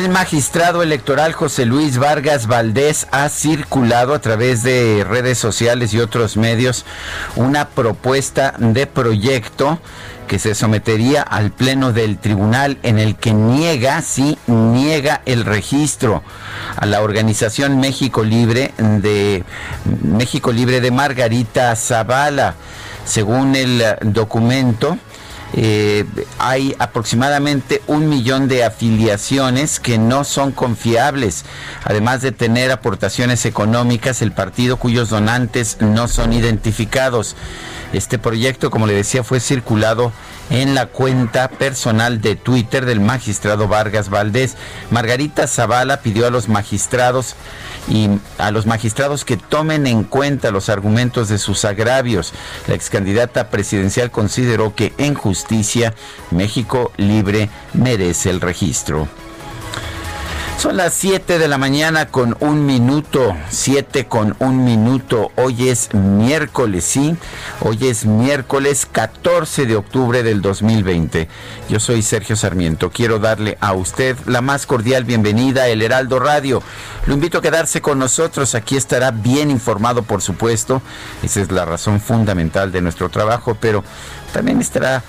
[0.00, 6.00] El magistrado electoral José Luis Vargas Valdés ha circulado a través de redes sociales y
[6.00, 6.86] otros medios
[7.36, 9.78] una propuesta de proyecto
[10.26, 16.22] que se sometería al pleno del tribunal en el que niega, sí, niega el registro
[16.76, 19.44] a la organización México Libre de
[20.02, 22.54] México Libre de Margarita Zavala.
[23.04, 24.96] Según el documento,
[25.54, 26.04] eh,
[26.38, 31.44] hay aproximadamente un millón de afiliaciones que no son confiables,
[31.84, 37.36] además de tener aportaciones económicas, el partido cuyos donantes no son identificados.
[37.92, 40.12] Este proyecto, como le decía, fue circulado
[40.50, 44.56] en la cuenta personal de Twitter del magistrado Vargas Valdés.
[44.90, 47.34] Margarita Zavala pidió a los magistrados
[47.88, 52.32] y a los magistrados que tomen en cuenta los argumentos de sus agravios.
[52.66, 55.94] La ex candidata presidencial consideró que en justicia
[56.30, 59.08] México Libre merece el registro.
[60.60, 65.32] Son las 7 de la mañana con un minuto, 7 con un minuto.
[65.36, 67.16] Hoy es miércoles, sí.
[67.60, 71.28] Hoy es miércoles 14 de octubre del 2020.
[71.70, 72.90] Yo soy Sergio Sarmiento.
[72.90, 76.62] Quiero darle a usted la más cordial bienvenida El Heraldo Radio.
[77.06, 78.54] Lo invito a quedarse con nosotros.
[78.54, 80.82] Aquí estará bien informado, por supuesto.
[81.22, 83.82] Esa es la razón fundamental de nuestro trabajo, pero
[84.34, 85.02] también estará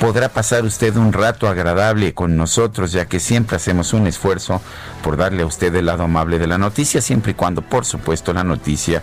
[0.00, 4.60] podrá pasar usted un rato agradable con nosotros, ya que siempre hacemos un esfuerzo
[5.02, 8.32] por darle a usted el lado amable de la noticia, siempre y cuando, por supuesto,
[8.32, 9.02] la noticia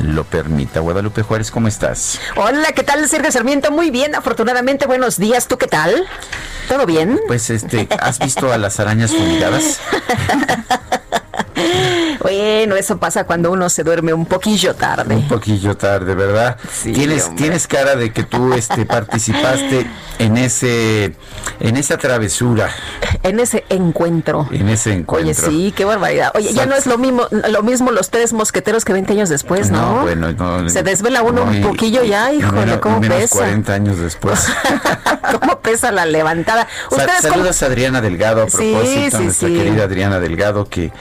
[0.00, 0.80] lo permita.
[0.80, 2.20] Guadalupe Juárez, ¿cómo estás?
[2.36, 3.70] Hola, ¿qué tal, Sergio Sarmiento?
[3.70, 5.46] Muy bien, afortunadamente, buenos días.
[5.46, 6.04] ¿Tú qué tal?
[6.68, 7.20] ¿Todo bien?
[7.26, 9.80] Pues, este, ¿has visto a las arañas fumigadas?
[12.20, 15.16] Bueno, eso pasa cuando uno se duerme un poquillo tarde.
[15.16, 16.56] Un poquillo tarde, ¿verdad?
[16.72, 17.42] Sí, tienes, hombre.
[17.42, 19.86] tienes cara de que tú este, participaste
[20.18, 21.14] en ese,
[21.58, 22.70] en esa travesura,
[23.24, 24.48] En ese encuentro.
[24.52, 25.30] en ese encuentro.
[25.30, 26.30] Oye, sí, qué barbaridad.
[26.34, 29.70] Oye, ya no es lo mismo, lo mismo los tres mosqueteros que 20 años después,
[29.70, 29.96] ¿no?
[29.96, 30.68] No, bueno, no.
[30.68, 33.38] Se desvela uno no, un y- poquillo ya, híjole, menos- cómo menos pesa.
[33.38, 34.46] 40 años después.
[35.40, 36.68] ¿Cómo pesa la levantada?
[36.90, 38.82] Sa- ¿Ustedes cómo- Saludos a Adriana Delgado a propósito,
[39.18, 39.54] sí, nuestra sí.
[39.54, 40.92] querida Adriana Delgado que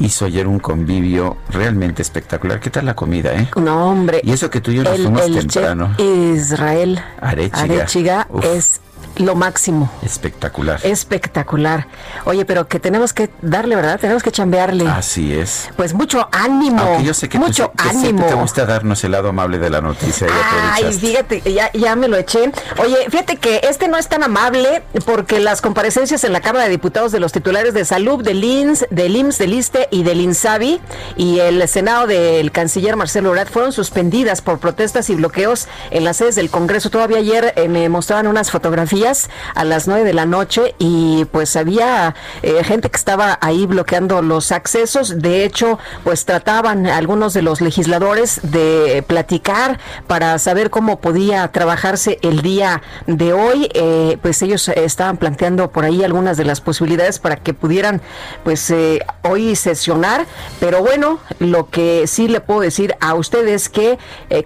[0.00, 2.60] hizo ayer un convivio realmente espectacular.
[2.60, 3.48] ¿Qué tal la comida, eh?
[3.56, 4.20] No, hombre.
[4.22, 5.94] Y eso que tú y yo nos el, fuimos el temprano.
[5.98, 7.62] Israel Arechiga.
[7.62, 8.80] Arechiga es
[9.18, 9.90] lo máximo.
[10.02, 10.80] Espectacular.
[10.82, 11.86] Espectacular.
[12.24, 13.98] Oye, pero que tenemos que darle, ¿verdad?
[14.00, 14.88] Tenemos que chambearle.
[14.88, 15.70] Así es.
[15.76, 16.80] Pues mucho ánimo.
[16.80, 18.26] Aunque yo sé que, tú mucho que ánimo.
[18.26, 20.30] te gusta darnos el lado amable de la noticia y
[20.72, 22.52] Ay, fíjate, ya, ya me lo eché.
[22.78, 26.70] Oye, fíjate que este no es tan amable porque las comparecencias en la Cámara de
[26.70, 30.80] Diputados de los titulares de salud, del INS, del IMSS, del ISTE y del INSABI
[31.16, 36.18] y el Senado del canciller Marcelo Ebrard fueron suspendidas por protestas y bloqueos en las
[36.18, 36.90] sedes del Congreso.
[36.90, 39.07] Todavía ayer eh, me mostraban unas fotografías
[39.54, 44.20] a las 9 de la noche y pues había eh, gente que estaba ahí bloqueando
[44.22, 45.20] los accesos.
[45.20, 52.18] De hecho, pues trataban algunos de los legisladores de platicar para saber cómo podía trabajarse
[52.22, 53.68] el día de hoy.
[53.74, 58.02] Eh, pues ellos estaban planteando por ahí algunas de las posibilidades para que pudieran
[58.44, 60.26] pues eh, hoy sesionar.
[60.60, 63.98] Pero bueno, lo que sí le puedo decir a ustedes que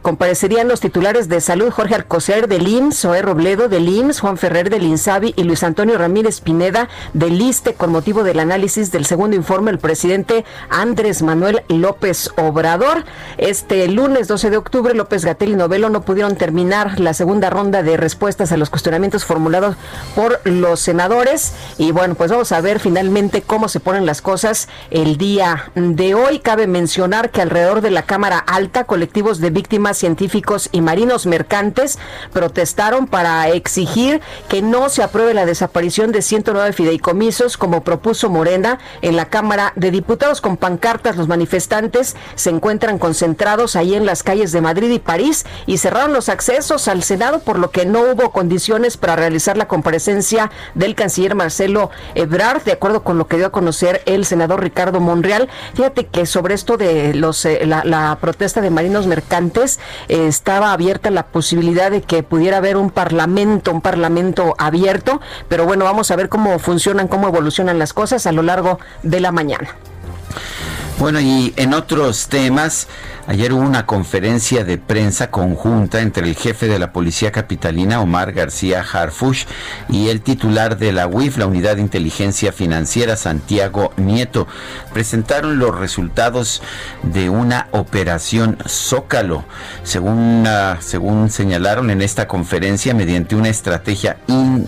[0.02, 4.51] comparecerían los titulares de salud Jorge Alcocer del IMSS, Zoé Robledo del IMSS, Juan Fernández
[4.52, 9.34] Ferrer del y Luis Antonio Ramírez Pineda del ISTE con motivo del análisis del segundo
[9.34, 13.06] informe del presidente Andrés Manuel López Obrador.
[13.38, 17.82] Este lunes 12 de octubre, López Gatel y Novelo no pudieron terminar la segunda ronda
[17.82, 19.76] de respuestas a los cuestionamientos formulados
[20.14, 21.54] por los senadores.
[21.78, 26.14] Y bueno, pues vamos a ver finalmente cómo se ponen las cosas el día de
[26.14, 26.40] hoy.
[26.40, 31.98] Cabe mencionar que alrededor de la Cámara Alta, colectivos de víctimas científicos y marinos mercantes
[32.34, 38.78] protestaron para exigir que no se apruebe la desaparición de 109 fideicomisos como propuso Morena
[39.00, 41.16] en la Cámara de Diputados con pancartas.
[41.16, 46.12] Los manifestantes se encuentran concentrados ahí en las calles de Madrid y París y cerraron
[46.12, 50.94] los accesos al Senado por lo que no hubo condiciones para realizar la comparecencia del
[50.94, 55.48] canciller Marcelo Ebrard, de acuerdo con lo que dio a conocer el senador Ricardo Monreal.
[55.74, 59.78] Fíjate que sobre esto de los eh, la, protesta de marinos mercantes
[60.08, 65.64] eh, estaba abierta la posibilidad de que pudiera haber un parlamento, un parlamento abierto, pero
[65.64, 69.32] bueno, vamos a ver cómo funcionan, cómo evolucionan las cosas a lo largo de la
[69.32, 69.76] mañana.
[71.02, 72.86] Bueno, y en otros temas,
[73.26, 78.32] ayer hubo una conferencia de prensa conjunta entre el jefe de la Policía Capitalina, Omar
[78.32, 79.46] García Harfush,
[79.88, 84.46] y el titular de la UIF, la Unidad de Inteligencia Financiera, Santiago Nieto.
[84.92, 86.62] Presentaron los resultados
[87.02, 89.44] de una operación Zócalo.
[89.82, 94.18] Según, ah, según señalaron en esta conferencia, mediante una estrategia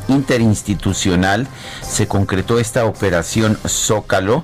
[0.08, 1.46] interinstitucional,
[1.80, 4.42] se concretó esta operación Zócalo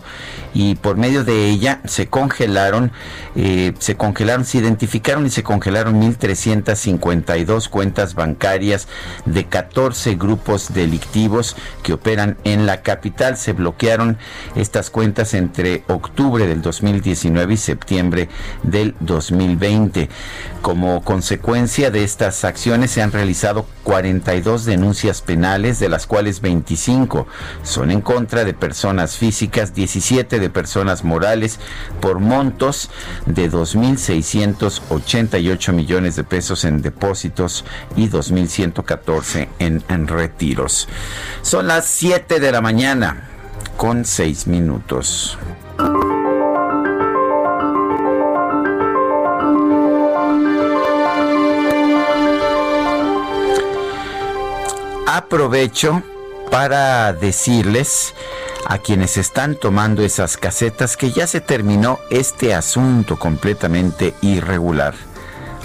[0.55, 2.93] y por medio de ella se congelaron,
[3.37, 8.89] eh, se congelaron, se identificaron y se congelaron 1.352 cuentas bancarias
[9.27, 13.37] de 14 grupos delictivos que operan en la capital.
[13.37, 14.19] Se bloquearon
[14.57, 18.29] estas cuentas entre octubre del 2019 y septiembre
[18.63, 20.09] del 2020.
[20.63, 27.27] Como consecuencia de estas acciones se han realizado 42 denuncias penales, de las cuales 25
[27.63, 31.61] son en contra de personas físicas, 17 de personas morales,
[32.01, 32.91] por montos
[33.27, 37.65] de 2.688 millones de pesos en depósitos
[37.97, 40.89] y 2.114 en, en retiros.
[41.43, 43.29] Son las 7 de la mañana
[43.77, 45.39] con 6 minutos.
[55.31, 56.03] aprovecho
[56.51, 58.15] para decirles
[58.67, 64.95] a quienes están tomando esas casetas que ya se terminó este asunto completamente irregular.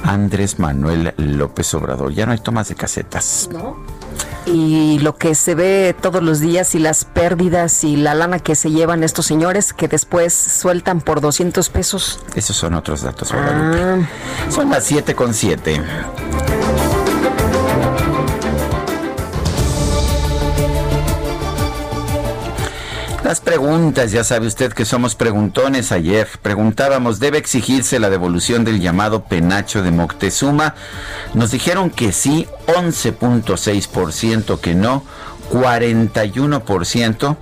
[0.03, 3.49] Andrés Manuel López Obrador, ya no hay tomas de casetas.
[3.51, 3.77] ¿No?
[4.45, 8.53] Y lo que se ve todos los días y las pérdidas y la lana que
[8.53, 12.19] se llevan estos señores que después sueltan por 200 pesos.
[12.35, 13.97] Esos son otros datos, ah.
[14.49, 15.81] Son las 7 con 7.
[23.39, 26.27] Preguntas, ya sabe usted que somos preguntones ayer.
[26.41, 30.75] Preguntábamos, ¿debe exigirse la devolución del llamado penacho de Moctezuma?
[31.33, 35.03] Nos dijeron que sí, 11.6% que no,
[35.51, 37.37] 41%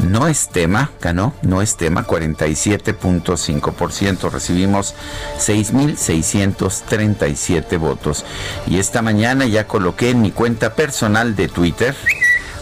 [0.00, 4.30] no es tema, ganó, no es tema, 47.5%.
[4.30, 4.94] Recibimos
[5.38, 8.24] 6.637 votos.
[8.66, 11.94] Y esta mañana ya coloqué en mi cuenta personal de Twitter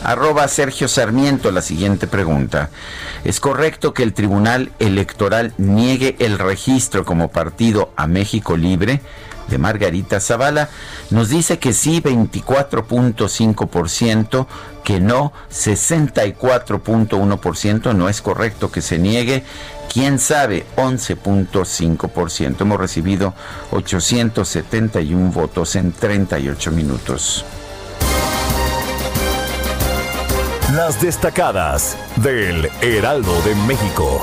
[0.03, 2.71] Arroba Sergio Sarmiento la siguiente pregunta.
[3.25, 9.01] ¿Es correcto que el Tribunal Electoral niegue el registro como partido a México Libre?
[9.51, 10.71] de Margarita Zavala,
[11.11, 14.47] nos dice que sí 24.5%,
[14.85, 19.43] que no 64.1%, no es correcto que se niegue,
[19.93, 22.61] quién sabe 11.5%.
[22.61, 23.35] Hemos recibido
[23.73, 27.45] 871 votos en 38 minutos.
[30.75, 34.21] Las destacadas del Heraldo de México.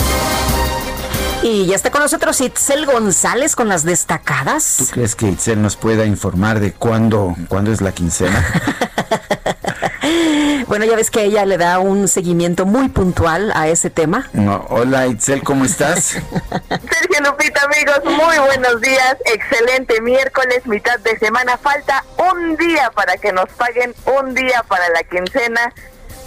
[1.44, 4.78] Y ya está con nosotros Itzel González con las destacadas.
[4.78, 8.46] ¿Tú crees que Itzel nos pueda informar de cuándo, cuándo es la quincena?
[10.68, 14.30] bueno, ya ves que ella le da un seguimiento muy puntual a ese tema.
[14.70, 16.04] hola Itzel, ¿cómo estás?
[16.70, 19.18] Sergio Lupita, amigos, muy buenos días.
[19.26, 21.58] Excelente miércoles, mitad de semana.
[21.58, 25.74] Falta un día para que nos paguen, un día para la quincena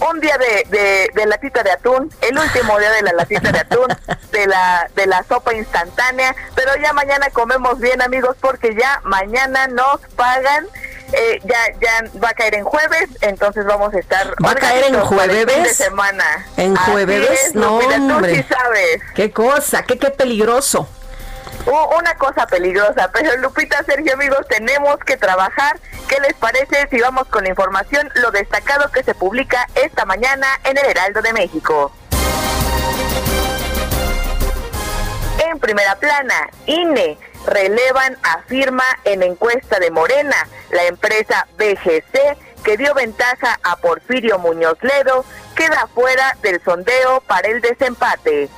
[0.09, 3.89] un día de, de, latita de atún, el último día de la latita de atún,
[4.33, 9.67] de la, de la sopa instantánea, pero ya mañana comemos bien amigos porque ya mañana
[9.69, 10.67] nos pagan.
[11.13, 14.33] Eh, ya ya va a caer en jueves, entonces vamos a estar.
[14.45, 15.45] ¿Va a caer en jueves?
[15.45, 16.47] de semana.
[16.57, 17.53] ¿En jueves?
[17.55, 18.47] no, hombre.
[18.49, 19.03] sabes.
[19.17, 19.83] ¿Qué cosa?
[19.83, 20.89] ¿Qué, qué peligroso?
[21.71, 25.79] Una cosa peligrosa, pero Lupita, Sergio, amigos, tenemos que trabajar.
[26.09, 30.47] ¿Qué les parece si vamos con la información, lo destacado que se publica esta mañana
[30.65, 31.93] en el Heraldo de México?
[35.49, 42.77] En primera plana, INE relevan a firma en encuesta de Morena, la empresa BGC que
[42.77, 45.25] dio ventaja a Porfirio Muñoz Ledo,
[45.55, 48.51] queda fuera del sondeo para el desempate.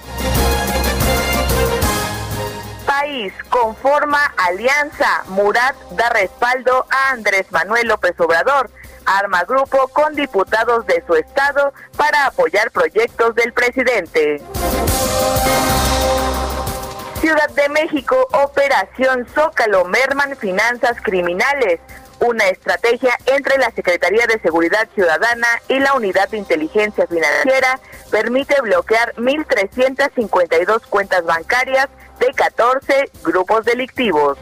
[3.00, 5.24] País conforma alianza.
[5.28, 8.68] Murat da respaldo a Andrés Manuel López Obrador.
[9.06, 14.42] Arma grupo con diputados de su estado para apoyar proyectos del presidente.
[17.22, 21.80] Ciudad de México, Operación Zócalo, merman finanzas criminales.
[22.20, 27.80] Una estrategia entre la Secretaría de Seguridad Ciudadana y la Unidad de Inteligencia Financiera
[28.10, 31.88] permite bloquear 1.352 cuentas bancarias
[32.22, 34.38] de 14 grupos delictivos.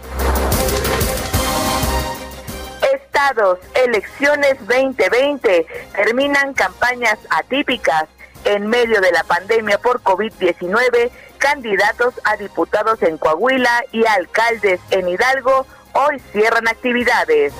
[2.92, 8.04] Estados, elecciones 2020, terminan campañas atípicas.
[8.44, 15.08] En medio de la pandemia por COVID-19, candidatos a diputados en Coahuila y alcaldes en
[15.08, 17.54] Hidalgo hoy cierran actividades.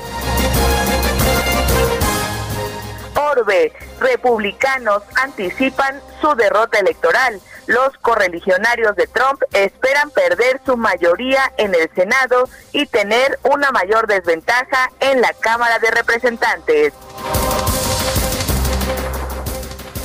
[3.14, 7.40] Orbe, republicanos anticipan su derrota electoral.
[7.66, 14.06] Los correligionarios de Trump esperan perder su mayoría en el Senado y tener una mayor
[14.06, 16.92] desventaja en la Cámara de Representantes.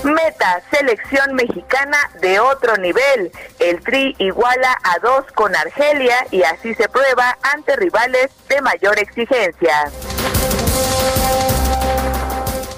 [0.03, 3.31] Meta, selección mexicana de otro nivel.
[3.57, 8.99] El Tri iguala a dos con Argelia y así se prueba ante rivales de mayor
[8.99, 9.91] exigencia.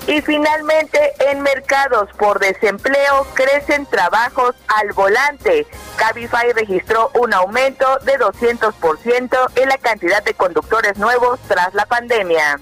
[0.08, 5.68] Y finalmente, en mercados por desempleo crecen trabajos al volante.
[5.98, 12.60] Cabify registró un aumento de 200% en la cantidad de conductores nuevos tras la pandemia.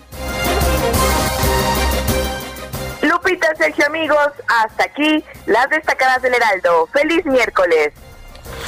[3.03, 6.87] Lupita, Sergio, amigos, hasta aquí las destacadas del Heraldo.
[6.87, 7.93] Feliz miércoles.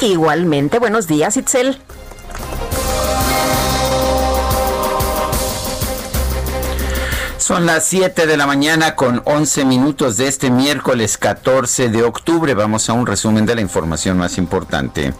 [0.00, 1.82] Igualmente, buenos días, Itzel.
[7.48, 12.52] Son las 7 de la mañana con 11 minutos de este miércoles 14 de octubre.
[12.52, 15.14] Vamos a un resumen de la información más importante.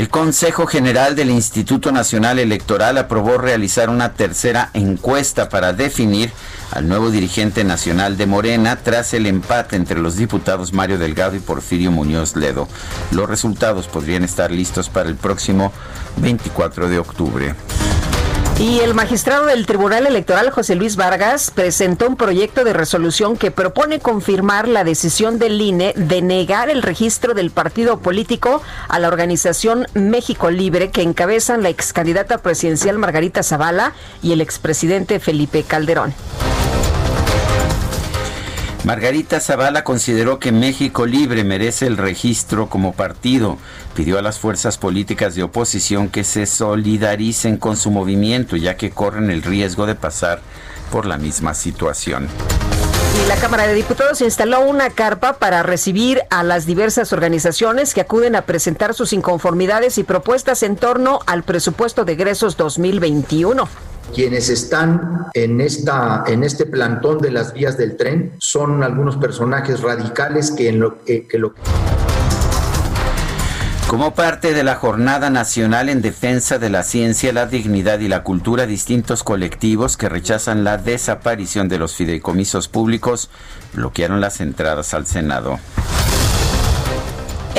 [0.00, 6.32] El Consejo General del Instituto Nacional Electoral aprobó realizar una tercera encuesta para definir
[6.70, 11.40] al nuevo dirigente nacional de Morena tras el empate entre los diputados Mario Delgado y
[11.40, 12.66] Porfirio Muñoz Ledo.
[13.10, 15.70] Los resultados podrían estar listos para el próximo
[16.16, 17.54] 24 de octubre.
[18.60, 23.50] Y el magistrado del Tribunal Electoral, José Luis Vargas, presentó un proyecto de resolución que
[23.50, 29.08] propone confirmar la decisión del INE de negar el registro del partido político a la
[29.08, 35.62] organización México Libre que encabezan la ex candidata presidencial Margarita Zavala y el expresidente Felipe
[35.62, 36.12] Calderón.
[38.84, 43.58] Margarita Zavala consideró que México Libre merece el registro como partido.
[43.94, 48.90] Pidió a las fuerzas políticas de oposición que se solidaricen con su movimiento, ya que
[48.90, 50.40] corren el riesgo de pasar
[50.90, 52.26] por la misma situación.
[53.22, 58.00] Y la Cámara de Diputados instaló una carpa para recibir a las diversas organizaciones que
[58.00, 64.48] acuden a presentar sus inconformidades y propuestas en torno al presupuesto de egresos 2021 quienes
[64.48, 70.50] están en, esta, en este plantón de las vías del tren son algunos personajes radicales
[70.50, 71.54] que, que lo...
[73.86, 78.22] Como parte de la Jornada Nacional en Defensa de la Ciencia, la Dignidad y la
[78.22, 83.30] Cultura, distintos colectivos que rechazan la desaparición de los fideicomisos públicos
[83.72, 85.58] bloquearon las entradas al Senado.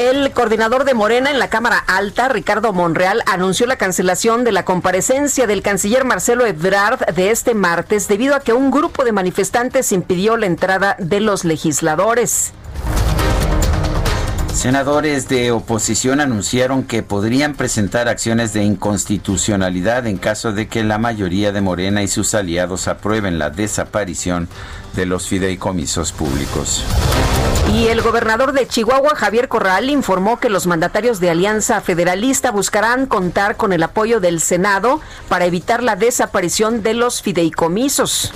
[0.02, 4.66] El coordinador de Morena en la Cámara Alta, Ricardo Monreal, anunció la cancelación de la
[4.66, 9.92] comparecencia del canciller Marcelo Ebrard de este martes debido a que un grupo de manifestantes
[9.92, 12.52] impidió la entrada de los legisladores.
[14.52, 20.98] Senadores de oposición anunciaron que podrían presentar acciones de inconstitucionalidad en caso de que la
[20.98, 24.50] mayoría de Morena y sus aliados aprueben la desaparición
[24.96, 26.84] de los fideicomisos públicos.
[27.74, 33.06] Y el gobernador de Chihuahua, Javier Corral, informó que los mandatarios de Alianza Federalista buscarán
[33.06, 35.00] contar con el apoyo del Senado
[35.30, 38.34] para evitar la desaparición de los fideicomisos.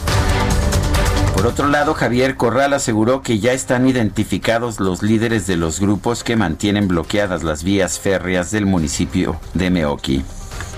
[1.36, 6.24] Por otro lado, Javier Corral aseguró que ya están identificados los líderes de los grupos
[6.24, 10.24] que mantienen bloqueadas las vías férreas del municipio de Meoqui.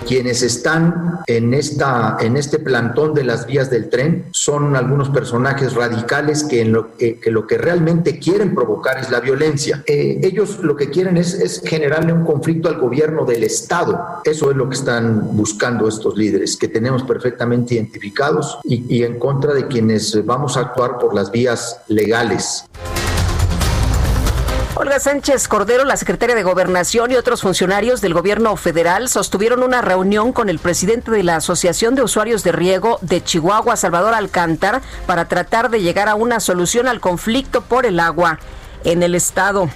[0.07, 5.74] Quienes están en, esta, en este plantón de las vías del tren son algunos personajes
[5.74, 9.84] radicales que, en lo, que lo que realmente quieren provocar es la violencia.
[9.86, 14.00] Eh, ellos lo que quieren es, es generarle un conflicto al gobierno del Estado.
[14.24, 19.19] Eso es lo que están buscando estos líderes, que tenemos perfectamente identificados y, y en
[19.19, 22.65] contra de quienes vamos a actuar por las vías legales.
[24.79, 29.81] Olga Sánchez Cordero, la secretaria de Gobernación y otros funcionarios del gobierno federal sostuvieron una
[29.81, 34.84] reunión con el presidente de la Asociación de Usuarios de Riego de Chihuahua, Salvador Alcántar,
[35.07, 38.38] para tratar de llegar a una solución al conflicto por el agua
[38.84, 39.67] en el estado.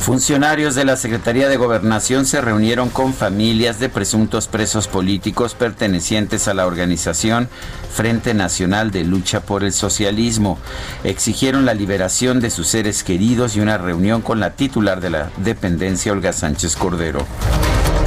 [0.00, 6.48] Funcionarios de la Secretaría de Gobernación se reunieron con familias de presuntos presos políticos pertenecientes
[6.48, 7.50] a la organización
[7.92, 10.58] Frente Nacional de Lucha por el Socialismo.
[11.04, 15.30] Exigieron la liberación de sus seres queridos y una reunión con la titular de la
[15.36, 17.26] dependencia, Olga Sánchez Cordero.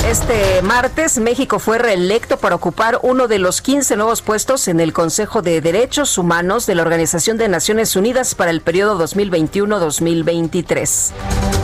[0.10, 4.94] Este martes, México fue reelecto para ocupar uno de los 15 nuevos puestos en el
[4.94, 11.63] Consejo de Derechos Humanos de la Organización de Naciones Unidas para el periodo 2021-2023.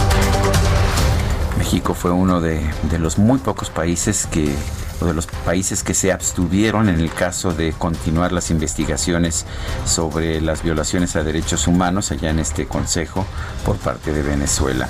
[1.70, 4.56] México fue uno de, de, los muy pocos países que
[5.02, 9.46] o de los países que se abstuvieron en el caso de continuar las investigaciones
[9.86, 13.24] sobre las violaciones a derechos humanos allá en este consejo
[13.64, 14.88] por parte de Venezuela.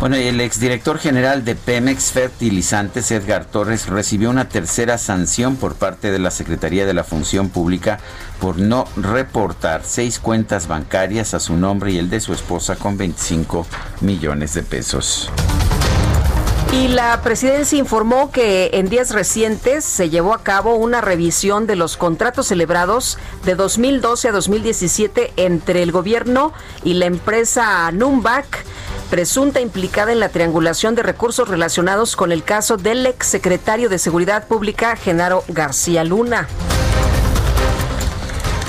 [0.00, 6.10] Bueno, el exdirector general de Pemex Fertilizantes, Edgar Torres, recibió una tercera sanción por parte
[6.10, 8.00] de la Secretaría de la Función Pública
[8.40, 12.96] por no reportar seis cuentas bancarias a su nombre y el de su esposa con
[12.96, 13.66] 25
[14.00, 15.30] millones de pesos.
[16.72, 21.76] Y la presidencia informó que en días recientes se llevó a cabo una revisión de
[21.76, 28.64] los contratos celebrados de 2012 a 2017 entre el gobierno y la empresa Numbac,
[29.10, 34.48] presunta implicada en la triangulación de recursos relacionados con el caso del exsecretario de Seguridad
[34.48, 36.48] Pública, Genaro García Luna.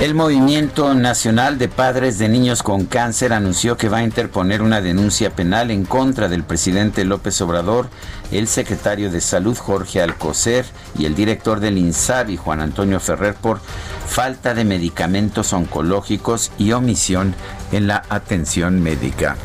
[0.03, 4.81] El Movimiento Nacional de Padres de Niños con Cáncer anunció que va a interponer una
[4.81, 7.88] denuncia penal en contra del presidente López Obrador,
[8.29, 10.65] el secretario de Salud Jorge Alcocer
[11.00, 13.62] y el director del INSABI Juan Antonio Ferrer por
[14.05, 17.33] falta de medicamentos oncológicos y omisión
[17.72, 19.38] en la atención médica.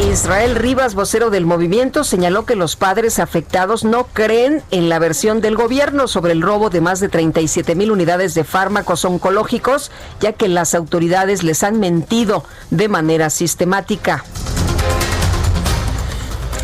[0.00, 5.40] Israel Rivas, vocero del movimiento, señaló que los padres afectados no creen en la versión
[5.40, 10.32] del gobierno sobre el robo de más de 37 mil unidades de fármacos oncológicos, ya
[10.32, 14.24] que las autoridades les han mentido de manera sistemática.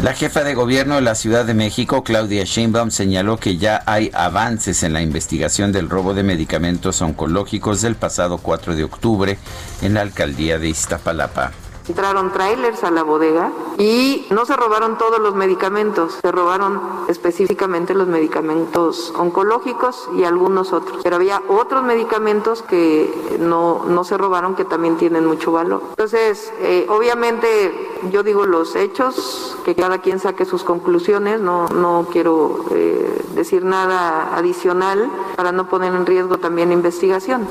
[0.03, 4.11] La jefa de gobierno de la Ciudad de México, Claudia Sheinbaum, señaló que ya hay
[4.15, 9.39] avances en la investigación del robo de medicamentos oncológicos del pasado 4 de octubre
[9.83, 11.53] en la alcaldía de Iztapalapa.
[11.91, 17.95] Entraron trailers a la bodega y no se robaron todos los medicamentos, se robaron específicamente
[17.95, 21.01] los medicamentos oncológicos y algunos otros.
[21.03, 25.83] Pero había otros medicamentos que no, no se robaron que también tienen mucho valor.
[25.91, 32.07] Entonces, eh, obviamente yo digo los hechos, que cada quien saque sus conclusiones, no, no
[32.13, 37.49] quiero eh, decir nada adicional para no poner en riesgo también la investigación.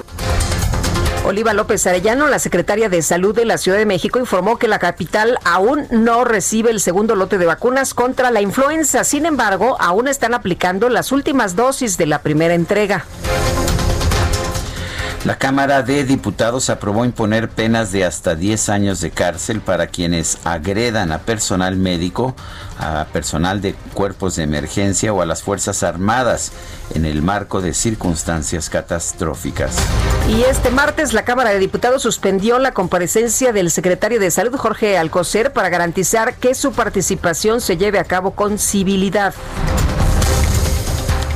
[1.29, 4.79] Oliva López Arellano, la secretaria de Salud de la Ciudad de México, informó que la
[4.79, 9.03] capital aún no recibe el segundo lote de vacunas contra la influenza.
[9.03, 13.05] Sin embargo, aún están aplicando las últimas dosis de la primera entrega.
[15.25, 20.38] La Cámara de Diputados aprobó imponer penas de hasta 10 años de cárcel para quienes
[20.45, 22.36] agredan a personal médico,
[22.79, 26.53] a personal de cuerpos de emergencia o a las Fuerzas Armadas
[26.95, 29.75] en el marco de circunstancias catastróficas.
[30.29, 34.97] Y este martes la Cámara de Diputados suspendió la comparecencia del secretario de Salud Jorge
[34.97, 39.34] Alcocer para garantizar que su participación se lleve a cabo con civilidad.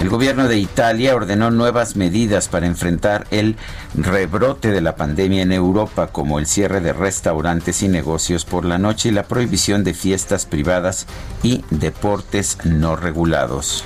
[0.06, 3.56] El gobierno de Italia ordenó nuevas medidas para enfrentar el
[3.96, 8.78] rebrote de la pandemia en Europa, como el cierre de restaurantes y negocios por la
[8.78, 11.08] noche y la prohibición de fiestas privadas
[11.42, 13.84] y deportes no regulados.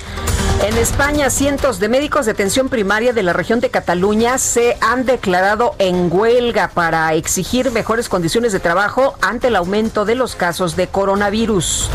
[0.62, 5.06] En España, cientos de médicos de atención primaria de la región de Cataluña se han
[5.06, 10.76] declarado en huelga para exigir mejores condiciones de trabajo ante el aumento de los casos
[10.76, 11.88] de coronavirus.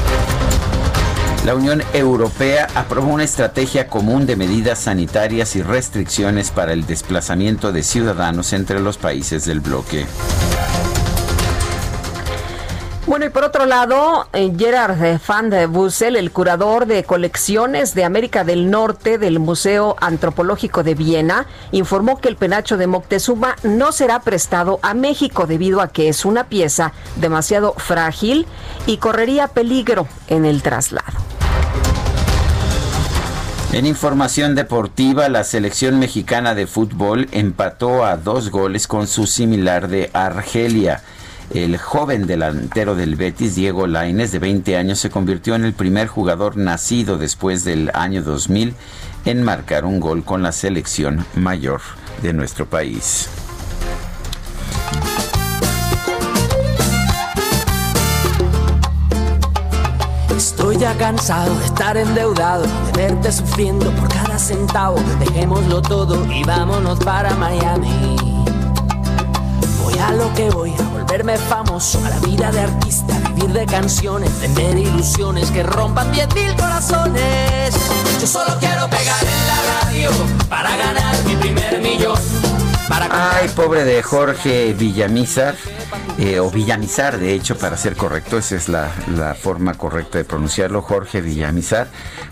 [1.46, 7.72] La Unión Europea aprobó una estrategia común de medidas sanitarias y restricciones para el desplazamiento
[7.72, 10.08] de ciudadanos entre los países del bloque.
[13.06, 18.04] Bueno, y por otro lado, eh, Gerard van de Bussel, el curador de colecciones de
[18.04, 23.92] América del Norte del Museo Antropológico de Viena, informó que el penacho de Moctezuma no
[23.92, 28.48] será prestado a México debido a que es una pieza demasiado frágil
[28.88, 31.35] y correría peligro en el traslado.
[33.74, 39.90] En información deportiva, la selección mexicana de fútbol empató a dos goles con su similar
[39.90, 41.02] de Argelia.
[41.54, 46.08] El joven delantero del Betis, Diego Laines, de 20 años, se convirtió en el primer
[46.08, 48.74] jugador nacido después del año 2000
[49.26, 51.82] en marcar un gol con la selección mayor
[52.22, 53.30] de nuestro país.
[60.66, 64.98] Estoy ya cansado de estar endeudado, de verte sufriendo por cada centavo.
[65.20, 68.16] Dejémoslo todo y vámonos para Miami.
[69.84, 73.68] Voy a lo que voy, a volverme famoso, a la vida de artista, vivir de
[73.68, 77.76] canciones, tener ilusiones que rompan diez mil corazones.
[78.20, 80.10] Yo solo quiero pegar en la radio
[80.50, 82.45] para ganar mi primer millón.
[82.90, 85.56] Ay, pobre de Jorge Villamizar,
[86.18, 90.24] eh, o Villamizar, de hecho, para ser correcto, esa es la, la, forma correcta de
[90.24, 91.88] pronunciarlo, Jorge Villamizar,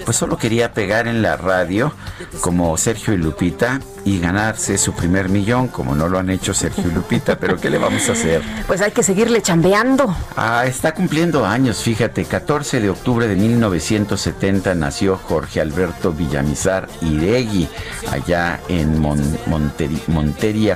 [0.05, 1.93] pues solo quería pegar en la radio
[2.41, 6.85] como Sergio y Lupita y ganarse su primer millón, como no lo han hecho Sergio
[6.87, 8.41] y Lupita, pero ¿qué le vamos a hacer?
[8.67, 10.15] Pues hay que seguirle chambeando.
[10.35, 17.67] Ah, está cumpliendo años, fíjate, 14 de octubre de 1970 nació Jorge Alberto Villamizar Iregui,
[18.11, 19.99] allá en Montería,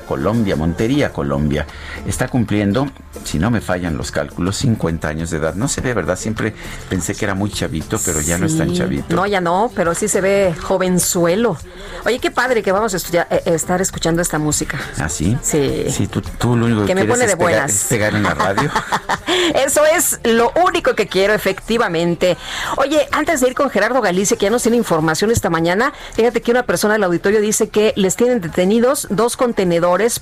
[0.08, 1.65] Colombia, Montería, Colombia.
[2.08, 2.88] Está cumpliendo,
[3.25, 5.56] si no me fallan los cálculos, 50 años de edad.
[5.56, 6.17] No se ve, ¿verdad?
[6.17, 6.53] Siempre
[6.89, 9.13] pensé que era muy chavito, pero ya no es tan chavito.
[9.13, 11.58] No, ya no, pero sí se ve jovenzuelo.
[12.06, 14.80] Oye, qué padre que vamos a estudiar eh, estar escuchando esta música.
[14.99, 15.38] ¿Ah, sí?
[15.41, 15.88] Sí.
[15.89, 16.21] Sí, tú,
[16.56, 17.73] lo único que, me pone de buenas.
[17.73, 18.71] es pegar en la radio.
[19.53, 22.38] Eso es lo único que quiero, efectivamente.
[22.77, 26.41] Oye, antes de ir con Gerardo Galicia, que ya nos tiene información esta mañana, fíjate
[26.41, 29.57] que una persona del auditorio dice que les tienen detenidos dos contenedores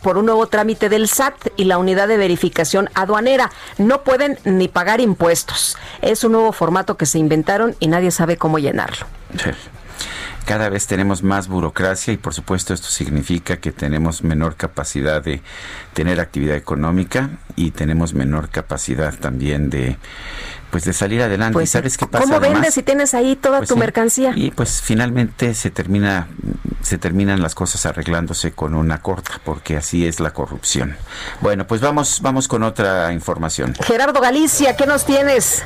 [0.01, 3.51] por un nuevo trámite del SAT y la unidad de verificación aduanera.
[3.77, 5.77] No pueden ni pagar impuestos.
[6.01, 9.05] Es un nuevo formato que se inventaron y nadie sabe cómo llenarlo.
[9.37, 9.49] Sí
[10.45, 15.41] cada vez tenemos más burocracia y por supuesto esto significa que tenemos menor capacidad de
[15.93, 19.97] tener actividad económica y tenemos menor capacidad también de
[20.71, 21.53] pues de salir adelante.
[21.53, 22.25] Pues, ¿Sabes qué pasa?
[22.25, 24.33] ¿Cómo vendes si tienes ahí toda pues tu mercancía?
[24.35, 26.27] Y pues finalmente se termina
[26.81, 30.95] se terminan las cosas arreglándose con una corta, porque así es la corrupción.
[31.41, 33.73] Bueno, pues vamos vamos con otra información.
[33.83, 35.63] Gerardo Galicia, ¿qué nos tienes?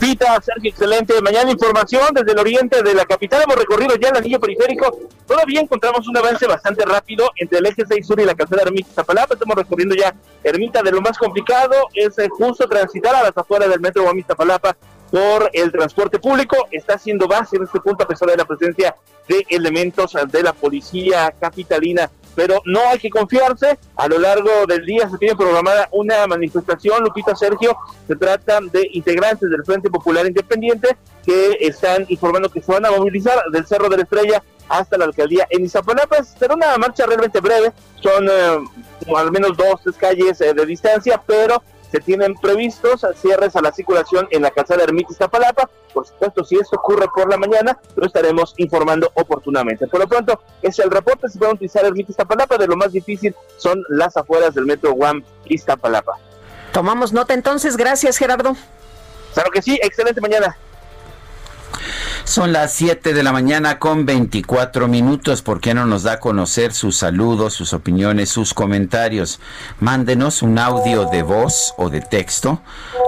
[0.00, 1.20] Pita, Sergio, excelente.
[1.22, 3.42] Mañana información desde el oriente de la capital.
[3.42, 4.98] Hemos recorrido ya el anillo periférico.
[5.26, 8.88] Todavía encontramos un avance bastante rápido entre el eje 6 sur y la calzada Ermita
[8.88, 9.34] Iztapalapa.
[9.34, 10.82] Estamos recorriendo ya Ermita.
[10.82, 14.76] De lo más complicado es eh, justo transitar a las afueras del metro Guam Iztapalapa
[15.10, 16.56] por el transporte público.
[16.70, 18.96] Está haciendo base en este punto a pesar de la presencia
[19.28, 22.10] de elementos de la policía capitalina.
[22.34, 23.78] Pero no hay que confiarse.
[23.96, 28.88] A lo largo del día se tiene programada una manifestación, Lupita Sergio, se trata de
[28.92, 33.88] integrantes del Frente Popular Independiente que están informando que se van a movilizar del Cerro
[33.88, 36.24] de la Estrella hasta la alcaldía en Izapalapa.
[36.24, 38.58] Será una marcha realmente breve, son eh,
[39.16, 41.62] al menos dos, tres calles eh, de distancia, pero
[41.92, 45.68] se tienen previstos cierres a la circulación en la calzada Ermita Iztapalapa.
[45.92, 49.86] Por supuesto, si esto ocurre por la mañana, lo estaremos informando oportunamente.
[49.86, 51.28] Por lo pronto, es el reporte.
[51.28, 52.56] Se puede utilizar Ermita Iztapalapa.
[52.56, 56.14] De lo más difícil son las afueras del metro Guam Iztapalapa.
[56.72, 57.76] Tomamos nota entonces.
[57.76, 58.56] Gracias, Gerardo.
[59.34, 59.78] Claro que sí.
[59.82, 60.56] Excelente mañana.
[62.24, 65.42] Son las 7 de la mañana con 24 minutos.
[65.42, 69.40] ¿Por qué no nos da a conocer sus saludos, sus opiniones, sus comentarios?
[69.80, 72.62] Mándenos un audio de voz o de texto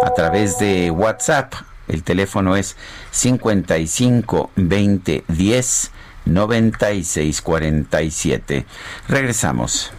[0.05, 1.55] a través de WhatsApp.
[1.89, 2.77] El teléfono es
[3.13, 5.91] 55 20 10
[6.27, 8.67] 96 47.
[9.09, 9.93] Regresamos.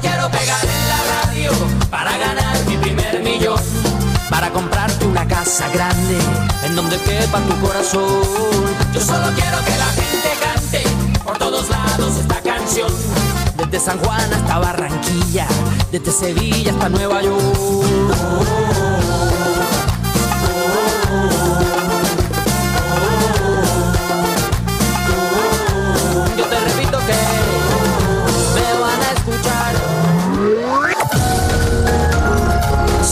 [0.00, 1.52] quiero pegar en la radio
[1.90, 3.13] para ganar mi primer
[4.54, 6.16] comprarte una casa grande
[6.64, 8.22] en donde quepa tu corazón.
[8.94, 10.82] Yo solo quiero que la gente cante
[11.24, 12.90] por todos lados esta canción.
[13.56, 15.46] Desde San Juan hasta Barranquilla,
[15.90, 18.63] desde Sevilla hasta Nueva York.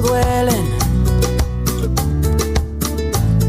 [0.00, 0.64] Duelen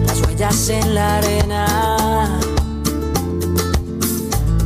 [0.06, 2.40] las huellas en la arena.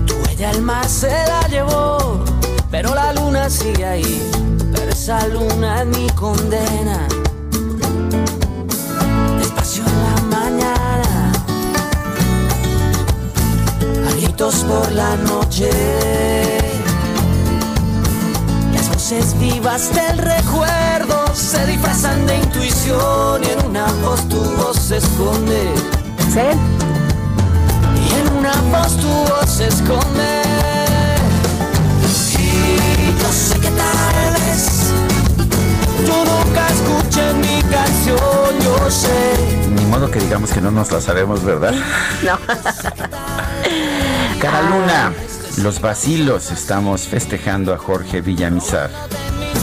[0.05, 2.23] Tu huella el mar se la llevó,
[2.71, 4.31] pero la luna sigue ahí.
[4.73, 7.07] Pero esa luna es mi condena.
[9.39, 11.31] Despacio en la mañana,
[14.15, 16.68] gritos por la noche
[19.09, 24.97] voces vivas del recuerdo se disfrazan de intuición y en una voz tu voz se
[24.97, 25.73] esconde.
[26.31, 26.41] ¿Sí?
[28.05, 30.41] Y en una voz tu voz se esconde.
[32.37, 34.91] Y yo sé que tal vez
[36.05, 39.69] yo nunca escuché mi canción, yo sé.
[39.69, 41.73] Ni modo que digamos que no nos la sabemos, ¿verdad?
[42.23, 42.37] No.
[44.39, 45.11] Cara Luna.
[45.63, 48.89] Los vacilos estamos festejando a Jorge Villamizar.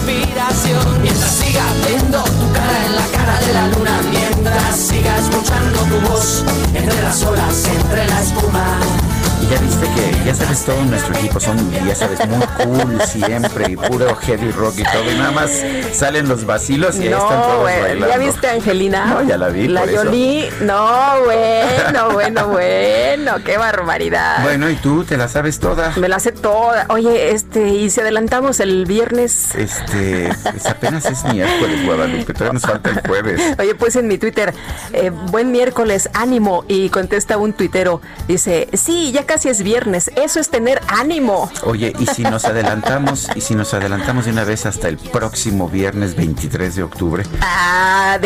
[0.04, 6.06] Mientras siga viendo tu cara en la cara de la luna, mientras siga escuchando tu
[6.06, 9.05] voz entre las olas, entre la espuma.
[9.46, 13.70] Y ya viste que, ya sabes, todo nuestro equipo son, ya sabes, muy cool siempre
[13.70, 15.08] y puro heavy rock y todo.
[15.08, 15.50] Y nada más
[15.92, 18.08] salen los vacilos y ahí están todos bailando.
[18.08, 19.06] ¿Ya viste a Angelina?
[19.06, 19.68] No, ya la vi.
[19.68, 20.48] La Yoli.
[20.62, 23.44] No, bueno, bueno, bueno.
[23.44, 24.42] Qué barbaridad.
[24.42, 25.92] Bueno, ¿y tú te la sabes toda?
[25.96, 26.86] Me la sé toda.
[26.88, 29.54] Oye, este, y si adelantamos el viernes.
[29.54, 32.32] Este, pues apenas es miércoles, Guadalupe.
[32.32, 33.40] Todavía nos falta el jueves.
[33.60, 34.52] Oye, pues en mi Twitter,
[34.92, 36.64] eh, buen miércoles, ánimo.
[36.66, 38.00] Y contesta un tuitero.
[38.26, 40.10] Dice, sí, ya casi es viernes.
[40.16, 41.50] Eso es tener ánimo.
[41.64, 45.68] Oye, y si nos adelantamos, y si nos adelantamos de una vez hasta el próximo
[45.68, 47.24] viernes 23 de octubre.
[47.42, 48.18] Ah,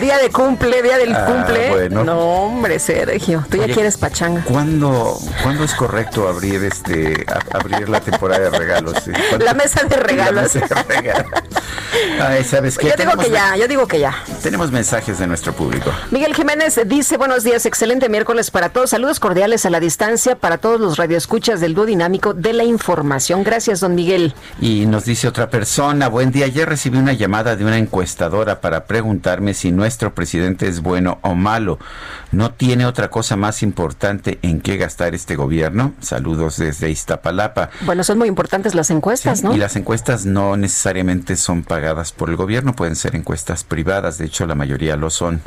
[0.00, 1.70] día de cumple, día del Ah, cumple.
[1.70, 2.04] bueno.
[2.04, 4.42] No, hombre, Sergio, tú Oye, ya quieres pachanga.
[4.44, 8.94] ¿Cuándo, ¿Cuándo es correcto abrir este a- abrir la temporada de regalos?
[9.28, 10.54] ¿Cuándo- La mesa de regalos.
[10.54, 11.26] La mesa de regalos.
[12.20, 12.88] Ay, ¿sabes qué?
[12.88, 14.14] Yo digo que ya, yo digo que ya.
[14.42, 15.90] Tenemos mensajes de nuestro público.
[16.10, 18.90] Miguel Jiménez dice, buenos días, excelente miércoles para todos.
[18.90, 23.42] Saludos cordiales a la distancia para todos los radioescuchas del dúo dinámico de la información.
[23.42, 24.34] Gracias, don Miguel.
[24.60, 28.84] Y nos dice otra persona, buen día, ayer recibí una llamada de una encuestadora para
[28.84, 31.78] preguntarme si nuestro presidente es bueno o malo.
[32.30, 35.94] ¿No tiene otra cosa más importante en qué gastar este gobierno?
[36.00, 37.70] Saludos desde Iztapalapa.
[37.82, 39.54] Bueno, son muy importantes las encuestas, ¿no?
[39.54, 44.26] Y las encuestas no necesariamente son pagadas por el gobierno, pueden ser encuestas privadas, de
[44.26, 45.40] hecho la mayoría lo son.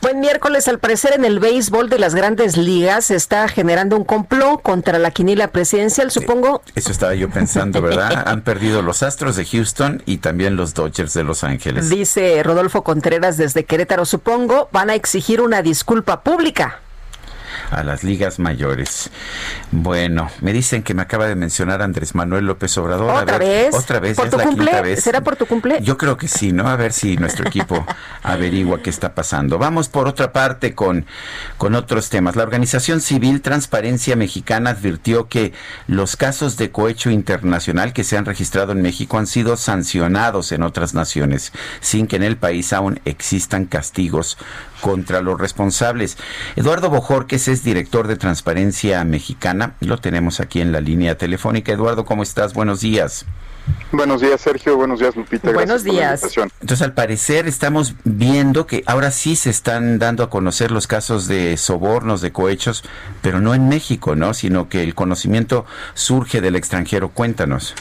[0.00, 4.04] Buen miércoles, al parecer en el béisbol de las grandes ligas se está generando un
[4.04, 6.62] complot contra la quinila presidencial, supongo.
[6.74, 8.24] Eso estaba yo pensando, ¿verdad?
[8.26, 11.88] Han perdido los Astros de Houston y también los Dodgers de Los Ángeles.
[11.88, 16.80] Dice Rodolfo Contreras desde Querétaro, supongo, van a exigir una disculpa pública.
[17.70, 19.10] A las ligas mayores.
[19.70, 23.22] Bueno, me dicen que me acaba de mencionar Andrés Manuel López Obrador.
[23.22, 23.74] ¿Otra vez?
[23.74, 24.64] Otra vez, ¿Por es tu la cumple?
[24.66, 25.02] quinta vez.
[25.02, 25.78] ¿Será por tu cumple?
[25.82, 26.68] Yo creo que sí, ¿no?
[26.68, 27.86] A ver si nuestro equipo
[28.22, 29.58] averigua qué está pasando.
[29.58, 31.06] Vamos por otra parte con,
[31.58, 32.36] con otros temas.
[32.36, 35.52] La Organización Civil Transparencia Mexicana advirtió que
[35.86, 40.62] los casos de cohecho internacional que se han registrado en México han sido sancionados en
[40.62, 44.38] otras naciones, sin que en el país aún existan castigos
[44.80, 46.18] contra los responsables.
[46.56, 46.90] Eduardo
[47.48, 49.74] Es director de Transparencia Mexicana.
[49.80, 51.72] Lo tenemos aquí en la línea telefónica.
[51.72, 52.54] Eduardo, ¿cómo estás?
[52.54, 53.26] Buenos días.
[53.90, 54.76] Buenos días, Sergio.
[54.76, 55.50] Buenos días, Lupita.
[55.50, 56.50] Buenos Gracias por la días.
[56.60, 61.26] Entonces, al parecer, estamos viendo que ahora sí se están dando a conocer los casos
[61.26, 62.84] de sobornos, de cohechos,
[63.22, 64.34] pero no en México, ¿no?
[64.34, 67.08] Sino que el conocimiento surge del extranjero.
[67.08, 67.74] Cuéntanos.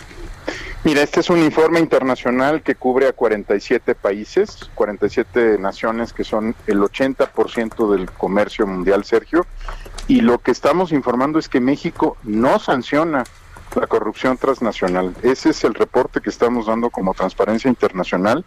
[0.84, 6.56] Mira, este es un informe internacional que cubre a 47 países, 47 naciones que son
[6.66, 9.46] el 80% del comercio mundial, Sergio.
[10.08, 13.26] Y lo que estamos informando es que México no sanciona
[13.76, 15.14] la corrupción transnacional.
[15.22, 18.44] Ese es el reporte que estamos dando como Transparencia Internacional.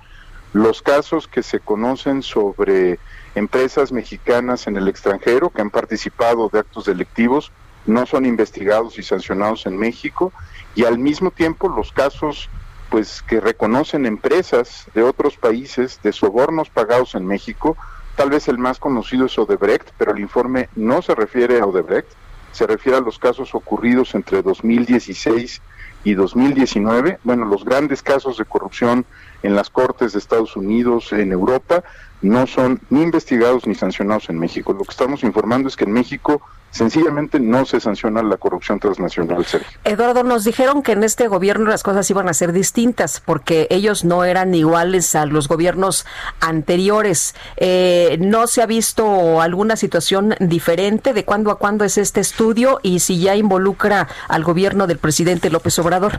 [0.53, 2.99] Los casos que se conocen sobre
[3.37, 7.53] empresas mexicanas en el extranjero que han participado de actos delictivos
[7.87, 10.33] no son investigados y sancionados en México
[10.75, 12.49] y al mismo tiempo los casos
[12.91, 17.77] pues que reconocen empresas de otros países de sobornos pagados en México,
[18.17, 22.09] tal vez el más conocido es Odebrecht, pero el informe no se refiere a Odebrecht,
[22.53, 25.61] se refiere a los casos ocurridos entre 2016
[26.05, 29.05] y 2019, bueno, los grandes casos de corrupción
[29.43, 31.83] en las cortes de Estados Unidos, en Europa,
[32.23, 34.73] no son ni investigados ni sancionados en México.
[34.73, 36.43] Lo que estamos informando es que en México
[36.75, 39.79] sencillamente no se sanciona la corrupción transnacional, Sergio.
[39.85, 44.05] Eduardo, nos dijeron que en este gobierno las cosas iban a ser distintas porque ellos
[44.05, 46.05] no eran iguales a los gobiernos
[46.41, 47.37] anteriores.
[47.57, 51.13] Eh, ¿No se ha visto alguna situación diferente?
[51.13, 55.51] ¿De cuándo a cuándo es este estudio y si ya involucra al gobierno del presidente
[55.51, 56.19] López Obrador?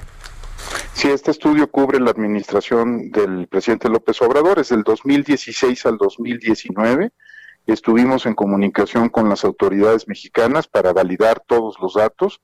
[0.93, 7.11] Sí, este estudio cubre la administración del presidente López Obrador, es del 2016 al 2019.
[7.65, 12.41] Estuvimos en comunicación con las autoridades mexicanas para validar todos los datos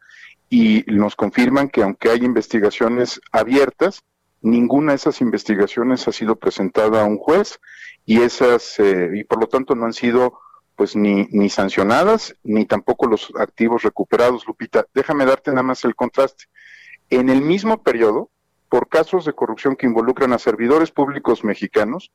[0.50, 4.04] y nos confirman que aunque hay investigaciones abiertas,
[4.42, 7.60] ninguna de esas investigaciones ha sido presentada a un juez
[8.06, 10.40] y esas eh, y por lo tanto no han sido
[10.76, 14.48] pues ni, ni sancionadas ni tampoco los activos recuperados.
[14.48, 16.46] Lupita, déjame darte nada más el contraste.
[17.12, 18.32] En el mismo periodo,
[18.70, 22.12] por casos de corrupción que involucran a servidores públicos mexicanos,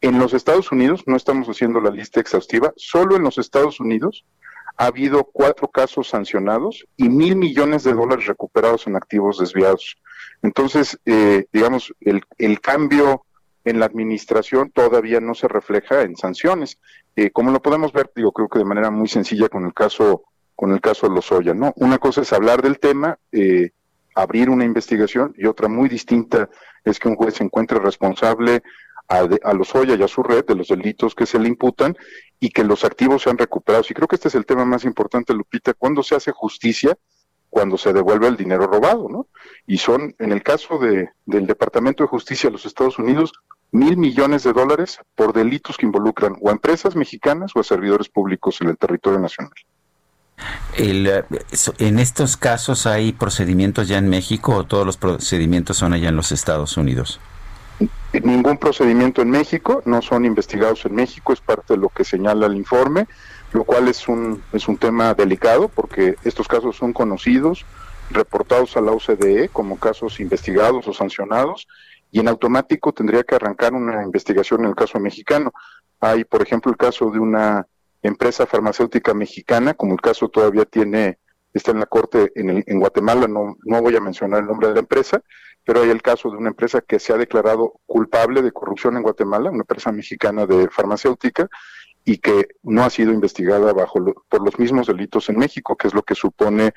[0.00, 4.24] en los Estados Unidos, no estamos haciendo la lista exhaustiva, solo en los Estados Unidos
[4.76, 9.98] ha habido cuatro casos sancionados y mil millones de dólares recuperados en activos desviados.
[10.42, 13.26] Entonces, eh, digamos, el, el, cambio
[13.64, 16.78] en la administración todavía no se refleja en sanciones.
[17.14, 20.22] Eh, como lo podemos ver, digo, creo que de manera muy sencilla con el caso,
[20.56, 21.74] con el caso Lozoya, ¿no?
[21.76, 23.72] Una cosa es hablar del tema, eh,
[24.14, 26.48] abrir una investigación y otra muy distinta
[26.84, 28.62] es que un juez se encuentre responsable
[29.10, 31.96] a, a Lozoya y a su red de los delitos que se le imputan
[32.38, 33.90] y que los activos sean recuperados.
[33.90, 36.96] Y creo que este es el tema más importante, Lupita, cuando se hace justicia,
[37.50, 39.26] cuando se devuelve el dinero robado, ¿no?
[39.66, 43.32] Y son, en el caso de, del Departamento de Justicia de los Estados Unidos,
[43.72, 48.08] mil millones de dólares por delitos que involucran o a empresas mexicanas o a servidores
[48.08, 49.52] públicos en el territorio nacional.
[50.76, 51.24] El,
[51.78, 56.16] ¿En estos casos hay procedimientos ya en México o todos los procedimientos son allá en
[56.16, 57.20] los Estados Unidos?
[58.12, 62.46] Ningún procedimiento en México, no son investigados en México, es parte de lo que señala
[62.46, 63.06] el informe,
[63.52, 67.64] lo cual es un, es un tema delicado porque estos casos son conocidos,
[68.10, 71.68] reportados a la OCDE como casos investigados o sancionados
[72.10, 75.52] y en automático tendría que arrancar una investigación en el caso mexicano.
[76.00, 77.66] Hay, por ejemplo, el caso de una
[78.02, 81.18] empresa farmacéutica mexicana, como el caso todavía tiene,
[81.52, 84.74] está en la corte en, el, en Guatemala, no, voy a mencionar el nombre de
[84.74, 85.20] la empresa,
[85.64, 89.02] pero hay el caso de una empresa que se ha declarado culpable de corrupción en
[89.02, 91.48] Guatemala, una empresa mexicana de farmacéutica,
[92.04, 95.88] y que no ha sido investigada bajo lo, por los mismos delitos en México, que
[95.88, 96.72] es lo que supone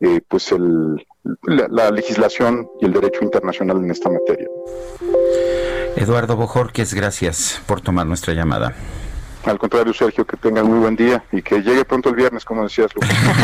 [0.00, 1.06] eh, pues el,
[1.44, 4.46] la, la, legislación y el derecho internacional en esta materia.
[5.96, 8.74] Eduardo Bojorques, gracias por tomar nuestra llamada.
[9.46, 12.64] Al contrario, Sergio, que tengan muy buen día y que llegue pronto el viernes, como
[12.64, 12.90] decías.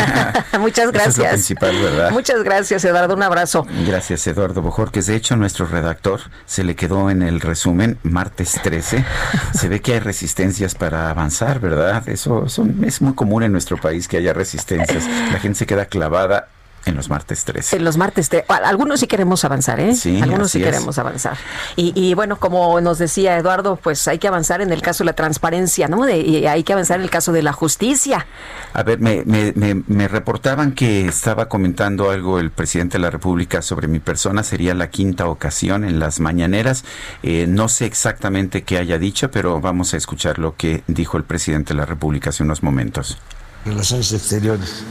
[0.59, 1.17] Muchas gracias.
[1.17, 2.11] Eso es lo principal, ¿verdad?
[2.11, 3.15] Muchas gracias, Eduardo.
[3.15, 3.65] Un abrazo.
[3.87, 5.07] Gracias, Eduardo Bojorques.
[5.07, 9.05] De hecho, nuestro redactor se le quedó en el resumen martes 13.
[9.53, 12.07] se ve que hay resistencias para avanzar, ¿verdad?
[12.09, 15.07] Eso son, es muy común en nuestro país que haya resistencias.
[15.31, 16.49] La gente se queda clavada
[16.85, 17.77] En los martes 13.
[17.77, 18.45] En los martes 13.
[18.49, 19.95] Algunos sí queremos avanzar, ¿eh?
[19.95, 21.37] Sí, Algunos sí queremos avanzar.
[21.75, 25.13] Y, bueno, como nos decía Eduardo, pues hay que avanzar en el caso de la
[25.13, 26.09] transparencia, ¿no?
[26.09, 28.25] y hay que avanzar en el caso de la justicia.
[28.73, 33.61] A ver, me, me, me, reportaban que estaba comentando algo el presidente de la República
[33.61, 34.43] sobre mi persona.
[34.43, 36.83] Sería la quinta ocasión en las mañaneras.
[37.21, 41.23] Eh, no sé exactamente qué haya dicho, pero vamos a escuchar lo que dijo el
[41.23, 43.17] presidente de la República hace unos momentos.
[43.65, 44.83] Relaciones exteriores.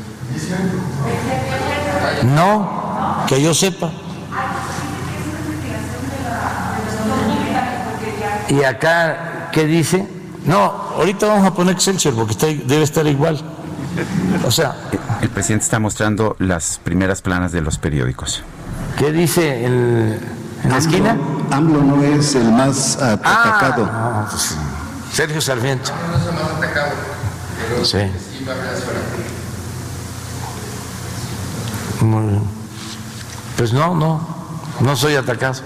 [2.24, 3.90] No, que yo sepa.
[8.48, 10.06] Y acá, ¿qué dice?
[10.44, 10.60] No,
[10.96, 13.40] ahorita vamos a poner Excelsior porque está, debe estar igual.
[14.44, 14.74] O sea.
[15.20, 18.42] El presidente está mostrando las primeras planas de los periódicos.
[18.98, 20.18] ¿Qué dice el,
[20.64, 21.16] en la esquina?
[21.50, 23.88] AMLO no es el más atacado.
[23.90, 24.56] Ah, pues,
[25.12, 25.92] Sergio Sarmiento.
[26.10, 26.92] No es el más atacado.
[27.84, 27.98] sí.
[27.98, 28.54] Muy
[33.56, 34.20] Pues no, no,
[34.80, 35.62] no soy atacado.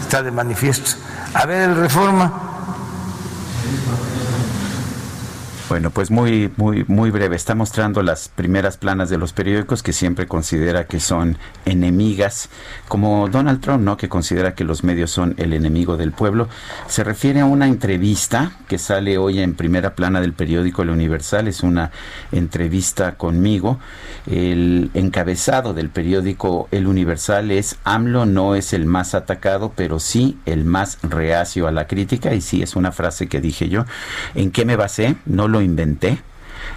[0.00, 0.92] Está de manifiesto.
[1.34, 2.32] A ver, el reforma.
[5.68, 7.34] Bueno, pues muy, muy, muy breve.
[7.34, 12.50] Está mostrando las primeras planas de los periódicos que siempre considera que son enemigas,
[12.86, 13.96] como Donald Trump, ¿no?
[13.96, 16.48] Que considera que los medios son el enemigo del pueblo.
[16.86, 21.48] Se refiere a una entrevista que sale hoy en primera plana del periódico El Universal.
[21.48, 21.90] Es una
[22.30, 23.80] entrevista conmigo.
[24.28, 30.38] El encabezado del periódico El Universal es AMLO no es el más atacado, pero sí
[30.46, 32.34] el más reacio a la crítica.
[32.34, 33.84] Y sí, es una frase que dije yo.
[34.36, 35.16] ¿En qué me basé?
[35.26, 36.18] No lo inventé.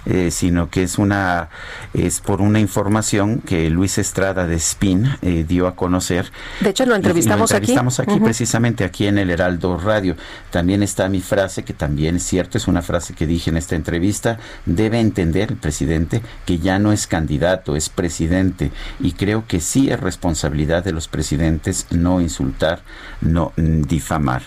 [0.06, 1.50] Eh, sino que es una
[1.92, 6.32] es por una información que Luis Estrada de Spin eh, dio a conocer.
[6.60, 8.18] De hecho, lo entrevistamos, lo entrevistamos aquí.
[8.20, 10.16] precisamente aquí en el Heraldo Radio.
[10.50, 13.76] También está mi frase, que también es cierto, es una frase que dije en esta
[13.76, 14.38] entrevista.
[14.64, 18.70] Debe entender el presidente que ya no es candidato, es presidente.
[19.00, 22.82] Y creo que sí es responsabilidad de los presidentes no insultar,
[23.20, 24.42] no mm, difamar.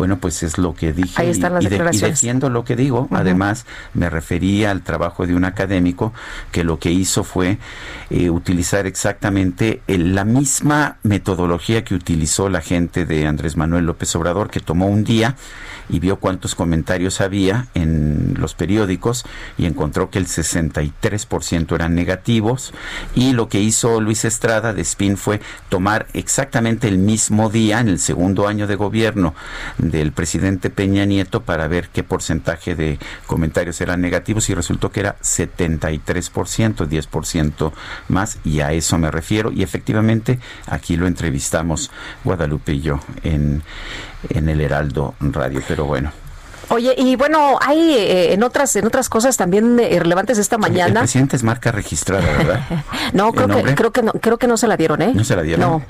[0.00, 1.20] Bueno, pues es lo que dije.
[1.20, 2.08] Ahí están las y, declaraciones.
[2.08, 3.06] y defiendo lo que digo.
[3.10, 6.14] Además, me refería al trabajo de un académico
[6.52, 7.58] que lo que hizo fue
[8.08, 14.48] eh, utilizar exactamente la misma metodología que utilizó la gente de Andrés Manuel López Obrador,
[14.48, 15.36] que tomó un día
[15.90, 19.24] y vio cuántos comentarios había en los periódicos
[19.58, 22.72] y encontró que el 63% eran negativos
[23.14, 27.88] y lo que hizo Luis Estrada de Spin fue tomar exactamente el mismo día en
[27.88, 29.34] el segundo año de gobierno
[29.90, 35.00] del presidente Peña Nieto para ver qué porcentaje de comentarios eran negativos y resultó que
[35.00, 37.72] era 73%, 10%
[38.08, 41.90] más y a eso me refiero y efectivamente aquí lo entrevistamos
[42.24, 43.62] Guadalupe y yo en
[44.28, 45.62] en el Heraldo Radio.
[45.66, 46.12] Pero bueno.
[46.70, 51.00] Oye, y bueno, hay eh, en otras en otras cosas también eh, relevantes esta mañana.
[51.00, 52.60] El presidente es marca registrada, ¿verdad?
[53.12, 55.12] no, creo que creo que no creo que no se la dieron, ¿eh?
[55.12, 55.84] No se la dieron.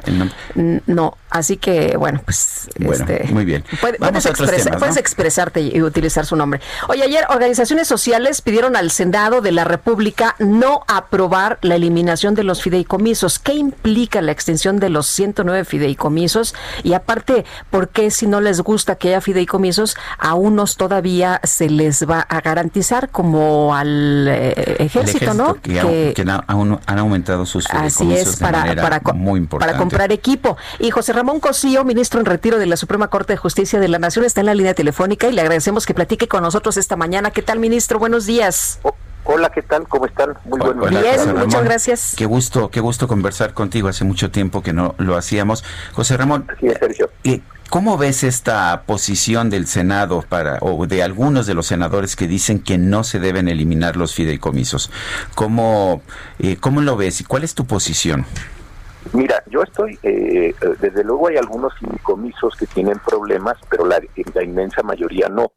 [0.55, 3.65] No, no así que bueno, pues bueno, este, muy bien.
[3.81, 6.61] puedes, expresarte y utilizar su nombre.
[6.89, 12.45] Oye, ayer organizaciones sociales pidieron al Senado de la República no aprobar la eliminación de
[12.45, 13.39] los fideicomisos.
[13.39, 16.55] ¿Qué implica la extensión de los 109 fideicomisos?
[16.83, 20.35] Y aparte, ¿por qué si no les gusta que haya fideicomisos a
[20.77, 25.55] todavía se les va a garantizar como al eh, ejército, ¿no?
[25.55, 29.73] Que, han, aumentado sus Así es, para, para, muy importante.
[29.73, 30.57] para comprar equipo.
[30.79, 33.99] Y José Ramón Cosío, ministro en retiro de la Suprema Corte de Justicia de la
[33.99, 37.31] Nación, está en la línea telefónica y le agradecemos que platique con nosotros esta mañana.
[37.31, 37.99] ¿Qué tal, ministro?
[37.99, 38.81] Buenos días.
[39.25, 39.87] Hola, ¿qué tal?
[39.87, 40.35] ¿Cómo están?
[40.45, 41.25] Muy buenos días.
[41.25, 42.15] Bien, muchas gracias.
[42.17, 43.89] Qué gusto, qué gusto conversar contigo.
[43.89, 45.63] Hace mucho tiempo que no lo hacíamos.
[45.93, 46.47] José Ramón.
[46.59, 47.11] Sí, Sergio.
[47.71, 52.65] ¿Cómo ves esta posición del Senado para o de algunos de los senadores que dicen
[52.65, 54.91] que no se deben eliminar los fideicomisos?
[55.37, 56.03] ¿Cómo,
[56.41, 58.27] eh, cómo lo ves y cuál es tu posición?
[59.13, 64.01] Mira, yo estoy, eh, desde luego hay algunos fideicomisos que tienen problemas, pero la,
[64.35, 65.53] la, inmensa mayoría no.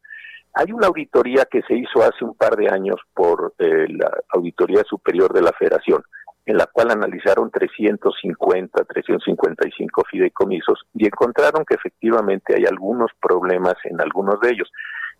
[0.54, 4.84] Hay una auditoría que se hizo hace un par de años por eh, la Auditoría
[4.84, 6.00] Superior de la Federación
[6.46, 14.00] en la cual analizaron 350, 355 fideicomisos y encontraron que efectivamente hay algunos problemas en
[14.00, 14.70] algunos de ellos.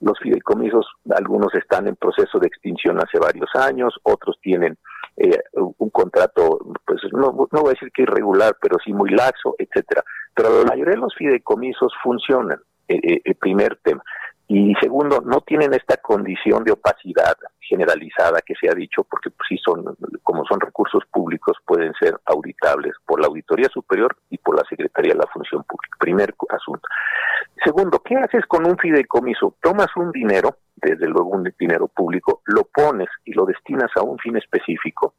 [0.01, 4.77] Los fideicomisos, algunos están en proceso de extinción hace varios años, otros tienen
[5.17, 9.55] eh, un contrato, pues no, no voy a decir que irregular, pero sí muy laxo,
[9.59, 10.03] etcétera.
[10.35, 12.59] Pero la mayoría de los fideicomisos funcionan.
[12.87, 14.03] Eh, eh, el primer tema.
[14.47, 19.47] Y segundo, no tienen esta condición de opacidad generalizada que se ha dicho, porque pues,
[19.49, 24.57] sí son, como son recursos públicos, pueden ser auditables por la Auditoría Superior y por
[24.57, 25.97] la Secretaría de la Función Pública.
[25.99, 26.87] Primer asunto.
[27.65, 29.57] Segundo, ¿qué haces con un fideicomiso?
[29.63, 34.19] Tomas un dinero, desde luego un dinero público, lo pones y lo destinas a un
[34.19, 35.15] fin específico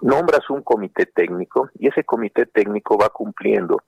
[0.00, 3.82] nombras un comité técnico y ese comité técnico va cumpliendo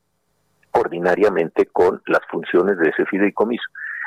[0.72, 3.64] ordinariamente con las funciones de ese fideicomiso.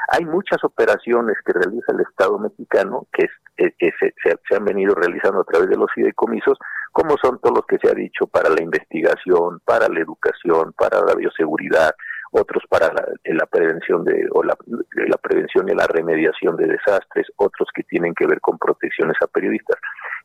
[0.10, 3.26] Hay muchas operaciones que realiza el Estado mexicano que,
[3.58, 6.58] eh, se, se, han venido realizando a través de los fideicomisos,
[6.91, 11.01] como son todos los que se ha dicho para la investigación, para la educación, para
[11.01, 11.95] la bioseguridad,
[12.34, 17.70] otros para la, prevención de o la, la, prevención y la remediación de desastres, otros
[17.74, 19.78] que tienen que ver con protecciones a periodistas.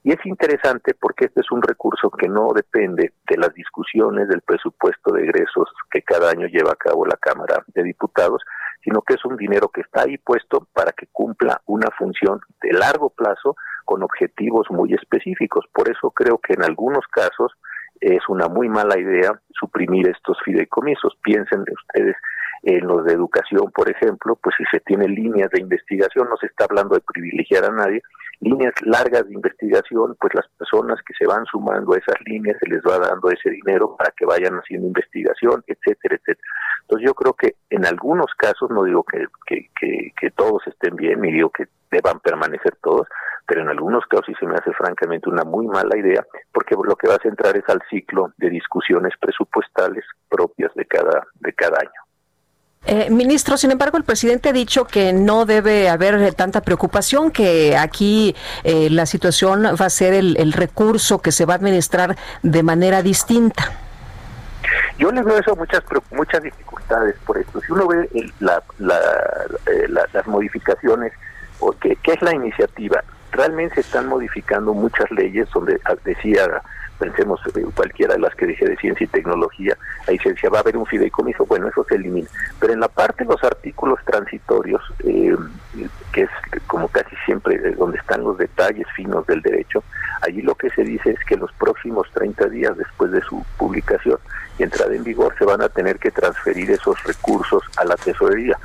[0.03, 4.41] Y es interesante porque este es un recurso que no depende de las discusiones del
[4.43, 8.43] presupuesto de egresos que cada año lleva a cabo la Cámara de Diputados,
[8.83, 12.73] sino que es un dinero que está ahí puesto para que cumpla una función de
[12.73, 15.67] largo plazo con objetivos muy específicos.
[15.73, 17.53] Por eso creo que en algunos casos
[18.01, 21.17] es una muy mala idea suprimir estos fideicomisos.
[21.23, 22.17] Piensen ustedes
[22.63, 26.47] en los de educación, por ejemplo, pues si se tiene líneas de investigación, no se
[26.47, 28.03] está hablando de privilegiar a nadie,
[28.41, 32.69] líneas largas de investigación, pues las personas que se van sumando a esas líneas se
[32.69, 36.49] les va dando ese dinero para que vayan haciendo investigación, etcétera, etcétera.
[36.83, 41.21] Entonces yo creo que en algunos casos, no digo que, que, que, todos estén bien,
[41.21, 43.07] ni digo que deban permanecer todos,
[43.47, 46.97] pero en algunos casos sí se me hace francamente una muy mala idea, porque lo
[46.97, 51.79] que va a centrar es al ciclo de discusiones presupuestales propias de cada, de cada
[51.81, 52.09] año.
[52.87, 57.77] Eh, ministro, sin embargo, el presidente ha dicho que no debe haber tanta preocupación, que
[57.77, 58.35] aquí
[58.65, 63.03] eh, la situación va a ser el, recurso que se va a administrar de manera
[63.03, 63.73] distinta.
[64.99, 67.61] Yo les veo eso muchas muchas dificultades por esto.
[67.61, 71.13] Si uno ve eh, las modificaciones,
[71.61, 73.03] o qué, es la iniciativa,
[73.33, 76.63] realmente se están modificando muchas leyes donde decía
[76.99, 80.51] pensemos en eh, cualquiera de las que dije de ciencia y tecnología, ahí se decía
[80.51, 82.29] va a haber un fideicomiso, bueno, eso se elimina.
[82.61, 85.37] Pero en la parte de los artículos transitorios, eh,
[86.13, 86.31] que es
[86.67, 89.83] como casi siempre eh, donde están los detalles finos del derecho,
[90.23, 94.19] allí lo que se dice es que los próximos 30 días después de su publicación
[94.59, 98.59] y entrada en vigor se van a tener que transferir esos recursos a la tesorería.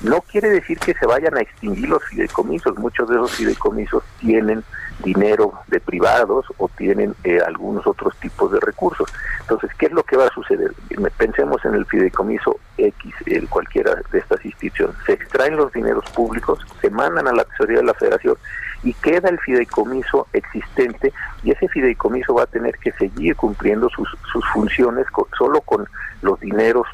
[0.00, 4.62] No quiere decir que se vayan a extinguir los fideicomisos, muchos de esos fideicomisos tienen
[5.02, 9.12] dinero de privados o tienen eh, algunos otros tipos de recursos.
[9.40, 10.72] Entonces, ¿qué es lo que va a suceder?
[11.16, 13.14] Pensemos en el fideicomiso X,
[13.48, 14.96] cualquiera de estas instituciones.
[15.06, 18.36] Se extraen los dineros públicos, se mandan a la tesorería de la federación
[18.84, 24.08] y queda el fideicomiso existente y ese fideicomiso va a tener que seguir cumpliendo sus,
[24.32, 25.88] sus funciones solo con
[26.22, 26.86] los dineros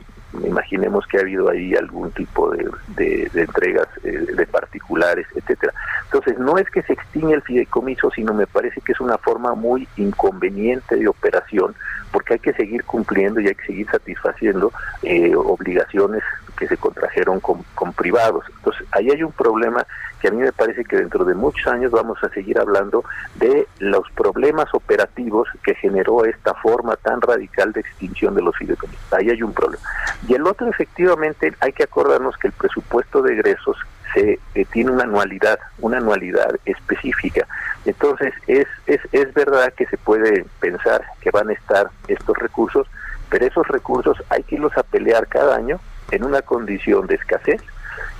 [0.46, 2.50] imaginemos que ha habido ahí algún tipo
[2.96, 5.72] de, entregas eh, de particulares, etcétera.
[6.04, 9.54] Entonces, no es que se extingue el fideicomiso, sino me parece que es una forma
[9.54, 11.74] muy inconveniente de operación,
[12.12, 14.72] porque hay que seguir cumpliendo y hay que seguir satisfaciendo
[15.02, 16.22] eh, obligaciones
[16.54, 18.44] que se contrajeron con, privados.
[18.56, 19.86] Entonces, ahí hay un problema
[20.20, 23.04] que a mí me parece que dentro de muchos años vamos a seguir hablando
[23.36, 29.12] de los problemas operativos que generó esta forma tan radical de extinción de los fideicomisos.
[29.12, 29.82] Ahí hay un problema.
[30.26, 33.76] Y el otro, efectivamente, hay que acordarnos que el presupuesto de egresos
[34.14, 37.46] se eh, tiene una anualidad, una anualidad específica.
[37.84, 42.86] Entonces, es, es, es verdad que se puede pensar que van a estar estos recursos,
[43.28, 45.80] pero esos recursos hay que irlos a pelear cada año
[46.10, 47.62] en una condición de escasez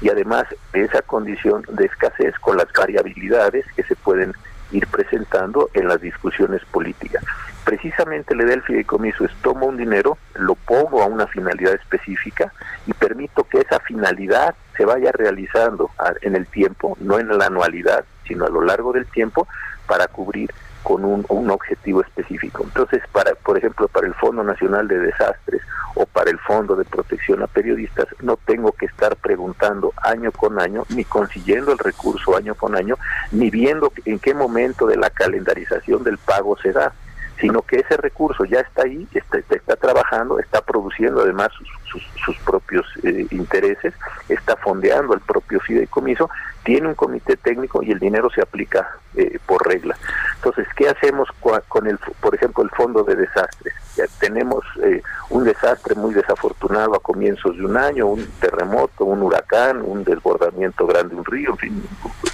[0.00, 4.32] y además de esa condición de escasez con las variabilidades que se pueden
[4.72, 7.24] ir presentando en las discusiones políticas.
[7.64, 12.52] Precisamente le da el fideicomiso es tomo un dinero, lo pongo a una finalidad específica
[12.86, 18.04] y permito que esa finalidad se vaya realizando en el tiempo, no en la anualidad,
[18.26, 19.46] sino a lo largo del tiempo
[19.86, 20.50] para cubrir
[20.84, 22.62] con un, un, objetivo específico.
[22.62, 25.62] Entonces, para, por ejemplo, para el Fondo Nacional de Desastres
[25.96, 30.60] o para el Fondo de Protección a Periodistas, no tengo que estar preguntando año con
[30.60, 32.96] año, ni consiguiendo el recurso año con año,
[33.32, 36.92] ni viendo en qué momento de la calendarización del pago se da
[37.40, 41.48] sino que ese recurso ya está ahí, está, está, trabajando, está produciendo además
[41.90, 43.94] sus, sus, propios eh, intereses,
[44.28, 46.30] está fondeando el propio fideicomiso,
[46.64, 49.96] tiene un comité técnico y el dinero se aplica eh, por regla.
[50.36, 51.28] Entonces, ¿qué hacemos
[51.68, 53.74] con el, por ejemplo, el fondo de desastres?
[53.96, 59.22] Ya tenemos eh, un desastre muy desafortunado a comienzos de un año, un terremoto, un
[59.22, 61.88] huracán, un desbordamiento grande de un río, en fin,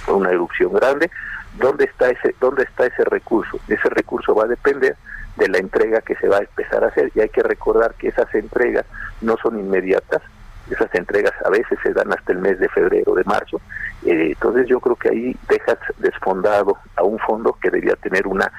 [0.07, 1.09] una erupción grande
[1.57, 3.59] ¿Dónde está ese dónde está ese recurso?
[3.67, 4.95] Ese recurso va a depender
[5.37, 8.09] de la entrega que se va a empezar a hacer y hay que recordar que
[8.09, 8.85] esas entregas
[9.21, 10.21] no son inmediatas,
[10.69, 13.61] esas entregas a veces se dan hasta el mes de febrero, de marzo,
[14.05, 18.51] eh, entonces yo creo que ahí dejas desfondado a un fondo que debía tener una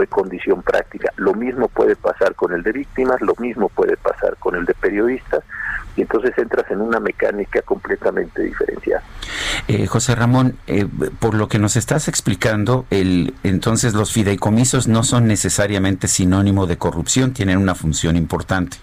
[0.00, 1.12] eh, condición práctica.
[1.16, 4.74] Lo mismo puede pasar con el de víctimas, lo mismo puede pasar con el de
[4.74, 5.42] periodistas,
[5.96, 9.02] y entonces entras en una mecánica completamente diferenciada.
[9.68, 10.86] Eh, José Ramón, eh,
[11.18, 16.76] por lo que nos estás explicando, el, entonces los fideicomisos no son necesariamente sinónimo de
[16.78, 18.76] corrupción, tienen una función importante.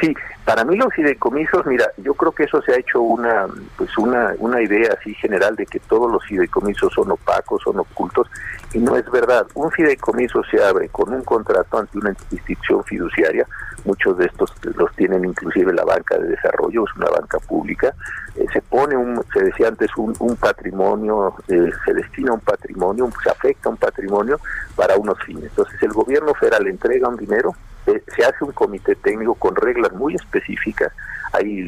[0.00, 0.14] Sí,
[0.44, 4.34] para mí los fideicomisos, mira, yo creo que eso se ha hecho una pues una,
[4.38, 8.28] una idea así general de que todos los fideicomisos son opacos, son ocultos,
[8.72, 9.46] y no es verdad.
[9.54, 13.46] Un fideicomiso se abre con un contrato ante una institución fiduciaria,
[13.84, 17.94] muchos de estos los tienen inclusive la banca de desarrollo, es una banca pública,
[18.36, 23.30] eh, se pone un, se decía antes, un, patrimonio, eh, se destina un patrimonio, se
[23.30, 24.38] afecta un patrimonio
[24.76, 25.44] para unos fines.
[25.44, 27.54] Entonces el gobierno federal entrega un dinero,
[27.86, 30.92] eh, se hace un comité técnico con reglas muy específicas.
[31.32, 31.60] Ahí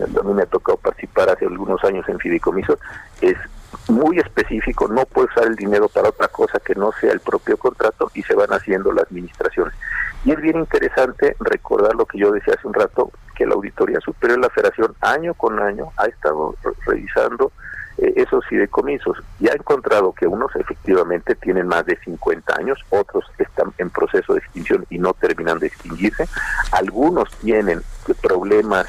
[0.00, 2.78] a mí me ha tocado participar hace algunos años en fideicomiso.
[3.20, 3.36] Es
[3.88, 7.56] muy específico, no puede usar el dinero para otra cosa que no sea el propio
[7.56, 9.74] contrato y se van haciendo las administraciones.
[10.26, 14.00] Y es bien interesante recordar lo que yo decía hace un rato, que la Auditoría
[14.00, 17.52] Superior de la Federación año con año ha estado revisando
[17.98, 23.24] eh, esos fideicomisos y ha encontrado que unos efectivamente tienen más de 50 años, otros
[23.38, 26.26] están en proceso de extinción y no terminan de extinguirse,
[26.72, 27.80] algunos tienen
[28.20, 28.88] problemas,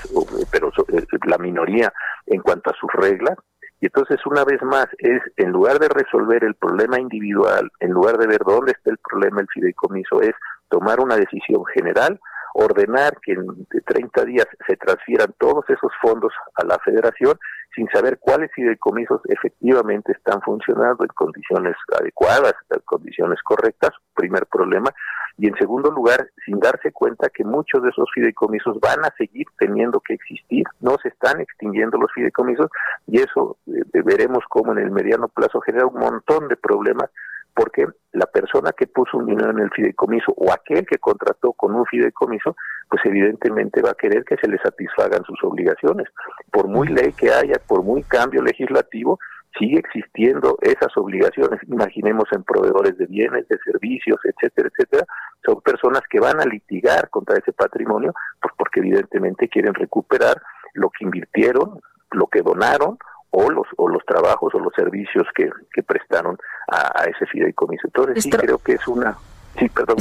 [0.49, 1.93] pero eh, la minoría
[2.25, 3.37] en cuanto a sus reglas,
[3.79, 8.17] y entonces una vez más es, en lugar de resolver el problema individual, en lugar
[8.17, 10.33] de ver dónde está el problema el fideicomiso, es
[10.69, 12.19] tomar una decisión general,
[12.53, 17.37] ordenar que en 30 días se transfieran todos esos fondos a la federación
[17.75, 24.89] sin saber cuáles fideicomisos efectivamente están funcionando en condiciones adecuadas, en condiciones correctas, primer problema,
[25.37, 29.45] y en segundo lugar, sin darse cuenta que muchos de esos fideicomisos van a seguir
[29.59, 32.71] teniendo que existir, no se están extinguiendo los fideicomisos,
[33.05, 37.11] y eso eh, veremos cómo en el mediano plazo genera un montón de problemas
[37.57, 41.73] porque la persona que puso un dinero en el fideicomiso o aquel que contrató con
[41.73, 42.55] un fideicomiso,
[42.87, 46.07] pues evidentemente va a querer que se le satisfagan sus obligaciones.
[46.51, 49.17] Por muy ley que haya, por muy cambio legislativo,
[49.57, 51.59] sigue existiendo esas obligaciones.
[51.67, 55.05] Imaginemos en proveedores de bienes, de servicios, etcétera, etcétera.
[55.43, 60.39] Son personas que van a litigar contra ese patrimonio, pues porque evidentemente quieren recuperar
[60.75, 61.79] lo que invirtieron,
[62.11, 62.99] lo que donaron
[63.31, 66.37] o los o los trabajos o los servicios que, que prestaron
[66.69, 67.87] a, ese fideicomiso.
[67.87, 69.17] Entonces sí creo que es una
[69.59, 69.97] Sí, perdón,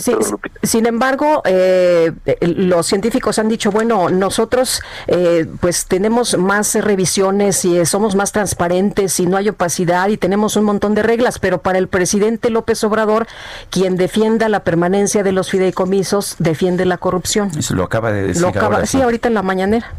[0.63, 2.13] Sin embargo, eh,
[2.43, 9.19] los científicos han dicho, bueno, nosotros eh, pues tenemos más revisiones y somos más transparentes
[9.19, 12.85] y no hay opacidad y tenemos un montón de reglas, pero para el presidente López
[12.85, 13.27] Obrador,
[13.71, 17.51] quien defienda la permanencia de los fideicomisos, defiende la corrupción.
[17.57, 18.43] Eso lo acaba de decir.
[18.43, 19.91] Lo acaba, sí, ahorita en la mañanera.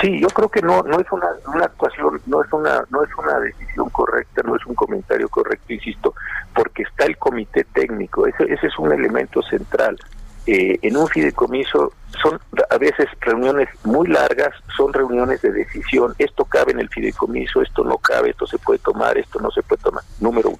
[0.00, 3.10] Sí, yo creo que no no es una, una actuación, no es una no es
[3.16, 6.14] una decisión correcta, no es un comentario correcto, insisto,
[6.54, 9.98] porque está el comité técnico, ese, ese es un elemento central.
[10.46, 11.92] Eh, en un fideicomiso
[12.22, 12.40] son
[12.70, 17.84] a veces reuniones muy largas, son reuniones de decisión, esto cabe en el fideicomiso, esto
[17.84, 20.58] no cabe, esto se puede tomar, esto no se puede tomar, número uno.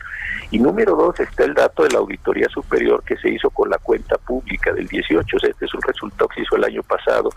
[0.51, 3.79] Y número dos está el dato de la Auditoría Superior que se hizo con la
[3.79, 7.31] cuenta pública del 18, este es un resultado que se hizo el año pasado,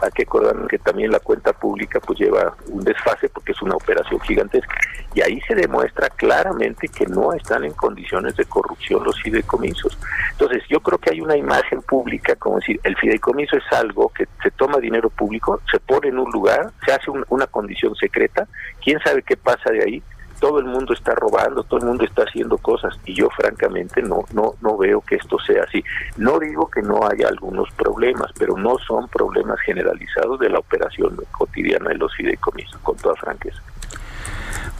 [0.00, 3.76] hay que acordar que también la cuenta pública pues lleva un desfase porque es una
[3.76, 4.74] operación gigantesca,
[5.14, 9.98] y ahí se demuestra claramente que no están en condiciones de corrupción los fideicomisos.
[10.32, 14.26] Entonces yo creo que hay una imagen pública, como decir, el fideicomiso es algo que
[14.42, 18.46] se toma dinero público, se pone en un lugar, se hace una condición secreta,
[18.82, 20.02] quién sabe qué pasa de ahí,
[20.40, 24.24] todo el mundo está robando, todo el mundo está haciendo cosas y yo francamente no
[24.32, 25.82] no no veo que esto sea así.
[26.16, 31.16] No digo que no haya algunos problemas, pero no son problemas generalizados de la operación
[31.30, 33.62] cotidiana de los fideicomisos, con toda franqueza.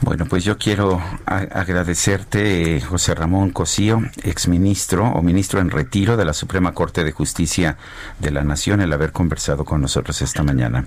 [0.01, 6.33] Bueno, pues yo quiero agradecerte, José Ramón Cosío, exministro o ministro en retiro de la
[6.33, 7.77] Suprema Corte de Justicia
[8.19, 10.85] de la Nación, el haber conversado con nosotros esta mañana.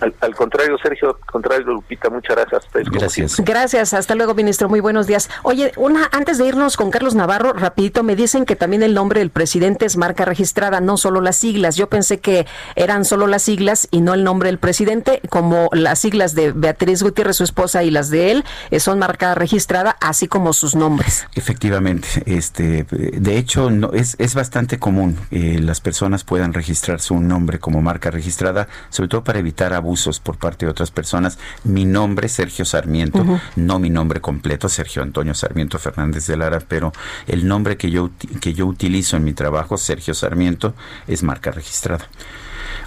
[0.00, 2.64] Al, contrario, Sergio, al contrario, Lupita, muchas gracias.
[2.90, 3.36] gracias.
[3.38, 4.68] Gracias, hasta luego, ministro.
[4.68, 5.30] Muy buenos días.
[5.42, 9.20] Oye, una antes de irnos con Carlos Navarro, rapidito, me dicen que también el nombre
[9.20, 11.76] del presidente es marca registrada, no solo las siglas.
[11.76, 15.98] Yo pensé que eran solo las siglas y no el nombre del presidente, como las
[15.98, 20.28] siglas de Beatriz Gutiérrez, su esposa, y las de él eh, son marca registrada, así
[20.28, 21.26] como sus nombres.
[21.34, 27.18] Efectivamente, este, de hecho, no, es, es bastante común eh, las personas puedan registrar su
[27.20, 31.38] nombre como marca registrada, sobre todo para evitar abusos abusos por parte de otras personas.
[31.62, 33.24] Mi nombre, Sergio Sarmiento,
[33.54, 36.92] no mi nombre completo, Sergio Antonio Sarmiento Fernández de Lara, pero
[37.28, 38.10] el nombre que yo,
[38.40, 40.74] que yo utilizo en mi trabajo, Sergio Sarmiento,
[41.06, 42.08] es marca registrada.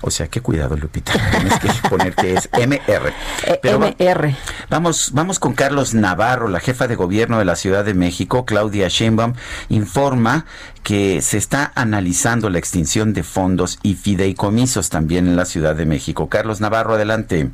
[0.01, 1.13] O sea, qué cuidado, Lupita.
[1.31, 3.13] Tienes que poner que es MR.
[3.45, 4.35] Eh, MR.
[4.69, 8.87] Vamos, vamos con Carlos Navarro, la jefa de gobierno de la Ciudad de México, Claudia
[8.87, 9.33] Sheinbaum,
[9.69, 10.45] informa
[10.83, 15.85] que se está analizando la extinción de fondos y fideicomisos también en la Ciudad de
[15.85, 16.29] México.
[16.29, 17.49] Carlos Navarro, adelante.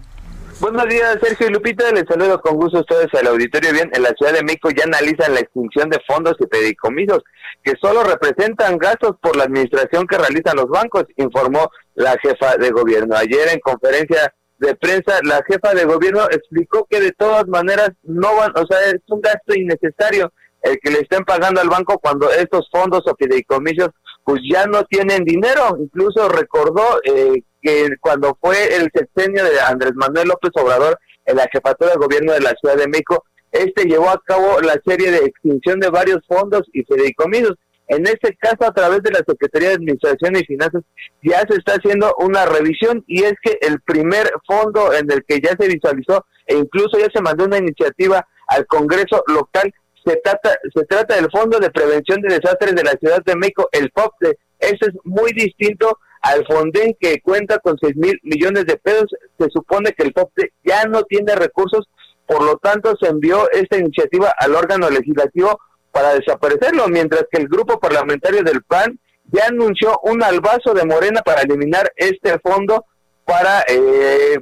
[0.61, 1.91] Buenos días, Sergio y Lupita.
[1.91, 3.73] Les saludo con gusto a ustedes al auditorio.
[3.73, 7.23] Bien, en la Ciudad de México ya analizan la extinción de fondos y fideicomisos
[7.61, 12.69] que solo representan gastos por la administración que realizan los bancos, informó la jefa de
[12.69, 13.17] gobierno.
[13.17, 18.35] Ayer en conferencia de prensa, la jefa de gobierno explicó que de todas maneras no
[18.37, 20.31] van, o sea, es un gasto innecesario
[20.61, 23.89] el que le estén pagando al banco cuando estos fondos o fideicomisos
[24.23, 25.77] pues ya no tienen dinero.
[25.79, 31.47] Incluso recordó eh, que cuando fue el sexenio de Andrés Manuel López Obrador en la
[31.51, 35.25] jefatura de gobierno de la Ciudad de México, este llevó a cabo la serie de
[35.25, 37.55] extinción de varios fondos y fideicomisos.
[37.87, 40.83] En este caso, a través de la Secretaría de Administración y Finanzas,
[41.23, 45.39] ya se está haciendo una revisión y es que el primer fondo en el que
[45.39, 49.73] ya se visualizó e incluso ya se mandó una iniciativa al Congreso local
[50.05, 53.67] se trata, se trata del Fondo de Prevención de Desastres de la Ciudad de México,
[53.71, 54.37] el FOPDE.
[54.59, 59.05] Eso es muy distinto al Fonden que cuenta con 6 mil millones de pesos.
[59.37, 61.87] Se supone que el FOPDE ya no tiene recursos,
[62.25, 65.59] por lo tanto se envió esta iniciativa al órgano legislativo
[65.91, 68.99] para desaparecerlo, mientras que el grupo parlamentario del PAN
[69.31, 72.85] ya anunció un albazo de Morena para eliminar este fondo
[73.23, 74.39] para eh,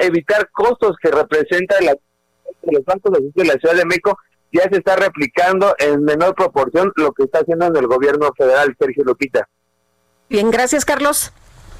[0.00, 1.94] evitar costos que representa la,
[2.62, 4.16] los bancos de la Ciudad de México
[4.52, 8.74] ya se está replicando en menor proporción lo que está haciendo en el gobierno federal,
[8.78, 9.48] Sergio Lupita.
[10.28, 11.32] Bien, gracias Carlos.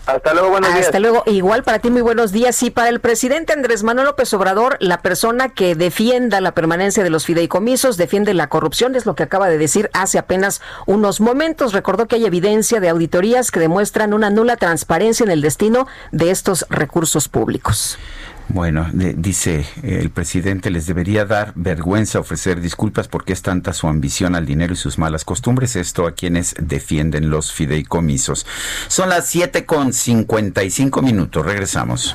[0.06, 0.86] Hasta luego, buenos días.
[0.86, 1.24] Hasta luego.
[1.26, 2.62] Igual para ti, muy buenos días.
[2.62, 7.10] Y para el presidente Andrés Manuel López Obrador, la persona que defienda la permanencia de
[7.10, 11.72] los fideicomisos, defiende la corrupción, es lo que acaba de decir hace apenas unos momentos.
[11.72, 16.30] Recordó que hay evidencia de auditorías que demuestran una nula transparencia en el destino de
[16.30, 17.98] estos recursos públicos.
[18.48, 24.34] Bueno, dice el presidente, les debería dar vergüenza ofrecer disculpas porque es tanta su ambición
[24.34, 25.76] al dinero y sus malas costumbres.
[25.76, 28.46] Esto a quienes defienden los fideicomisos.
[28.88, 31.44] Son las 7 con 55 minutos.
[31.44, 32.14] Regresamos.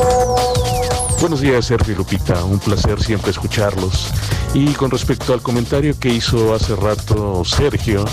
[0.00, 0.69] Música
[1.20, 2.42] Buenos días, Sergio Lupita.
[2.44, 4.10] Un placer siempre escucharlos.
[4.54, 8.06] Y con respecto al comentario que hizo hace rato Sergio,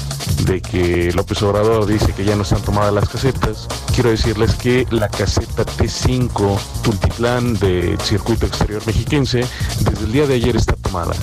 [0.44, 4.86] de que López Obrador dice que ya no están tomadas las casetas, quiero decirles que
[4.92, 9.46] la caseta T5 Tultitlán del circuito exterior mexiquense,
[9.80, 11.14] desde el día de ayer está tomada.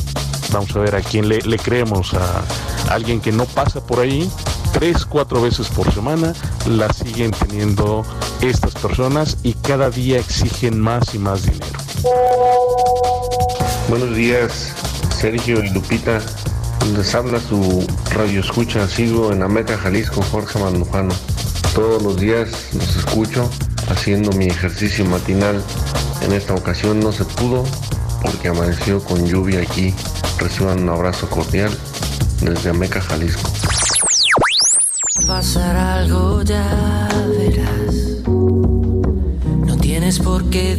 [0.53, 2.45] Vamos a ver a quién le, le creemos, a
[2.89, 4.31] alguien que no pasa por ahí
[4.75, 6.35] tres, cuatro veces por semana,
[6.67, 8.05] la siguen teniendo
[8.41, 11.74] estas personas y cada día exigen más y más dinero.
[13.89, 14.75] Buenos días,
[15.19, 16.21] Sergio y Lupita.
[16.95, 21.15] Les habla su radio escucha, sigo en Ameca, Jalisco, Jorge Mandujano.
[21.75, 23.51] Todos los días los escucho
[23.89, 25.63] haciendo mi ejercicio matinal.
[26.23, 27.65] En esta ocasión no se pudo
[28.23, 29.95] porque amaneció con lluvia aquí.
[30.39, 31.71] Reciban un abrazo cordial
[32.43, 33.51] desde Ameca, Jalisco
[35.27, 38.23] pasar algo, ya verás.
[39.67, 40.77] No tienes por qué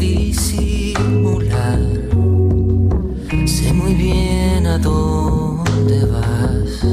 [4.78, 6.84] dónde vas.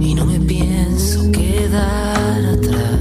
[0.00, 3.00] Y no me pienso quedar atrás.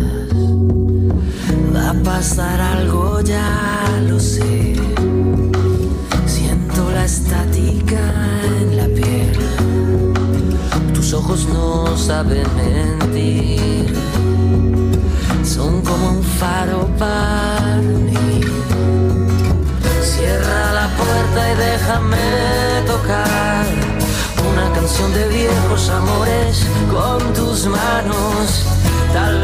[1.76, 4.76] Va a pasar algo, ya lo sé.
[6.26, 8.01] Siento la estática
[8.62, 9.38] en la piel.
[10.93, 13.93] Tus ojos no saben mentir.
[15.43, 17.09] Son como un faro para
[25.00, 28.66] canción de viejos amores con tus manos.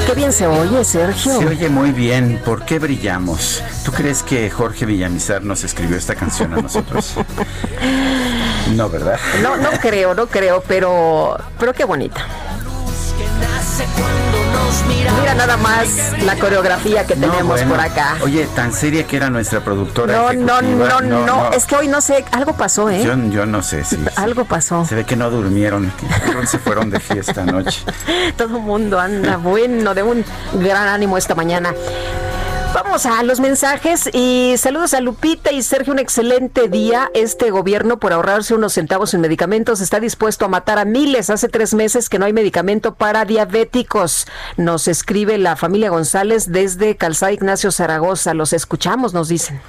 [0.06, 1.40] Qué bien se oye, Sergio.
[1.40, 2.42] Se oye muy bien.
[2.44, 3.64] ¿Por qué brillamos?
[3.84, 7.16] ¿Tú crees que Jorge Villamizar nos escribió esta canción a nosotros?
[8.76, 9.20] No, ¿verdad?
[9.44, 12.26] No, no creo, no creo, pero, pero qué bonita.
[15.20, 15.88] Mira nada más
[16.24, 18.18] la coreografía que tenemos por acá.
[18.22, 20.14] Oye, tan seria que era nuestra productora.
[20.14, 21.02] No, no, ejecutiva.
[21.02, 23.04] no, no, Es que hoy no sé, algo pasó, ¿eh?
[23.04, 23.98] Yo, yo no sé si.
[24.16, 24.86] Algo pasó.
[24.86, 25.92] Se ve que no durmieron,
[26.42, 27.84] que se fueron de fiesta anoche.
[28.38, 31.74] Todo el mundo anda bueno, de un gran ánimo esta mañana.
[32.76, 35.94] Vamos a los mensajes y saludos a Lupita y Sergio.
[35.94, 37.10] Un excelente día.
[37.14, 41.30] Este gobierno, por ahorrarse unos centavos en medicamentos, está dispuesto a matar a miles.
[41.30, 44.28] Hace tres meses que no hay medicamento para diabéticos.
[44.58, 48.34] Nos escribe la familia González desde Calzada Ignacio Zaragoza.
[48.34, 49.62] Los escuchamos, nos dicen.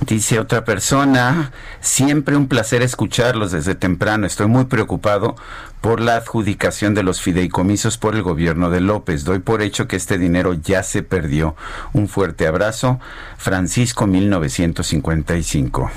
[0.00, 4.26] Dice otra persona, siempre un placer escucharlos desde temprano.
[4.26, 5.36] Estoy muy preocupado
[5.82, 9.24] por la adjudicación de los fideicomisos por el gobierno de López.
[9.24, 11.56] Doy por hecho que este dinero ya se perdió.
[11.92, 13.00] Un fuerte abrazo.
[13.36, 15.90] Francisco 1955.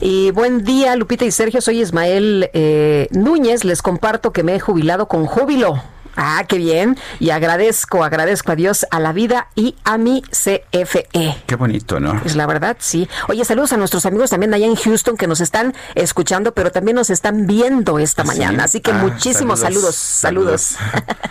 [0.00, 1.62] Y buen día, Lupita y Sergio.
[1.62, 3.64] Soy Ismael eh, Núñez.
[3.64, 5.82] Les comparto que me he jubilado con júbilo.
[6.22, 6.98] Ah, qué bien.
[7.18, 11.08] Y agradezco, agradezco a Dios, a la vida y a mi CFE.
[11.46, 12.20] Qué bonito, ¿no?
[12.20, 13.08] Pues la verdad, sí.
[13.28, 16.96] Oye, saludos a nuestros amigos también allá en Houston que nos están escuchando, pero también
[16.96, 18.64] nos están viendo esta mañana.
[18.64, 20.76] Así que Ah, muchísimos saludos, saludos.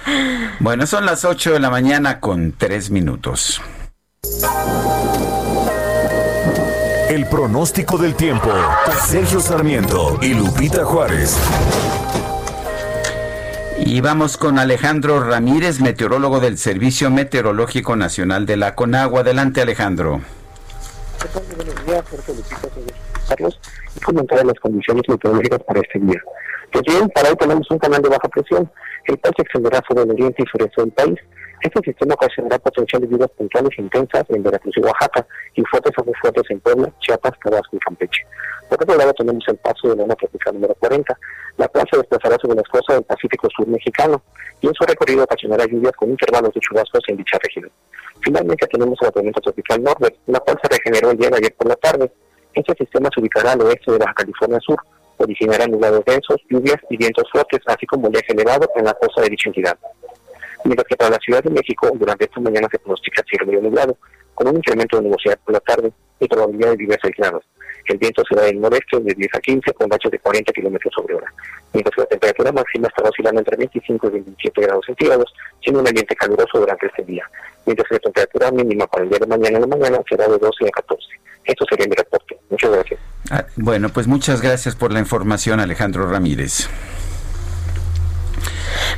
[0.60, 3.62] bueno, son las 8 de la mañana con 3 minutos.
[7.10, 8.50] El pronóstico del tiempo.
[9.08, 11.38] Sergio Sarmiento y Lupita Juárez.
[13.86, 19.22] Y vamos con Alejandro Ramírez, meteorólogo del Servicio Meteorológico Nacional de la Conagua.
[19.22, 20.22] Adelante, Alejandro.
[23.28, 23.60] Carlos,
[23.96, 26.22] y comentar las condiciones meteorológicas para este día.
[26.72, 28.70] Pues bien, para hoy tenemos un canal de baja presión,
[29.06, 31.20] el cual se extenderá sobre el oriente y sureste del país.
[31.62, 35.26] Este sistema ocasionará potenciales lluvias puntuales intensas en Veracruz y Oaxaca
[35.56, 38.26] y fuertes o muy fuertes en Puebla, Chiapas, Tabasco y Campeche.
[38.70, 41.18] Por otro lado tenemos el paso de la tropical número 40,
[41.58, 44.22] la cual se desplazará sobre las costas del Pacífico Sur mexicano
[44.62, 47.72] y en su recorrido ocasionará lluvias con intervalos de chubascos en dicha región.
[48.22, 51.68] Finalmente tenemos la tormenta tropical Norbert, la cual se regeneró el día de ayer por
[51.68, 52.12] la tarde.
[52.54, 54.78] Este sistema se ubicará al oeste de Baja California Sur,
[55.18, 59.22] originará nublados densos, lluvias y vientos fuertes, así como un eje elevado en la costa
[59.22, 59.78] de dicha entidad.
[60.64, 63.98] Mientras que para la Ciudad de México, durante esta mañana se pronostica cielo medio nublado,
[64.36, 67.44] con un incremento de nubosidad por la tarde y probabilidad de lluvias aisladas.
[67.90, 71.16] El viento será del noreste de 10 a 15 con rachas de 40 kilómetros sobre
[71.16, 71.34] hora,
[71.74, 75.34] mientras que la temperatura máxima estará oscilando entre 25 y 27 grados centígrados,
[75.64, 77.28] siendo un ambiente caluroso durante este día,
[77.66, 80.38] mientras que la temperatura mínima para el día de mañana en la mañana será de
[80.38, 81.08] 12 a 14.
[81.46, 82.38] Esto sería mi reporte.
[82.52, 83.00] Muchas gracias.
[83.32, 86.70] Ah, bueno, pues muchas gracias por la información, Alejandro Ramírez.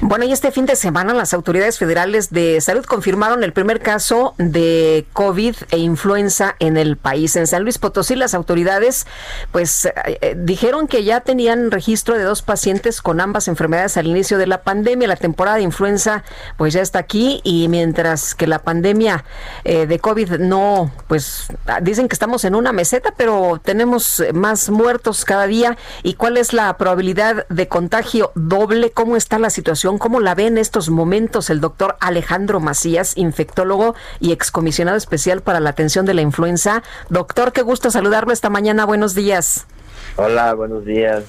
[0.04, 4.34] Bueno, y este fin de semana las autoridades federales de salud confirmaron el primer caso
[4.38, 7.36] de COVID e influenza en el país.
[7.36, 9.06] En San Luis Potosí las autoridades
[9.52, 14.08] pues eh, eh, dijeron que ya tenían registro de dos pacientes con ambas enfermedades al
[14.08, 15.08] inicio de la pandemia.
[15.08, 16.24] La temporada de influenza
[16.58, 19.24] pues ya está aquí y mientras que la pandemia
[19.64, 21.48] eh, de COVID no, pues
[21.82, 25.78] dicen que estamos en una meseta, pero tenemos más muertos cada día.
[26.04, 28.92] ¿Y cuál es la probabilidad de contagio doble?
[28.92, 29.61] ¿Cómo está la situación?
[30.00, 35.60] ¿Cómo la ve en estos momentos el doctor Alejandro Macías, infectólogo y excomisionado especial para
[35.60, 36.84] la atención de la influenza?
[37.10, 38.86] Doctor, qué gusto saludarlo esta mañana.
[38.86, 39.68] Buenos días.
[40.18, 41.24] Hola, buenos días.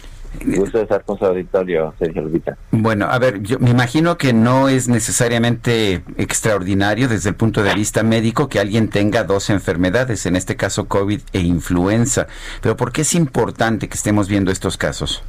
[0.44, 2.56] Gusto de estar con su auditorio, Sergio Lupita.
[2.70, 7.74] Bueno, a ver, yo me imagino que no es necesariamente extraordinario desde el punto de
[7.74, 12.28] vista médico que alguien tenga dos enfermedades, en este caso COVID e influenza.
[12.62, 15.22] Pero ¿por qué es importante que estemos viendo estos casos?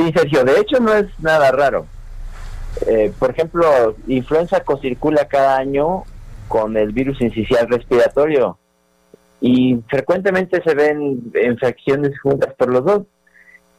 [0.00, 1.86] Sí, Sergio, de hecho no es nada raro.
[2.86, 6.04] Eh, por ejemplo, influenza circula cada año
[6.48, 8.56] con el virus incisional respiratorio
[9.42, 13.02] y frecuentemente se ven infecciones juntas por los dos.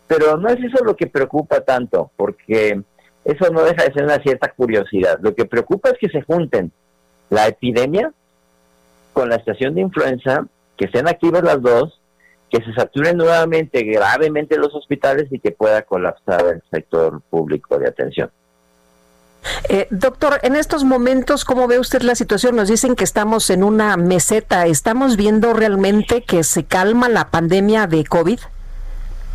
[0.06, 2.80] Pero no es eso lo que preocupa tanto, porque
[3.26, 5.18] eso no deja de ser una cierta curiosidad.
[5.24, 6.72] Lo que preocupa es que se junten
[7.32, 8.14] la epidemia
[9.14, 10.46] con la estación de influenza,
[10.78, 12.00] que estén activas las dos,
[12.52, 17.88] que se saturen nuevamente gravemente los hospitales y que pueda colapsar el sector público de
[17.88, 18.30] atención.
[19.70, 22.56] Eh, doctor, en estos momentos, ¿cómo ve usted la situación?
[22.58, 24.68] Nos dicen que estamos en una meseta.
[24.68, 28.40] ¿Estamos viendo realmente que se calma la pandemia de COVID?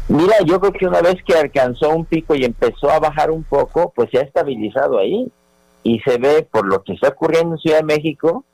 [0.09, 3.43] Mira, yo creo que una vez que alcanzó un pico y empezó a bajar un
[3.43, 5.33] poco, pues se ha estabilizado ahí.
[5.83, 8.45] Y se ve por lo que está ocurriendo en Ciudad de México,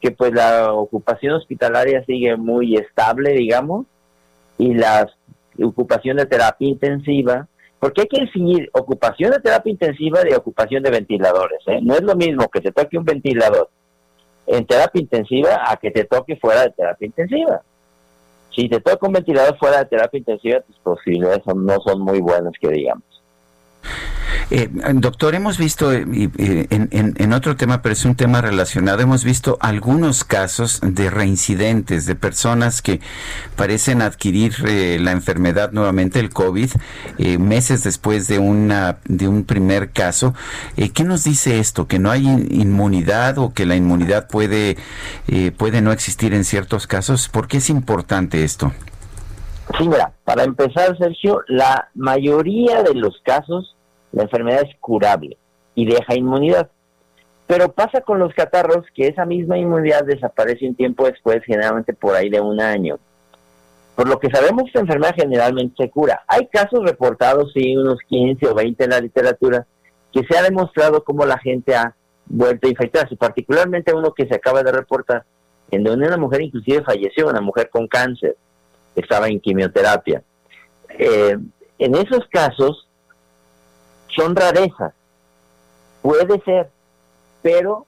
[0.00, 3.86] que pues la ocupación hospitalaria sigue muy estable, digamos,
[4.62, 5.06] y la
[5.62, 7.46] ocupación de terapia intensiva,
[7.80, 11.58] porque hay que distinguir ocupación de terapia intensiva de ocupación de ventiladores.
[11.66, 11.80] ¿eh?
[11.82, 13.68] No es lo mismo que te toque un ventilador
[14.46, 17.62] en terapia intensiva a que te toque fuera de terapia intensiva.
[18.54, 22.20] Si te toca un ventilador fuera de terapia intensiva, tus posibilidades son- no son muy
[22.20, 23.04] buenas, que digamos.
[24.54, 26.04] Eh, doctor, hemos visto, eh,
[26.68, 32.16] en, otro tema, pero es un tema relacionado, hemos visto algunos casos de reincidentes, de
[32.16, 33.00] personas que
[33.56, 36.70] parecen adquirir eh, la enfermedad nuevamente, el COVID,
[37.38, 40.34] meses después de, una, de un primer caso.
[40.76, 41.86] ¿Qué nos dice esto?
[41.86, 44.76] ¿Que no hay inmunidad o que la inmunidad puede,
[45.56, 47.30] puede no existir en ciertos casos?
[47.30, 48.70] ¿Por qué es importante esto?
[49.78, 53.76] Sí, mira, para empezar, Sergio, la mayoría de los casos
[54.12, 55.36] la enfermedad es curable
[55.74, 56.70] y deja inmunidad.
[57.46, 62.14] Pero pasa con los catarros que esa misma inmunidad desaparece un tiempo después, generalmente por
[62.14, 62.98] ahí de un año.
[63.94, 66.22] Por lo que sabemos la enfermedad generalmente se cura.
[66.26, 69.66] Hay casos reportados, sí, unos 15 o 20 en la literatura,
[70.12, 71.94] que se ha demostrado cómo la gente ha
[72.26, 75.24] vuelto a infectarse, particularmente uno que se acaba de reportar,
[75.70, 78.36] en donde una mujer inclusive falleció, una mujer con cáncer,
[78.94, 80.22] estaba en quimioterapia.
[80.98, 81.36] Eh,
[81.78, 82.88] en esos casos,
[84.14, 84.92] son rarezas.
[86.02, 86.70] Puede ser,
[87.42, 87.86] pero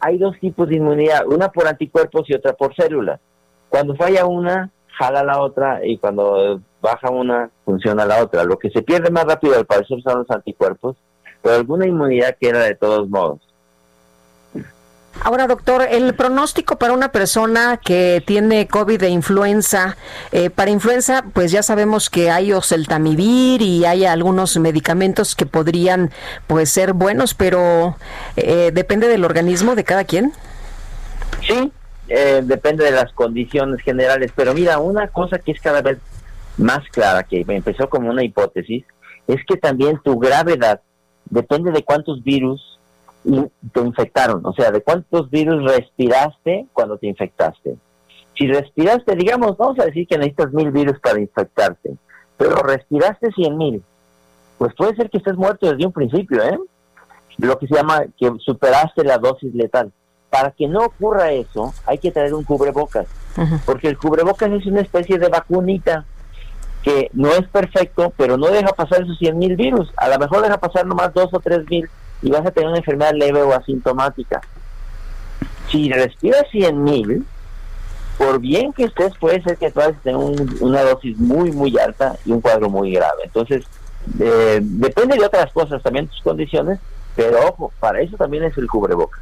[0.00, 3.20] hay dos tipos de inmunidad, una por anticuerpos y otra por células.
[3.68, 8.44] Cuando falla una, jala la otra y cuando baja una, funciona la otra.
[8.44, 10.96] Lo que se pierde más rápido al parecer son los anticuerpos,
[11.42, 13.40] pero alguna inmunidad queda de todos modos.
[15.22, 19.96] Ahora, doctor, el pronóstico para una persona que tiene COVID de influenza,
[20.32, 26.10] eh, para influenza, pues ya sabemos que hay oseltamivir y hay algunos medicamentos que podrían,
[26.46, 27.96] pues, ser buenos, pero
[28.36, 30.32] eh, depende del organismo de cada quien.
[31.46, 31.72] Sí,
[32.08, 35.98] eh, depende de las condiciones generales, pero mira, una cosa que es cada vez
[36.58, 38.84] más clara, que empezó como una hipótesis,
[39.26, 40.80] es que también tu gravedad
[41.30, 42.78] depende de cuántos virus
[43.24, 47.76] te infectaron, o sea, de cuántos virus respiraste cuando te infectaste.
[48.36, 51.96] Si respiraste, digamos, vamos a decir que necesitas mil virus para infectarte,
[52.36, 53.82] pero respiraste cien mil,
[54.58, 56.58] pues puede ser que estés muerto desde un principio, ¿eh?
[57.38, 59.90] Lo que se llama que superaste la dosis letal.
[60.30, 63.06] Para que no ocurra eso, hay que traer un cubrebocas,
[63.64, 66.04] porque el cubrebocas es una especie de vacunita
[66.82, 69.90] que no es perfecto, pero no deja pasar esos cien mil virus.
[69.96, 71.88] A lo mejor deja pasar nomás dos o tres mil
[72.24, 74.40] y vas a tener una enfermedad leve o asintomática.
[75.70, 77.26] Si respiras 100 mil,
[78.16, 80.16] por bien que estés, puede ser que a tener
[80.60, 83.24] una dosis muy, muy alta y un cuadro muy grave.
[83.24, 83.66] Entonces,
[84.18, 86.78] eh, depende de otras cosas, también tus condiciones,
[87.14, 89.20] pero ojo, para eso también es el cubreboca.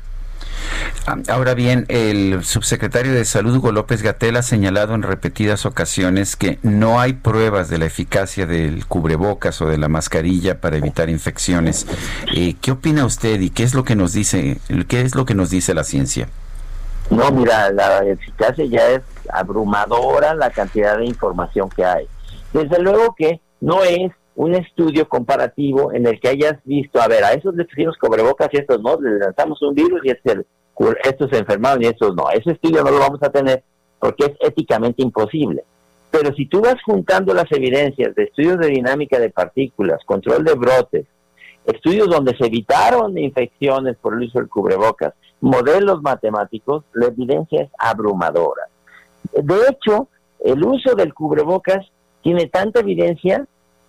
[1.07, 6.37] Ah, ahora bien, el subsecretario de Salud, Hugo López Gatel, ha señalado en repetidas ocasiones
[6.37, 11.11] que no hay pruebas de la eficacia del cubrebocas o de la mascarilla para evitar
[11.11, 11.87] infecciones.
[12.35, 14.59] Eh, ¿Qué opina usted y qué es lo que nos dice,
[14.89, 16.29] qué es lo que nos dice la ciencia?
[17.11, 22.07] No, mira, la eficacia ya es abrumadora la cantidad de información que hay.
[22.53, 27.25] Desde luego que no es un estudio comparativo en el que hayas visto, a ver,
[27.25, 30.45] a esos les pusimos cubrebocas y estos no, les lanzamos un virus y este,
[31.05, 32.31] estos se enfermaron y estos no.
[32.31, 33.62] Ese estudio no lo vamos a tener
[33.99, 35.64] porque es éticamente imposible.
[36.11, 40.55] Pero si tú vas juntando las evidencias de estudios de dinámica de partículas, control de
[40.55, 41.07] brotes,
[41.64, 47.70] estudios donde se evitaron infecciones por el uso del cubrebocas, modelos matemáticos, la evidencia es
[47.79, 48.68] abrumadora.
[49.33, 50.09] De hecho,
[50.45, 51.87] el uso del cubrebocas
[52.23, 53.47] tiene tanta evidencia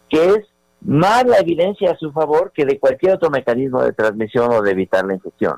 [0.09, 0.39] que es
[0.81, 4.71] más la evidencia a su favor que de cualquier otro mecanismo de transmisión o de
[4.71, 5.57] evitar la infección.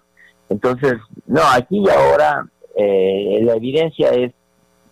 [0.50, 0.94] Entonces,
[1.26, 4.32] no, aquí y ahora eh, la evidencia es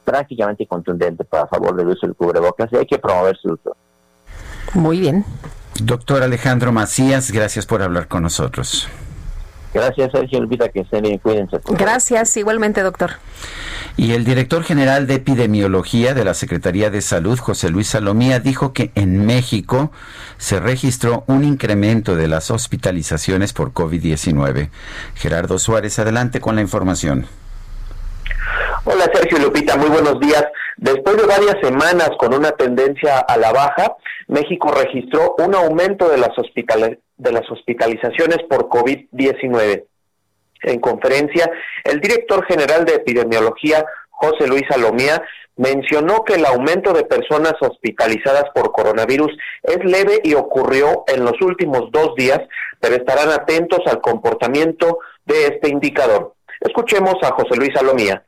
[0.03, 3.75] prácticamente contundente para favor del uso del cubrebocas y hay que promover su uso.
[4.73, 5.23] Muy bien.
[5.81, 8.89] Doctor Alejandro Macías, gracias por hablar con nosotros.
[9.73, 11.59] Gracias, Sergio Lupita, que estén bien, cuídense.
[11.69, 13.11] Gracias, igualmente, doctor.
[13.97, 18.73] Y el director general de epidemiología de la Secretaría de Salud, José Luis Salomía, dijo
[18.73, 19.91] que en México
[20.37, 24.69] se registró un incremento de las hospitalizaciones por COVID-19.
[25.15, 27.27] Gerardo Suárez, adelante con la información.
[28.85, 30.43] Hola Sergio Lupita, muy buenos días.
[30.83, 33.95] Después de varias semanas con una tendencia a la baja,
[34.27, 39.85] México registró un aumento de las, de las hospitalizaciones por COVID-19.
[40.63, 41.49] En conferencia,
[41.85, 45.23] el director general de epidemiología, José Luis Salomía,
[45.55, 49.31] mencionó que el aumento de personas hospitalizadas por coronavirus
[49.61, 52.41] es leve y ocurrió en los últimos dos días,
[52.81, 56.33] pero estarán atentos al comportamiento de este indicador.
[56.59, 58.21] Escuchemos a José Luis Salomía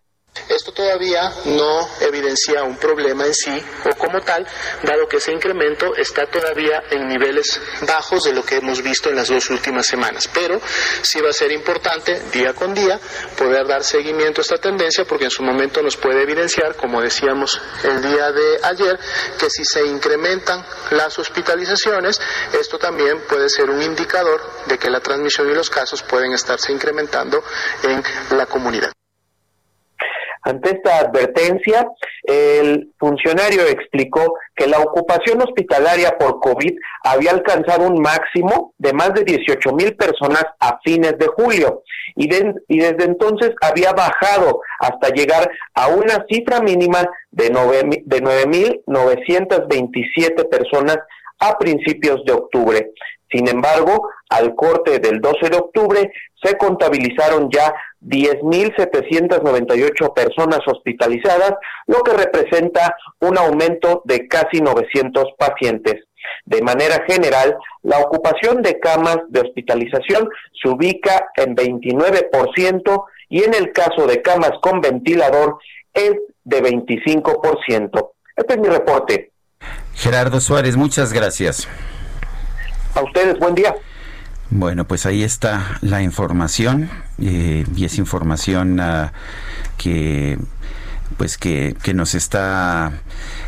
[0.50, 4.46] Esto todavía no evidencia un problema en sí o como tal,
[4.84, 9.16] dado que ese incremento está todavía en niveles bajos de lo que hemos visto en
[9.16, 10.30] las dos últimas semanas.
[10.34, 10.62] Pero
[11.02, 13.00] sí va a ser importante día con día
[13.38, 17.60] poder dar seguimiento a esta tendencia porque en su momento nos puede evidenciar, como decíamos
[17.84, 19.00] el día de ayer,
[19.40, 22.22] que si se incrementan las hospitalizaciones,
[22.60, 26.72] esto también puede ser un indicador de que la transmisión y los casos pueden estarse
[26.72, 27.44] incrementando
[27.84, 28.04] en
[28.38, 28.92] la comunidad.
[30.46, 31.90] Ante esta advertencia,
[32.24, 39.16] el funcionario explicó que la ocupación hospitalaria por COVID había alcanzado un máximo de más
[39.16, 41.82] de 18 mil personas a fines de julio
[42.16, 51.00] y, desde entonces había bajado hasta llegar a una cifra mínima de 9.927 personas
[51.40, 52.92] a principios de octubre.
[53.32, 56.12] Sin embargo, al corte del 12 de octubre
[56.44, 57.74] se contabilizaron ya
[58.06, 61.56] 10.798 personas hospitalizadas,
[61.88, 66.06] lo que representa un aumento de casi 900 pacientes.
[66.46, 70.30] De manera general, la ocupación de camas de hospitalización
[70.62, 75.58] se ubica en 29% y en el caso de camas con ventilador
[75.94, 78.12] es de 25%.
[78.36, 79.32] Este es mi reporte.
[79.94, 81.68] Gerardo Suárez, muchas gracias.
[82.94, 83.76] A ustedes, buen día.
[84.50, 86.90] Bueno, pues ahí está la información
[87.22, 89.14] eh, y es información ah,
[89.78, 90.38] que
[91.18, 92.92] pues que, nos está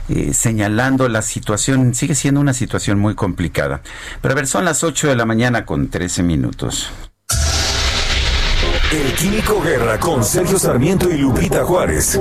[0.09, 3.81] eh, señalando la situación, sigue siendo una situación muy complicada.
[4.21, 6.91] Pero a ver, son las 8 de la mañana con 13 minutos.
[8.91, 12.19] El Químico Guerra con Sergio Sarmiento y Lupita Juárez.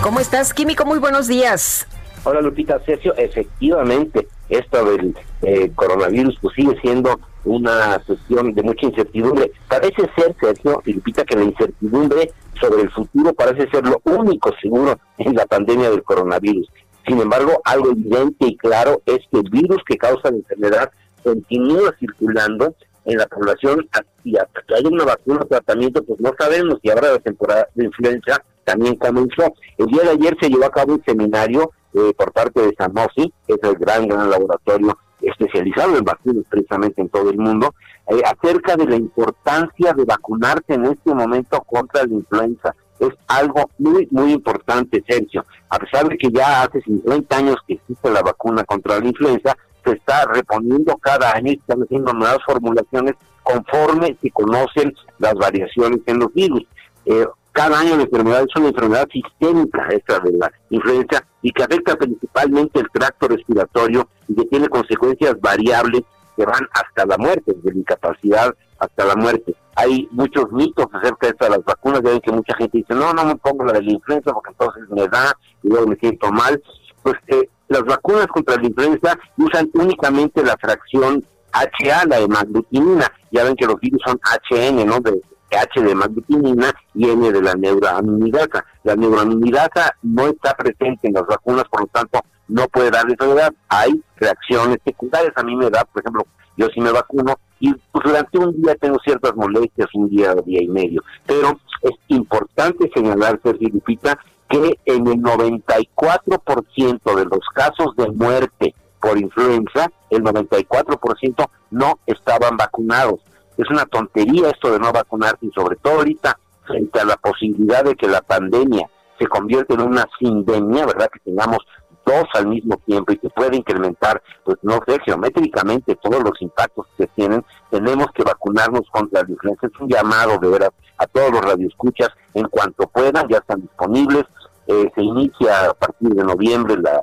[0.00, 0.84] ¿Cómo estás, Químico?
[0.84, 1.86] Muy buenos días.
[2.22, 3.16] Hola, Lupita, Sergio.
[3.16, 9.52] Efectivamente, esto del eh, coronavirus pues sigue siendo una cuestión de mucha incertidumbre.
[9.68, 14.98] Parece ser, Sergio, y que la incertidumbre sobre el futuro parece ser lo único seguro
[15.18, 16.68] en la pandemia del coronavirus.
[17.06, 20.90] Sin embargo, algo evidente y claro es que el virus que causa la enfermedad
[21.22, 22.74] continúa circulando
[23.04, 23.88] en la población
[24.24, 27.66] y hasta que haya una vacuna o tratamiento, pues no sabemos si habrá la temporada
[27.74, 29.54] de influenza también comenzó.
[29.78, 33.32] El día de ayer se llevó a cabo un seminario eh, por parte de Sanofi,
[33.46, 37.74] que es el gran, gran laboratorio especializado en vacunas precisamente en todo el mundo,
[38.08, 42.74] eh, acerca de la importancia de vacunarse en este momento contra la influenza.
[42.98, 45.44] Es algo muy, muy importante, Sergio.
[45.68, 49.56] A pesar de que ya hace 50 años que existe la vacuna contra la influenza,
[49.84, 56.00] se está reponiendo cada año y están haciendo nuevas formulaciones conforme se conocen las variaciones
[56.06, 56.64] en los virus.
[57.06, 57.26] Eh,
[57.58, 61.96] cada año la enfermedad es una enfermedad sistémica esta de la influenza y que afecta
[61.96, 66.02] principalmente el tracto respiratorio y que tiene consecuencias variables
[66.36, 69.56] que van hasta la muerte, desde incapacidad hasta la muerte.
[69.74, 73.12] Hay muchos mitos acerca de estas las vacunas, ya ven que mucha gente dice, no,
[73.12, 76.30] no me pongo la de la influenza porque entonces me da y luego me siento
[76.30, 76.62] mal.
[77.02, 83.12] Pues eh, las vacunas contra la influenza usan únicamente la fracción HA, la de maglutinina.
[83.32, 85.00] Ya ven que los virus son HN, ¿no?
[85.00, 85.20] De,
[85.50, 88.64] H de maglutinina y N de la neuroaminidasa.
[88.84, 93.52] La neuroaminidasa no está presente en las vacunas, por lo tanto, no puede dar enfermedad.
[93.68, 95.32] Hay reacciones secundarias.
[95.36, 96.26] A mí me da, por ejemplo,
[96.56, 100.62] yo sí me vacuno y pues, durante un día tengo ciertas molestias, un día, día
[100.62, 101.02] y medio.
[101.26, 104.18] Pero es importante señalar, Sergio Lupita,
[104.48, 112.56] que en el 94% de los casos de muerte por influenza, el 94% no estaban
[112.56, 113.20] vacunados
[113.58, 117.84] es una tontería esto de no vacunarse y sobre todo ahorita frente a la posibilidad
[117.84, 118.88] de que la pandemia
[119.18, 121.10] se convierta en una sindemia, ¿verdad?
[121.12, 121.58] Que tengamos
[122.06, 126.86] dos al mismo tiempo y que pueda incrementar, pues no sé, geométricamente todos los impactos
[126.96, 129.66] que tienen, tenemos que vacunarnos contra la influenza.
[129.66, 134.24] Es un llamado de veras a todos los radioescuchas en cuanto puedan, ya están disponibles.
[134.66, 137.02] Eh, se inicia a partir de noviembre la,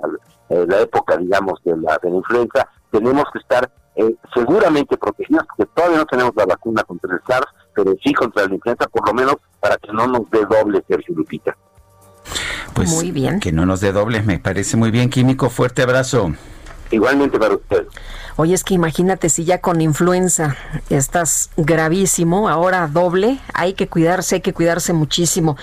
[0.49, 2.69] eh, la época, digamos, de la, de la influenza.
[2.91, 7.47] Tenemos que estar eh, seguramente protegidos, porque todavía no tenemos la vacuna contra el SARS,
[7.73, 11.15] pero sí contra la influenza, por lo menos para que no nos dé doble, Sergio
[11.15, 11.55] Lupita.
[12.73, 13.39] Pues muy bien.
[13.39, 15.49] Que no nos dé doble, me parece muy bien, Químico.
[15.49, 16.33] Fuerte abrazo.
[16.91, 17.87] Igualmente para usted.
[18.37, 20.57] Oye, es que imagínate si ya con influenza
[20.89, 25.55] estás gravísimo, ahora doble, hay que cuidarse, hay que cuidarse muchísimo.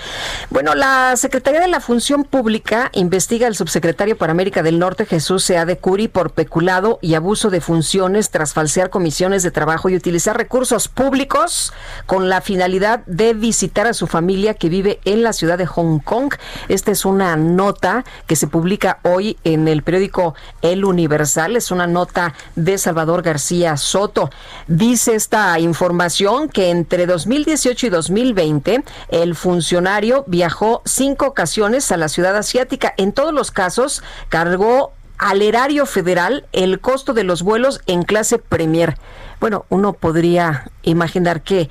[0.48, 5.44] Bueno, la Secretaría de la Función Pública investiga al subsecretario para América del Norte, Jesús
[5.44, 9.96] Sea de Curi, por peculado y abuso de funciones tras falsear comisiones de trabajo y
[9.96, 11.74] utilizar recursos públicos
[12.06, 15.98] con la finalidad de visitar a su familia que vive en la ciudad de Hong
[15.98, 16.32] Kong.
[16.68, 21.86] Esta es una nota que se publica hoy en el periódico El Universal, es una
[21.86, 22.32] nota
[22.78, 24.30] Salvador García Soto.
[24.66, 32.08] Dice esta información que entre 2018 y 2020 el funcionario viajó cinco ocasiones a la
[32.08, 32.94] ciudad asiática.
[32.96, 38.38] En todos los casos cargó al erario federal el costo de los vuelos en clase
[38.38, 38.96] Premier.
[39.40, 41.70] Bueno, uno podría imaginar que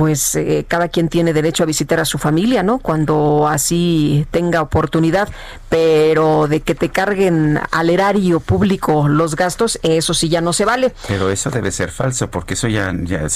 [0.00, 2.78] pues eh, cada quien tiene derecho a visitar a su familia, ¿no?
[2.78, 5.28] Cuando así tenga oportunidad,
[5.68, 10.64] pero de que te carguen al erario público los gastos, eso sí ya no se
[10.64, 10.94] vale.
[11.06, 13.26] Pero eso debe ser falso, porque eso ya, ya,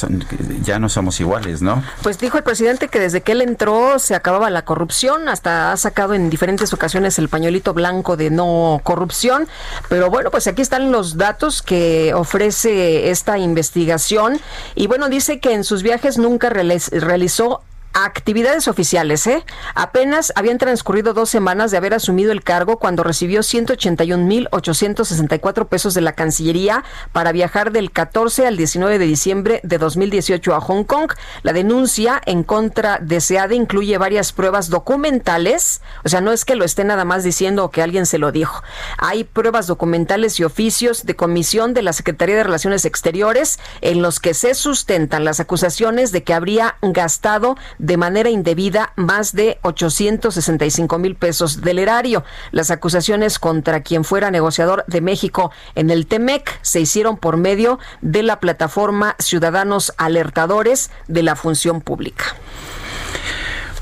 [0.62, 1.84] ya no somos iguales, ¿no?
[2.02, 5.76] Pues dijo el presidente que desde que él entró se acababa la corrupción, hasta ha
[5.76, 9.48] sacado en diferentes ocasiones el pañuelito blanco de no corrupción,
[9.90, 14.40] pero bueno, pues aquí están los datos que ofrece esta investigación
[14.74, 17.62] y bueno, dice que en sus viajes nunca realizó
[17.94, 19.44] actividades oficiales, ¿eh?
[19.74, 26.00] Apenas habían transcurrido dos semanas de haber asumido el cargo cuando recibió 181.864 pesos de
[26.00, 31.12] la Cancillería para viajar del 14 al 19 de diciembre de 2018 a Hong Kong.
[31.42, 36.56] La denuncia en contra de SEADE incluye varias pruebas documentales, o sea, no es que
[36.56, 38.64] lo esté nada más diciendo o que alguien se lo dijo.
[38.98, 44.18] Hay pruebas documentales y oficios de comisión de la Secretaría de Relaciones Exteriores en los
[44.18, 50.98] que se sustentan las acusaciones de que habría gastado de manera indebida más de 865
[50.98, 52.24] mil pesos del erario.
[52.50, 57.78] Las acusaciones contra quien fuera negociador de México en el TEMEC se hicieron por medio
[58.00, 62.24] de la plataforma Ciudadanos Alertadores de la Función Pública.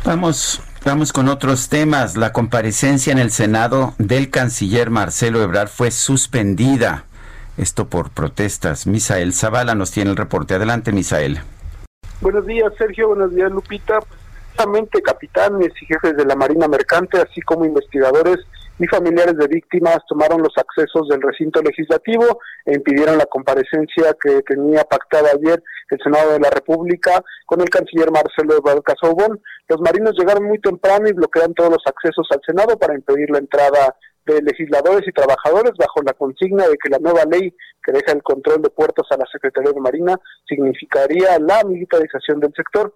[0.05, 2.17] Vamos Vamos con otros temas.
[2.17, 7.05] La comparecencia en el Senado del canciller Marcelo Ebrard fue suspendida.
[7.57, 8.89] Esto por protestas.
[8.89, 10.55] Misael Zavala nos tiene el reporte.
[10.55, 11.41] Adelante, Misael.
[12.23, 13.09] Buenos días, Sergio.
[13.09, 13.99] Buenos días, Lupita.
[13.99, 18.39] Precisamente capitanes y jefes de la Marina Mercante, así como investigadores
[18.85, 24.43] y familiares de víctimas tomaron los accesos del recinto legislativo e impidieron la comparecencia que
[24.43, 28.83] tenía pactada ayer el Senado de la República con el canciller Marcelo Ebrard
[29.69, 33.39] Los marinos llegaron muy temprano y bloquearon todos los accesos al Senado para impedir la
[33.39, 33.95] entrada
[34.27, 37.55] de legisladores y trabajadores bajo la consigna de que la nueva ley
[37.85, 40.19] que deja el control de puertos a la Secretaría de Marina
[40.49, 42.95] significaría la militarización del sector.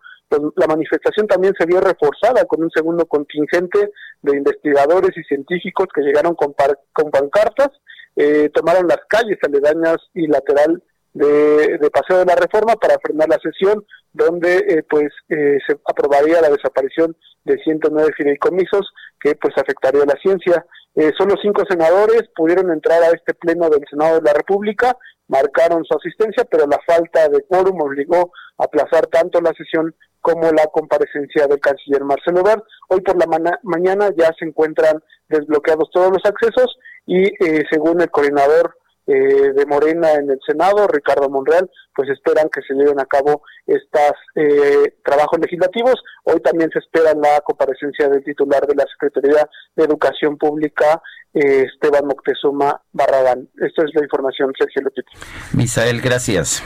[0.57, 3.91] La manifestación también se vio reforzada con un segundo contingente
[4.23, 6.55] de investigadores y científicos que llegaron con,
[6.93, 7.71] con pancartas,
[8.17, 10.83] eh, tomaron las calles aledañas y lateral
[11.17, 16.41] de, Paseo de la Reforma para frenar la sesión, donde eh, pues eh, se aprobaría
[16.41, 20.65] la desaparición de 109 fideicomisos que pues afectaría a la ciencia.
[20.95, 24.97] Eh, solo cinco senadores pudieron entrar a este pleno del Senado de la República,
[25.29, 29.95] marcaron su asistencia, pero la falta de quórum obligó a aplazar tanto la sesión
[30.27, 32.63] como la comparecencia del canciller Marcelo Ebrard.
[32.89, 33.29] Hoy por la
[33.63, 36.77] mañana ya se encuentran desbloqueados todos los accesos
[37.07, 38.77] y eh, según el coordinador
[39.07, 43.43] eh, de Morena en el Senado, Ricardo Monreal, pues esperan que se lleven a cabo
[43.69, 45.95] estos eh, trabajos legislativos.
[46.25, 51.01] Hoy también se espera la comparecencia del titular de la Secretaría de Educación Pública,
[51.35, 53.49] eh, Esteban Moctezuma Barragán.
[53.61, 55.05] Esta es la información, Sergio López.
[55.53, 56.65] Misael, gracias.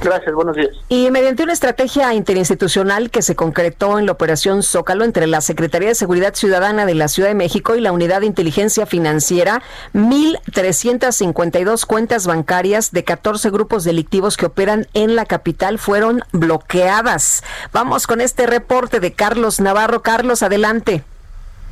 [0.00, 0.70] Gracias, buenos días.
[0.88, 5.88] Y mediante una estrategia interinstitucional que se concretó en la operación Zócalo entre la Secretaría
[5.88, 9.62] de Seguridad Ciudadana de la Ciudad de México y la Unidad de Inteligencia Financiera,
[9.94, 17.42] 1.352 cuentas bancarias de 14 grupos delictivos que operan en la capital fueron bloqueadas.
[17.72, 20.02] Vamos con este reporte de Carlos Navarro.
[20.02, 21.04] Carlos, adelante.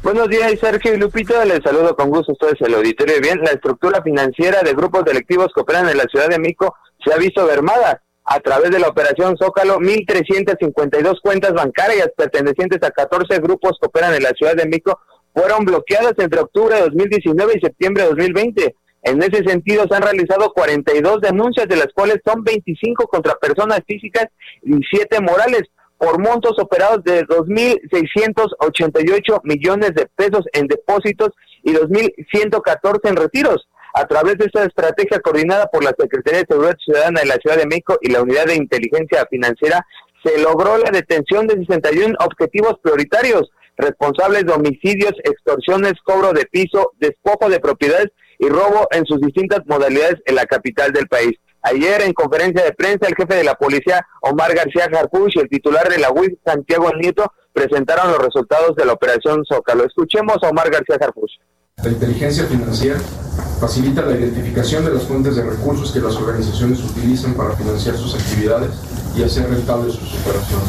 [0.02, 1.44] Buenos días, Sergio y Lupita.
[1.44, 3.20] Les saludo con gusto a ustedes el auditorio.
[3.20, 6.74] Bien, la estructura financiera de grupos delictivos que operan en la Ciudad de México
[7.04, 12.90] se ha visto mermada a través de la operación Zócalo, 1.352 cuentas bancarias pertenecientes a
[12.90, 15.00] 14 grupos que operan en la Ciudad de México
[15.34, 18.76] fueron bloqueadas entre octubre de 2019 y septiembre de 2020.
[19.02, 23.80] En ese sentido, se han realizado 42 denuncias, de las cuales son 25 contra personas
[23.86, 24.26] físicas
[24.62, 25.62] y 7 morales,
[25.96, 31.30] por montos operados de 2.688 millones de pesos en depósitos
[31.62, 36.76] y 2.114 en retiros a través de esta estrategia coordinada por la Secretaría de Seguridad
[36.84, 39.84] Ciudadana de la Ciudad de México y la Unidad de Inteligencia Financiera,
[40.24, 46.92] se logró la detención de 61 objetivos prioritarios, responsables de homicidios, extorsiones, cobro de piso,
[46.98, 48.08] despojo de propiedades
[48.38, 51.32] y robo en sus distintas modalidades en la capital del país.
[51.62, 55.48] Ayer en conferencia de prensa el jefe de la policía Omar García Jarpuch y el
[55.48, 59.84] titular de la UIF Santiago Nieto presentaron los resultados de la operación Zócalo.
[59.84, 61.30] Escuchemos a Omar García Jarpuch.
[61.82, 62.98] La inteligencia financiera
[63.58, 68.14] facilita la identificación de las fuentes de recursos que las organizaciones utilizan para financiar sus
[68.14, 68.70] actividades
[69.16, 70.68] y hacer rentables sus operaciones,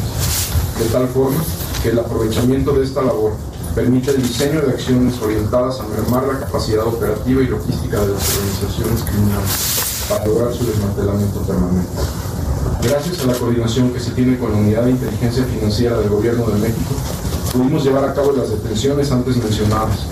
[0.78, 1.42] de tal forma
[1.82, 3.32] que el aprovechamiento de esta labor
[3.74, 8.36] permite el diseño de acciones orientadas a mermar la capacidad operativa y logística de las
[8.36, 11.90] organizaciones criminales para lograr su desmantelamiento permanente.
[12.82, 16.46] Gracias a la coordinación que se tiene con la Unidad de Inteligencia Financiera del Gobierno
[16.46, 16.94] de México,
[17.52, 20.06] pudimos llevar a cabo las detenciones antes mencionadas.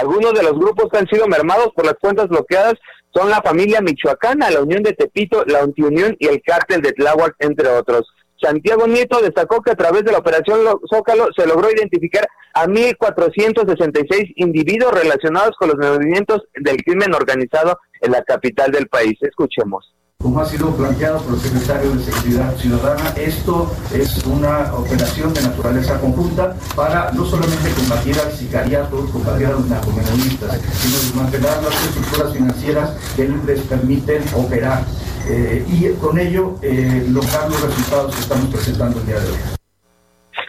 [0.00, 2.74] Algunos de los grupos que han sido mermados por las cuentas bloqueadas
[3.14, 7.34] son la familia michoacana, la Unión de Tepito, la Unión y el cártel de Tláhuac,
[7.40, 8.08] entre otros.
[8.42, 10.60] Santiago Nieto destacó que a través de la operación
[10.90, 18.12] Zócalo se logró identificar a 1.466 individuos relacionados con los movimientos del crimen organizado en
[18.12, 19.18] la capital del país.
[19.20, 19.92] Escuchemos.
[20.22, 25.40] Como ha sido planteado por el secretario de Seguridad Ciudadana, esto es una operación de
[25.40, 31.86] naturaleza conjunta para no solamente combatir al sicariato, combatir a los narcomenudistas, sino desmantelar las
[31.86, 34.84] estructuras financieras que les permiten operar
[35.26, 39.38] eh, y con ello eh, lograr los resultados que estamos presentando el día de hoy.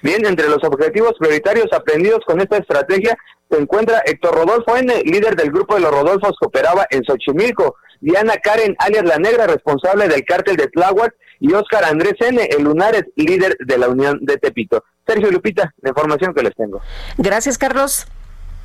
[0.04, 3.18] Bien, entre los objetivos prioritarios aprendidos con esta estrategia
[3.50, 7.76] se encuentra Héctor Rodolfo N., líder del grupo de los Rodolfos que operaba en Xochimilco,
[8.02, 12.64] Diana Karen, alias La Negra, responsable del cártel de Tláhuac, y Óscar Andrés N., el
[12.64, 14.84] Lunares, líder de la Unión de Tepito.
[15.08, 16.82] Sergio Lupita, la información que les tengo.
[17.18, 18.08] Gracias, Carlos.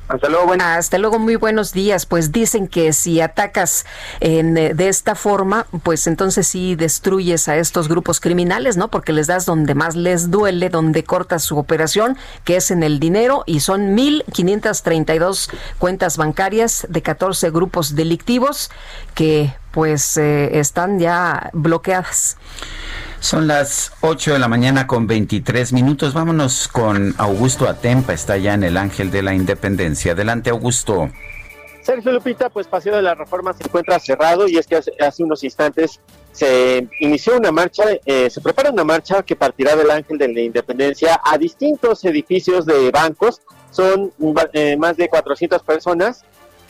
[0.07, 2.05] Hasta luego, Hasta luego, muy buenos días.
[2.05, 3.85] Pues dicen que si atacas
[4.21, 8.89] en, eh, de esta forma, pues entonces sí destruyes a estos grupos criminales, ¿no?
[8.89, 13.01] Porque les das donde más les duele, donde cortas su operación, que es en el
[13.01, 18.71] dinero, y son 1.532 cuentas bancarias de 14 grupos delictivos
[19.13, 22.37] que pues eh, están ya bloqueadas.
[23.19, 26.13] Son las 8 de la mañana con 23 minutos.
[26.13, 30.11] Vámonos con Augusto Atempa, está ya en el Ángel de la Independencia.
[30.11, 31.09] Adelante, Augusto.
[31.81, 35.43] Sergio Lupita, pues Paseo de la Reforma se encuentra cerrado y es que hace, unos
[35.43, 35.99] instantes
[36.33, 40.41] se inició una marcha, eh, se prepara una marcha que partirá del Ángel de la
[40.41, 43.41] Independencia a distintos edificios de bancos.
[43.71, 44.11] Son
[44.53, 46.23] eh, más de 400 personas,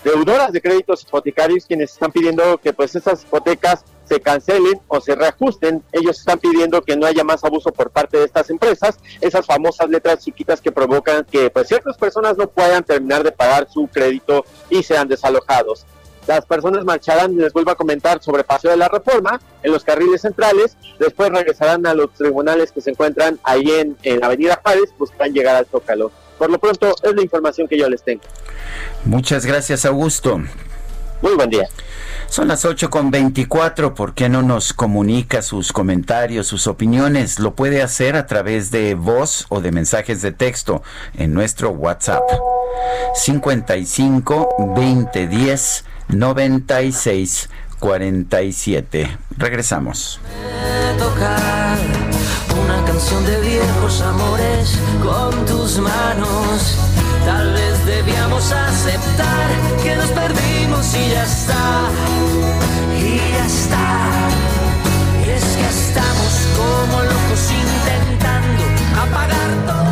[0.03, 5.15] deudoras de créditos hipotecarios, quienes están pidiendo que pues esas hipotecas se cancelen o se
[5.15, 5.83] reajusten.
[5.91, 9.89] Ellos están pidiendo que no haya más abuso por parte de estas empresas, esas famosas
[9.89, 14.45] letras chiquitas que provocan que pues, ciertas personas no puedan terminar de pagar su crédito
[14.69, 15.85] y sean desalojados.
[16.27, 20.21] Las personas marcharán, les vuelvo a comentar, sobre Paseo de la Reforma en los carriles
[20.21, 25.33] centrales, después regresarán a los tribunales que se encuentran ahí en, en Avenida Juárez, buscarán
[25.33, 26.11] llegar al Zócalo.
[26.37, 28.21] Por lo pronto, es la información que yo les tengo.
[29.05, 30.39] Muchas gracias, Augusto.
[31.21, 31.67] Muy buen día.
[32.29, 33.95] Son las 8 con 24.
[33.95, 37.39] ¿Por qué no nos comunica sus comentarios, sus opiniones?
[37.39, 40.83] Lo puede hacer a través de voz o de mensajes de texto
[41.15, 42.23] en nuestro WhatsApp.
[43.15, 47.49] 55 20 10 96
[47.79, 49.17] 47.
[49.37, 50.19] Regresamos.
[50.97, 51.77] Tocar
[52.63, 56.77] una canción de viejos amores con tus manos
[57.27, 59.49] Tal vez debíamos aceptar
[59.83, 61.89] que nos perdimos y ya está.
[62.99, 64.29] Y ya está.
[65.25, 68.63] Y es que estamos como locos intentando
[69.01, 69.87] apagar todo.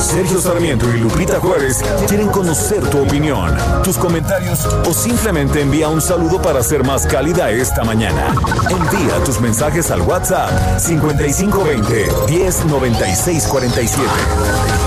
[0.00, 6.02] Sergio Sarmiento y Lupita Juárez quieren conocer tu opinión, tus comentarios o simplemente envía un
[6.02, 8.34] saludo para ser más cálida esta mañana.
[8.68, 14.81] Envía tus mensajes al WhatsApp 5520 109647.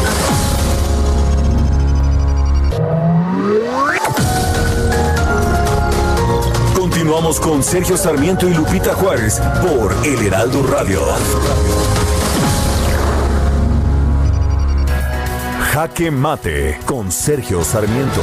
[7.25, 11.01] Con Sergio Sarmiento y Lupita Juárez por El Heraldo Radio.
[15.73, 18.21] Jaque Mate con Sergio Sarmiento.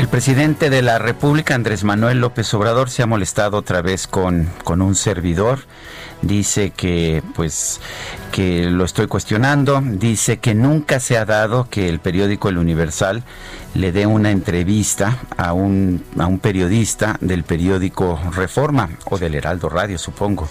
[0.00, 4.50] El presidente de la República, Andrés Manuel López Obrador, se ha molestado otra vez con,
[4.64, 5.60] con un servidor
[6.22, 7.80] dice que pues
[8.36, 13.22] que lo estoy cuestionando, dice que nunca se ha dado que el periódico El Universal
[13.72, 19.68] le dé una entrevista a un, a un periodista del periódico Reforma o del Heraldo
[19.68, 20.48] Radio, supongo.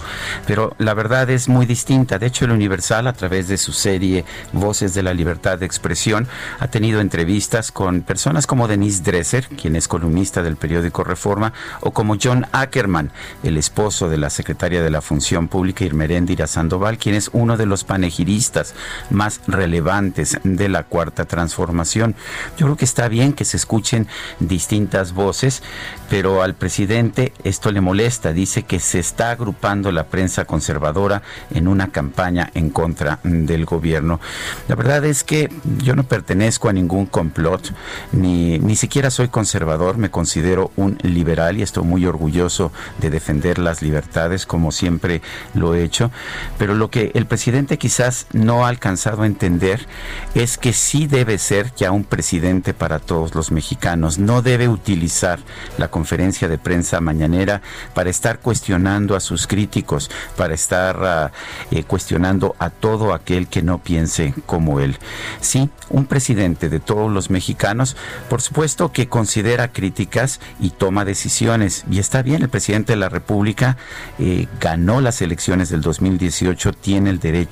[0.48, 2.18] Pero la verdad es muy distinta.
[2.18, 6.28] De hecho, el Universal, a través de su serie Voces de la Libertad de Expresión,
[6.60, 11.92] ha tenido entrevistas con personas como Denise Dresser, quien es columnista del periódico Reforma, o
[11.92, 13.12] como John Ackerman,
[13.44, 17.66] el esposo de la secretaria de la Función Pública Irmeréndira Sandoval, quien es uno de
[17.66, 18.74] los los panegiristas
[19.10, 22.16] más relevantes de la cuarta transformación.
[22.58, 24.08] Yo creo que está bien que se escuchen
[24.40, 25.62] distintas voces,
[26.10, 28.32] pero al presidente esto le molesta.
[28.32, 31.22] Dice que se está agrupando la prensa conservadora
[31.54, 34.22] en una campaña en contra del gobierno.
[34.70, 35.52] La verdad es que
[35.84, 37.74] yo no pertenezco a ningún complot,
[38.14, 43.60] ni, ni siquiera soy conservador, me considero un liberal y estoy muy orgulloso de defender
[43.60, 45.22] las libertades como siempre
[45.54, 46.10] lo he hecho,
[46.58, 49.88] pero lo que el presidente quizás no ha alcanzado a entender
[50.34, 55.40] es que sí debe ser ya un presidente para todos los mexicanos, no debe utilizar
[55.78, 57.62] la conferencia de prensa mañanera
[57.94, 61.32] para estar cuestionando a sus críticos, para estar ah,
[61.72, 64.98] eh, cuestionando a todo aquel que no piense como él.
[65.40, 67.96] Sí, un presidente de todos los mexicanos,
[68.30, 73.08] por supuesto que considera críticas y toma decisiones, y está bien, el presidente de la
[73.08, 73.78] República
[74.20, 77.45] eh, ganó las elecciones del 2018, tiene el derecho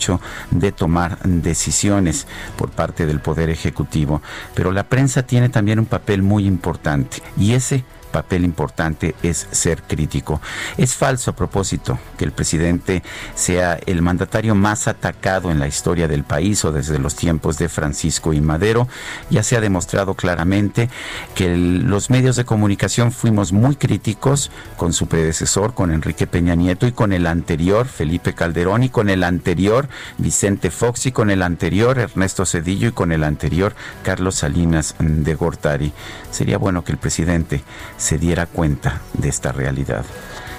[0.52, 4.22] de tomar decisiones por parte del Poder Ejecutivo,
[4.54, 7.84] pero la prensa tiene también un papel muy importante, y ese
[8.14, 10.40] papel importante es ser crítico.
[10.78, 13.04] Es falso a propósito que el presidente
[13.36, 17.68] sea el mandatario más atacado en la historia del país o desde los tiempos de
[17.68, 18.88] Francisco y Madero.
[19.30, 20.90] Ya se ha demostrado claramente
[21.36, 26.86] que los medios de comunicación fuimos muy críticos con su predecesor, con Enrique Peña Nieto
[26.86, 31.42] y con el anterior, Felipe Calderón, y con el anterior, Vicente Fox, y con el
[31.42, 33.74] anterior, Ernesto Cedillo, y con el anterior,
[34.04, 35.92] Carlos Salinas de Gortari.
[36.30, 37.64] Sería bueno que el presidente
[38.04, 40.04] se diera cuenta de esta realidad.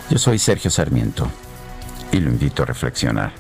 [0.08, 1.30] Yo soy Sergio Sarmiento
[2.10, 3.32] y lo invito a reflexionar.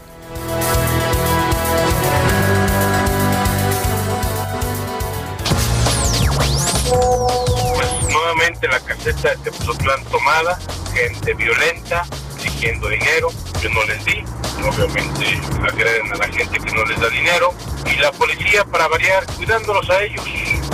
[7.74, 10.58] Pues nuevamente la caseta de Tepoztlán tomada,
[10.92, 12.02] gente violenta,
[12.36, 13.28] exigiendo dinero,
[13.62, 14.22] yo no les di,
[14.68, 17.54] obviamente agreden a la gente que no les da dinero,
[17.90, 20.22] y la policía para variar, cuidándolos a ellos,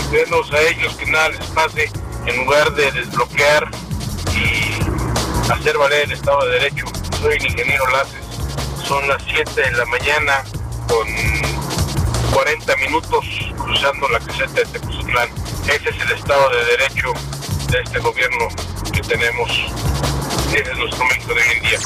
[0.08, 1.88] cuidándolos a ellos, que nada les pase
[2.26, 3.70] en lugar de desbloquear
[4.34, 6.86] y hacer valer el Estado de Derecho.
[7.20, 8.24] Soy el ingeniero Laces.
[8.86, 10.44] Son las 7 de la mañana
[10.88, 11.06] con
[12.32, 13.24] 40 minutos
[13.56, 15.28] cruzando la caseta de Tepoztlán.
[15.64, 17.12] Ese es el Estado de Derecho
[17.70, 18.48] de este gobierno
[18.92, 19.50] que tenemos.
[20.52, 21.78] Ese es nuestro México de hoy en día.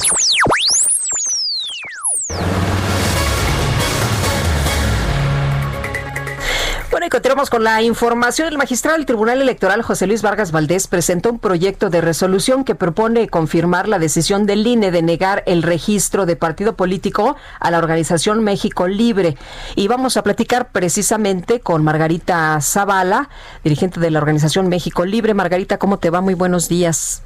[6.90, 8.48] Bueno, y continuamos con la información.
[8.48, 12.74] El magistrado del Tribunal Electoral José Luis Vargas Valdés presentó un proyecto de resolución que
[12.74, 17.78] propone confirmar la decisión del INE de negar el registro de partido político a la
[17.78, 19.36] organización México Libre.
[19.74, 23.28] Y vamos a platicar precisamente con Margarita Zavala,
[23.64, 25.34] dirigente de la organización México Libre.
[25.34, 26.20] Margarita, ¿cómo te va?
[26.20, 27.22] Muy buenos días.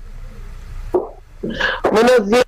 [1.42, 2.46] Buenos días.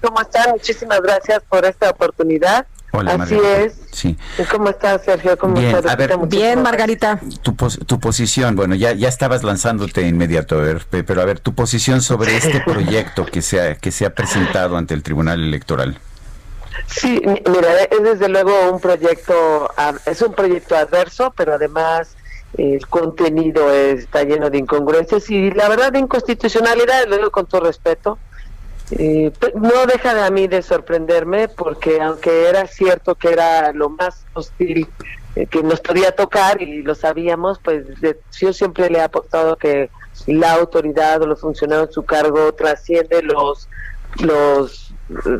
[0.00, 0.50] ¿Cómo están?
[0.50, 2.66] Muchísimas gracias por esta oportunidad.
[2.92, 3.60] Hola, Así Margarita.
[3.62, 3.74] es.
[3.92, 4.16] Sí.
[4.50, 5.38] ¿Cómo estás, Sergio?
[5.38, 5.92] ¿Cómo Bien, estás?
[5.92, 7.20] a ver, Bien, Margarita.
[7.42, 11.24] Tu, pos- tu posición, bueno, ya, ya estabas lanzándote inmediato, a ver, pe- pero a
[11.24, 15.02] ver, tu posición sobre este proyecto que se ha, que se ha presentado ante el
[15.02, 15.98] Tribunal Electoral.
[16.86, 19.70] Sí, mi- mira, es desde luego un proyecto,
[20.06, 22.16] es un proyecto adverso, pero además
[22.56, 27.60] el contenido está lleno de incongruencias y la verdad de inconstitucionalidad, lo digo con todo
[27.62, 28.18] respeto.
[28.92, 33.72] Eh, pe- no deja de a mí de sorprenderme porque aunque era cierto que era
[33.72, 34.88] lo más hostil
[35.36, 39.56] eh, que nos podía tocar y lo sabíamos, pues de- yo siempre le he apostado
[39.56, 39.90] que
[40.26, 43.68] la autoridad o los funcionarios en su cargo trasciende los
[44.18, 45.38] los eh,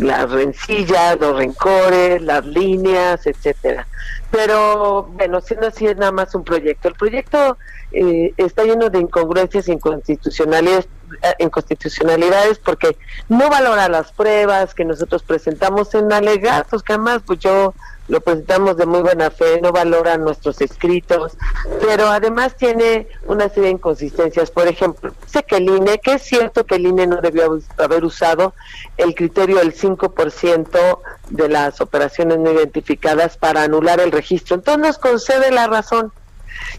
[0.00, 3.86] las rencillas, los rencores, las líneas, etcétera.
[4.32, 6.88] Pero bueno, siendo así es nada más un proyecto.
[6.88, 7.56] El proyecto
[7.92, 10.88] eh, está lleno de incongruencias inconstitucionalidades,
[11.22, 12.96] eh, inconstitucionalidades porque
[13.28, 17.74] no valora las pruebas que nosotros presentamos en alegatos, que además pues yo
[18.08, 21.36] lo presentamos de muy buena fe, no valora nuestros escritos,
[21.80, 24.50] pero además tiene una serie de inconsistencias.
[24.50, 28.04] Por ejemplo, dice que el INE, que es cierto que el INE no debió haber
[28.04, 28.54] usado
[28.96, 30.98] el criterio del 5%
[31.28, 34.56] de las operaciones no identificadas para anular el registro.
[34.56, 36.12] Entonces nos concede la razón.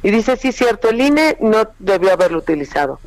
[0.03, 2.99] Y dice, sí, cierto, el INE no debió haberlo utilizado.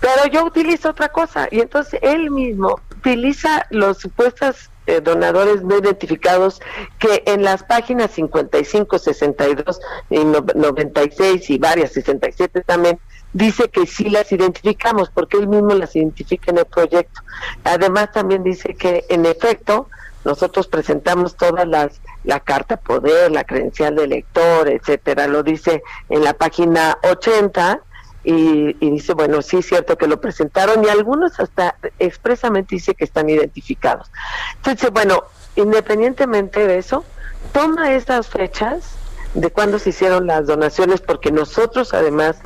[0.00, 1.48] Pero yo utilizo otra cosa.
[1.50, 6.60] Y entonces él mismo utiliza los supuestos eh, donadores no identificados
[6.98, 12.98] que en las páginas 55, 62 y no- 96 y varias 67 también
[13.32, 17.20] dice que sí las identificamos porque él mismo las identifica en el proyecto.
[17.62, 19.88] Además también dice que en efecto
[20.24, 26.22] nosotros presentamos todas las la carta poder, la credencial de elector, etcétera, lo dice en
[26.22, 27.80] la página 80
[28.24, 32.94] y, y dice, bueno, sí es cierto que lo presentaron y algunos hasta expresamente dice
[32.94, 34.10] que están identificados.
[34.56, 35.24] Entonces, bueno,
[35.56, 37.04] independientemente de eso,
[37.52, 38.96] toma esas fechas
[39.34, 42.36] de cuándo se hicieron las donaciones, porque nosotros además,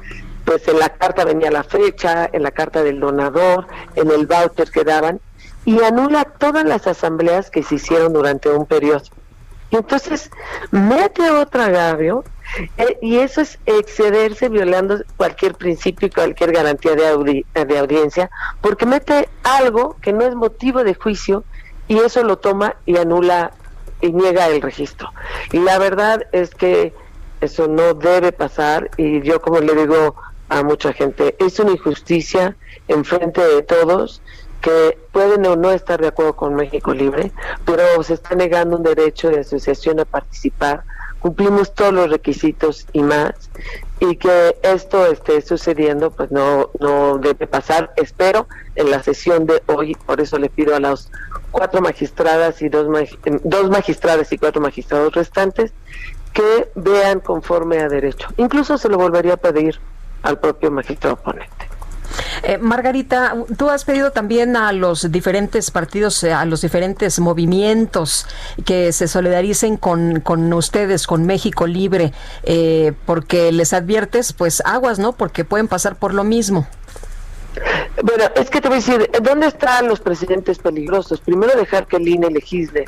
[0.44, 4.70] pues en la carta venía la fecha, en la carta del donador, en el voucher
[4.70, 5.20] que daban,
[5.64, 9.04] y anula todas las asambleas que se hicieron durante un periodo.
[9.70, 10.30] Entonces
[10.70, 12.24] mete otro agravio
[12.76, 18.30] eh, y eso es excederse violando cualquier principio y cualquier garantía de, de audiencia,
[18.60, 21.44] porque mete algo que no es motivo de juicio
[21.88, 23.52] y eso lo toma y anula
[24.00, 25.10] y niega el registro.
[25.50, 26.94] Y la verdad es que
[27.40, 30.14] eso no debe pasar y yo como le digo
[30.50, 34.22] a mucha gente, es una injusticia en frente de todos
[34.64, 37.32] que pueden o no estar de acuerdo con México Libre,
[37.66, 40.84] pero se está negando un derecho de asociación a participar,
[41.20, 43.34] cumplimos todos los requisitos y más,
[44.00, 47.92] y que esto esté sucediendo, pues no, no debe pasar.
[47.96, 51.10] Espero en la sesión de hoy, por eso le pido a las
[51.50, 52.86] cuatro magistradas y dos,
[53.42, 55.74] dos magistradas y cuatro magistrados restantes
[56.32, 58.28] que vean conforme a derecho.
[58.38, 59.78] Incluso se lo volvería a pedir
[60.22, 61.73] al propio magistrado oponente.
[62.42, 68.26] Eh, Margarita, tú has pedido también a los diferentes partidos, eh, a los diferentes movimientos
[68.64, 72.12] que se solidaricen con, con ustedes, con México Libre,
[72.42, 75.12] eh, porque les adviertes, pues aguas, ¿no?
[75.12, 76.66] Porque pueden pasar por lo mismo.
[78.02, 81.20] Bueno, es que te voy a decir, ¿dónde están los presidentes peligrosos?
[81.20, 82.86] Primero dejar que el INE legisle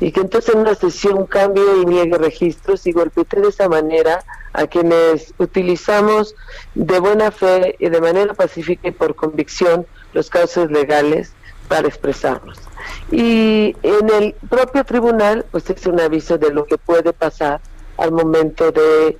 [0.00, 4.24] y que entonces en una sesión cambie y niegue registros y golpee de esa manera
[4.52, 6.34] a quienes utilizamos
[6.74, 11.32] de buena fe y de manera pacífica y por convicción los casos legales
[11.68, 12.58] para expresarnos.
[13.12, 17.60] Y en el propio tribunal, pues es un aviso de lo que puede pasar
[17.96, 19.16] al momento de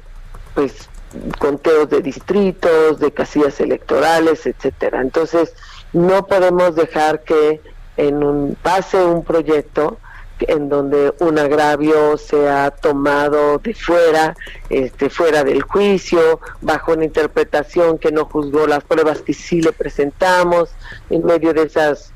[0.54, 0.89] pues
[1.38, 5.00] conteos de distritos, de casillas electorales, etcétera.
[5.00, 5.54] Entonces,
[5.92, 7.60] no podemos dejar que
[7.96, 9.98] en un pase un proyecto
[10.40, 14.34] en donde un agravio sea tomado de fuera,
[14.70, 19.72] este, fuera del juicio, bajo una interpretación que no juzgó las pruebas que sí le
[19.72, 20.70] presentamos,
[21.10, 22.12] en medio de esas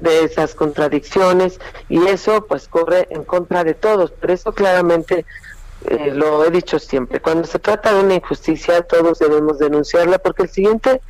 [0.00, 5.24] de esas contradicciones y eso pues corre en contra de todos, pero eso claramente
[5.88, 10.44] eh, lo he dicho siempre, cuando se trata de una injusticia todos debemos denunciarla porque
[10.44, 11.00] el siguiente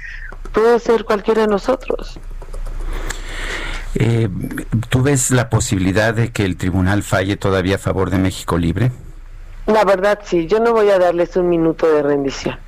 [0.53, 2.19] puede ser cualquiera de nosotros.
[3.95, 4.29] Eh,
[4.89, 8.91] ¿Tú ves la posibilidad de que el tribunal falle todavía a favor de México Libre?
[9.67, 12.59] La verdad sí, yo no voy a darles un minuto de rendición.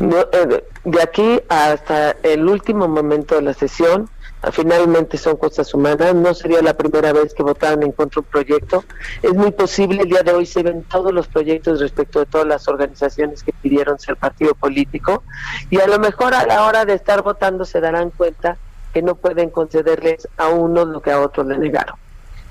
[0.00, 4.10] Eh, de aquí hasta el último momento de la sesión
[4.52, 8.84] finalmente son cosas humanas, no sería la primera vez que votaran en contra un proyecto.
[9.22, 12.46] Es muy posible, el día de hoy se ven todos los proyectos respecto de todas
[12.46, 15.22] las organizaciones que pidieron ser partido político
[15.70, 18.56] y a lo mejor a la hora de estar votando se darán cuenta
[18.92, 22.03] que no pueden concederles a uno lo que a otros le negaron.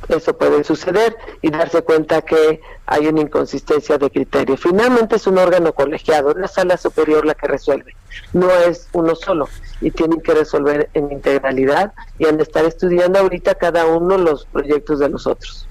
[0.10, 4.58] Eso puede suceder y darse cuenta que hay una inconsistencia de criterio.
[4.58, 7.96] Finalmente es un órgano colegiado, la sala superior la que resuelve,
[8.34, 9.48] no es uno solo
[9.82, 14.46] y tienen que resolver en integralidad y han de estar estudiando ahorita cada uno los
[14.46, 15.68] proyectos de los otros.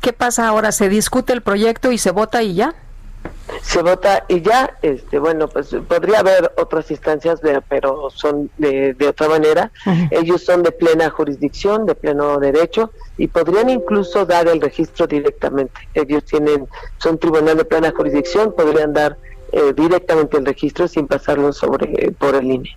[0.00, 0.72] ¿Qué pasa ahora?
[0.72, 2.74] ¿Se discute el proyecto y se vota y ya?
[3.62, 9.08] Se vota y ya, este, bueno, pues podría haber otras instancias, pero son de, de
[9.08, 9.70] otra manera.
[10.10, 15.88] Ellos son de plena jurisdicción, de pleno derecho y podrían incluso dar el registro directamente.
[15.94, 16.68] Ellos tienen,
[16.98, 19.16] son tribunal de plena jurisdicción, podrían dar
[19.52, 22.76] eh, directamente el registro sin pasarlo sobre por el INE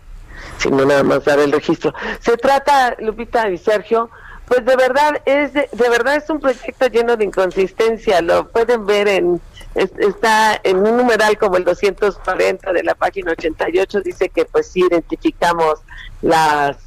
[0.58, 1.94] sino nada más dar el registro.
[2.20, 4.10] Se trata, Lupita y Sergio,
[4.48, 9.08] pues de verdad es de, verdad es un proyecto lleno de inconsistencia, lo pueden ver
[9.08, 9.42] en
[9.76, 14.82] está en un numeral como el 240 de la página 88 dice que pues sí
[14.82, 15.80] identificamos
[16.22, 16.78] las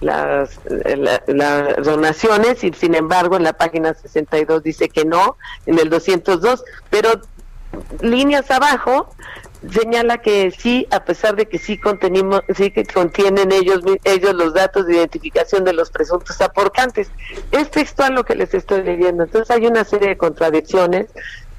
[0.00, 0.58] las,
[1.28, 5.36] las donaciones y sin embargo en la página 62 dice que no,
[5.66, 7.20] en el 202, pero
[8.00, 9.08] líneas abajo
[9.70, 14.54] señala que sí, a pesar de que sí contenimos, sí que contienen ellos ellos los
[14.54, 17.10] datos de identificación de los presuntos aportantes.
[17.52, 19.22] Es textual lo que les estoy leyendo.
[19.24, 21.06] Entonces hay una serie de contradicciones,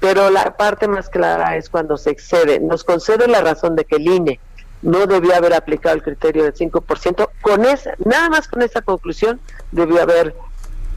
[0.04, 2.60] pero la parte más clara es cuando se excede.
[2.60, 4.38] Nos concede la razón de que el INE
[4.82, 7.30] no debió haber aplicado el criterio del 5%.
[7.40, 9.40] Con esa, nada más con esa conclusión,
[9.72, 10.34] debió haber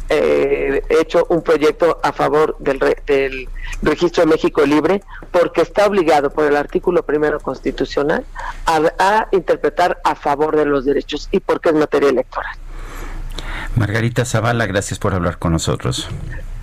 [0.09, 3.47] eh, hecho un proyecto a favor del, del
[3.81, 5.01] registro México Libre
[5.31, 8.25] porque está obligado por el artículo primero constitucional
[8.65, 12.57] a, interpretar a favor de los derechos y porque es materia electoral.
[13.77, 16.09] Margarita Zavala, gracias por hablar con nosotros.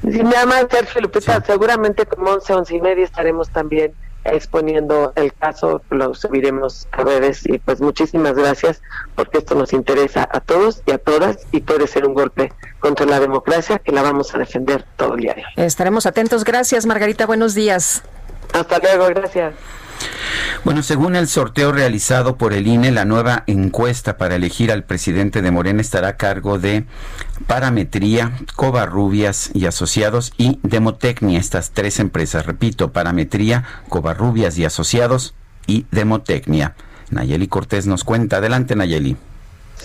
[0.05, 3.94] Nada más, Sergio Lupita, seguramente como 11, 11 y media estaremos también
[4.24, 8.81] exponiendo el caso, lo subiremos a redes y pues muchísimas gracias
[9.14, 13.05] porque esto nos interesa a todos y a todas y puede ser un golpe contra
[13.05, 16.44] la democracia que la vamos a defender todo el día Estaremos atentos.
[16.44, 17.26] Gracias, Margarita.
[17.26, 18.02] Buenos días.
[18.52, 19.06] Hasta luego.
[19.09, 19.55] Gracias.
[20.64, 25.43] Bueno, según el sorteo realizado por el INE, la nueva encuesta para elegir al presidente
[25.43, 26.86] de Morena estará a cargo de
[27.47, 32.47] Parametría, Covarrubias y Asociados y Demotecnia, estas tres empresas.
[32.47, 35.35] Repito, Parametría, Covarrubias y Asociados
[35.66, 36.74] y Demotecnia.
[37.10, 38.39] Nayeli Cortés nos cuenta.
[38.39, 39.16] Adelante, Nayeli.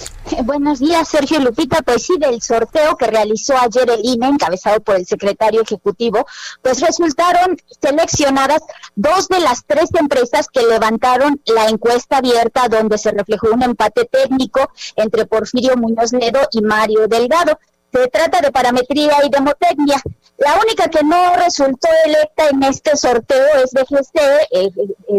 [0.44, 1.82] Buenos días, Sergio Lupita.
[1.82, 6.26] Pues sí, del sorteo que realizó ayer el INE, encabezado por el secretario ejecutivo,
[6.62, 8.62] pues resultaron seleccionadas
[8.96, 14.06] dos de las tres empresas que levantaron la encuesta abierta donde se reflejó un empate
[14.06, 17.60] técnico entre Porfirio Muñoz Ledo y Mario Delgado.
[17.92, 20.02] Se trata de parametría y demotecnia.
[20.38, 24.72] La única que no resultó electa en este sorteo es BGC, eh, eh,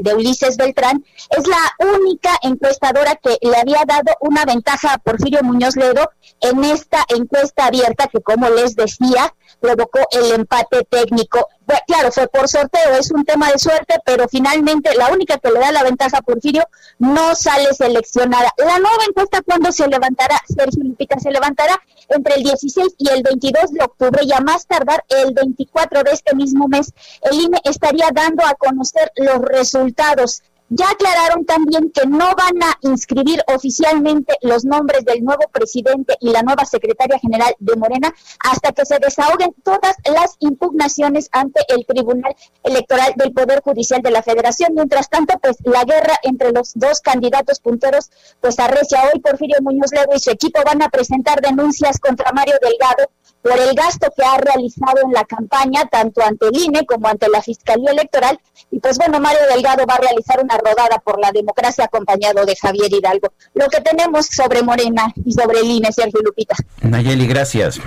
[0.03, 1.05] de Ulises Beltrán.
[1.29, 6.11] Es la única encuestadora que le había dado una ventaja a Porfirio Muñoz Ledo
[6.41, 11.49] en esta encuesta abierta que, como les decía, provocó el empate técnico.
[11.87, 15.61] Claro, fue por sorteo, es un tema de suerte, pero finalmente la única que le
[15.61, 16.65] da la ventaja a Porfirio
[16.99, 18.53] no sale seleccionada.
[18.59, 20.41] La nueva encuesta, ¿cuándo se levantará?
[20.47, 24.67] Sergio Lupita se levantará entre el 16 y el 22 de octubre y a más
[24.67, 26.93] tardar el 24 de este mismo mes,
[27.23, 30.43] el INE estaría dando a conocer los resultados.
[30.73, 36.31] Ya aclararon también que no van a inscribir oficialmente los nombres del nuevo presidente y
[36.31, 41.85] la nueva secretaria general de Morena hasta que se desahoguen todas las impugnaciones ante el
[41.87, 44.75] Tribunal Electoral del Poder Judicial de la Federación.
[44.75, 49.19] Mientras tanto, pues la guerra entre los dos candidatos punteros pues arrecia hoy.
[49.19, 53.11] Porfirio Muñoz Ledo y su equipo van a presentar denuncias contra Mario Delgado
[53.43, 57.29] por el gasto que ha realizado en la campaña, tanto ante el INE como ante
[57.29, 58.39] la Fiscalía Electoral.
[58.71, 62.57] Y pues bueno, Mario Delgado va a realizar una rodada por la democracia acompañado de
[62.57, 63.33] Javier Hidalgo.
[63.55, 66.57] Lo que tenemos sobre Morena y sobre el INE, Sergio Lupita.
[66.83, 67.81] Nayeli, gracias.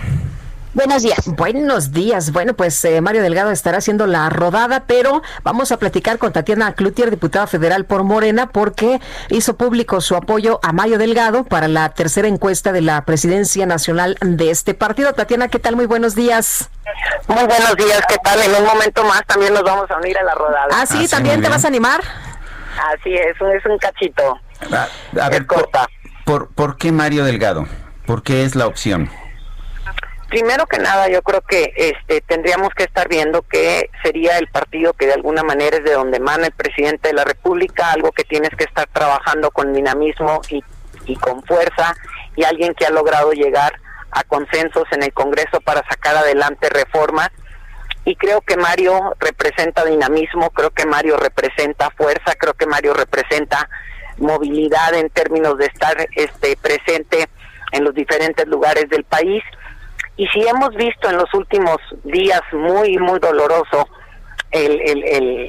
[0.73, 1.19] Buenos días.
[1.27, 2.31] Buenos días.
[2.31, 6.73] Bueno, pues eh, Mario Delgado estará haciendo la rodada, pero vamos a platicar con Tatiana
[6.73, 11.89] Cloutier, diputada federal por Morena, porque hizo público su apoyo a Mario Delgado para la
[11.89, 15.13] tercera encuesta de la presidencia nacional de este partido.
[15.13, 15.75] Tatiana, ¿qué tal?
[15.75, 16.69] Muy buenos días.
[17.27, 18.41] Muy buenos días, ¿qué tal?
[18.41, 20.69] En un momento más también nos vamos a unir a la rodada.
[20.71, 22.01] Ah, sí, ah, ¿también te vas a animar?
[22.93, 24.39] Así es, es un cachito.
[25.19, 25.45] A, ver,
[26.25, 27.65] por, ¿por qué Mario Delgado?
[28.05, 29.09] ¿Por qué es la opción?
[30.33, 34.93] primero que nada yo creo que este tendríamos que estar viendo que sería el partido
[34.93, 38.23] que de alguna manera es de donde emana el presidente de la República, algo que
[38.23, 40.63] tienes que estar trabajando con dinamismo y,
[41.05, 41.95] y con fuerza
[42.35, 43.73] y alguien que ha logrado llegar
[44.09, 47.29] a consensos en el Congreso para sacar adelante reformas
[48.05, 53.69] y creo que Mario representa dinamismo, creo que Mario representa fuerza, creo que Mario representa
[54.17, 57.27] movilidad en términos de estar este presente
[57.71, 59.43] en los diferentes lugares del país
[60.15, 63.87] y si hemos visto en los últimos días muy, muy doloroso
[64.51, 65.03] el, el,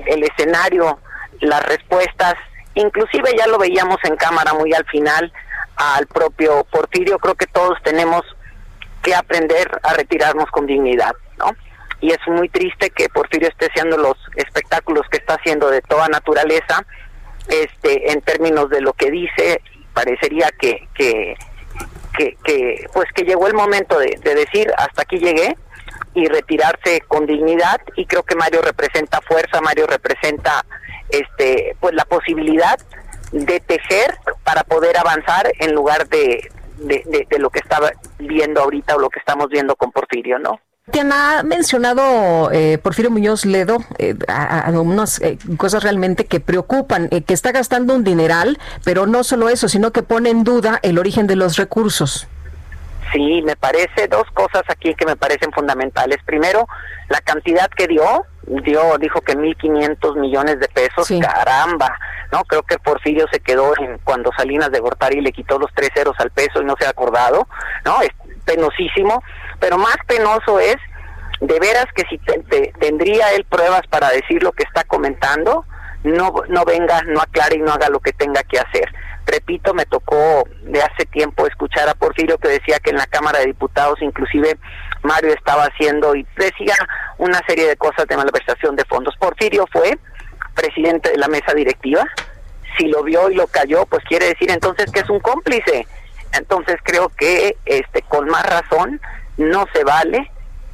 [0.07, 0.99] el, escenario,
[1.41, 2.35] las respuestas,
[2.75, 5.31] inclusive ya lo veíamos en cámara muy al final
[5.77, 8.23] al propio Porfirio, creo que todos tenemos
[9.03, 11.13] que aprender a retirarnos con dignidad.
[12.01, 16.09] Y es muy triste que Porfirio esté haciendo los espectáculos que está haciendo de toda
[16.09, 16.85] naturaleza,
[17.49, 19.61] este, en términos de lo que dice,
[19.93, 21.37] parecería que, que
[22.17, 25.57] que, pues que llegó el momento de, decir hasta aquí llegué
[26.15, 30.65] y retirarse con dignidad y creo que Mario representa fuerza, Mario representa
[31.09, 32.79] este pues la posibilidad
[33.33, 38.95] de tejer para poder avanzar en lugar de, de, de, lo que estaba viendo ahorita
[38.95, 40.61] o lo que estamos viendo con Porfirio, ¿no?
[40.91, 47.09] Te ha mencionado eh, Porfirio Muñoz Ledo eh, a, unas eh, cosas realmente que preocupan,
[47.09, 50.99] que está gastando un dineral, pero no solo eso, sino que pone en duda el
[50.99, 52.29] origen de los recursos.
[53.15, 56.19] Sí, me parece dos cosas aquí que me parecen fundamentales.
[56.27, 56.69] Primero,
[57.09, 61.99] la cantidad que dio, dio dijo que 1.500 millones de pesos, caramba,
[62.31, 62.45] ¿no?
[62.45, 66.17] Creo que Porfirio se quedó en cuando Salinas de Gortari le quitó los tres ceros
[66.19, 67.49] al peso y no se ha acordado,
[67.87, 68.03] ¿no?
[68.03, 68.11] Es
[68.45, 69.23] penosísimo
[69.61, 70.77] pero más penoso es
[71.41, 72.19] de veras que si
[72.79, 75.65] tendría él pruebas para decir lo que está comentando,
[76.05, 78.93] no, no venga, no aclare y no haga lo que tenga que hacer.
[79.27, 83.39] Repito, me tocó de hace tiempo escuchar a Porfirio que decía que en la Cámara
[83.39, 84.59] de Diputados inclusive
[85.03, 86.75] Mario estaba haciendo y decía
[87.19, 89.17] una serie de cosas de malversación de fondos.
[89.19, 89.99] Porfirio fue
[90.55, 92.05] presidente de la mesa directiva,
[92.77, 95.87] si lo vio y lo cayó, pues quiere decir entonces que es un cómplice.
[96.33, 99.01] Entonces creo que este con más razón
[99.37, 100.31] no se vale,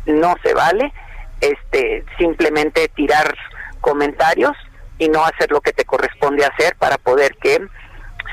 [0.07, 0.93] no se vale
[1.41, 3.35] este simplemente tirar
[3.81, 4.57] comentarios
[4.99, 7.59] y no hacer lo que te corresponde hacer para poder que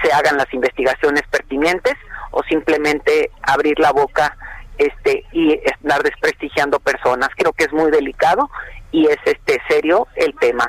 [0.04, 1.94] se hagan las investigaciones pertinentes
[2.32, 4.38] o simplemente abrir la boca
[4.78, 7.30] este y estar desprestigiando personas.
[7.36, 8.50] Creo que es muy delicado
[8.92, 10.68] y es este serio el tema.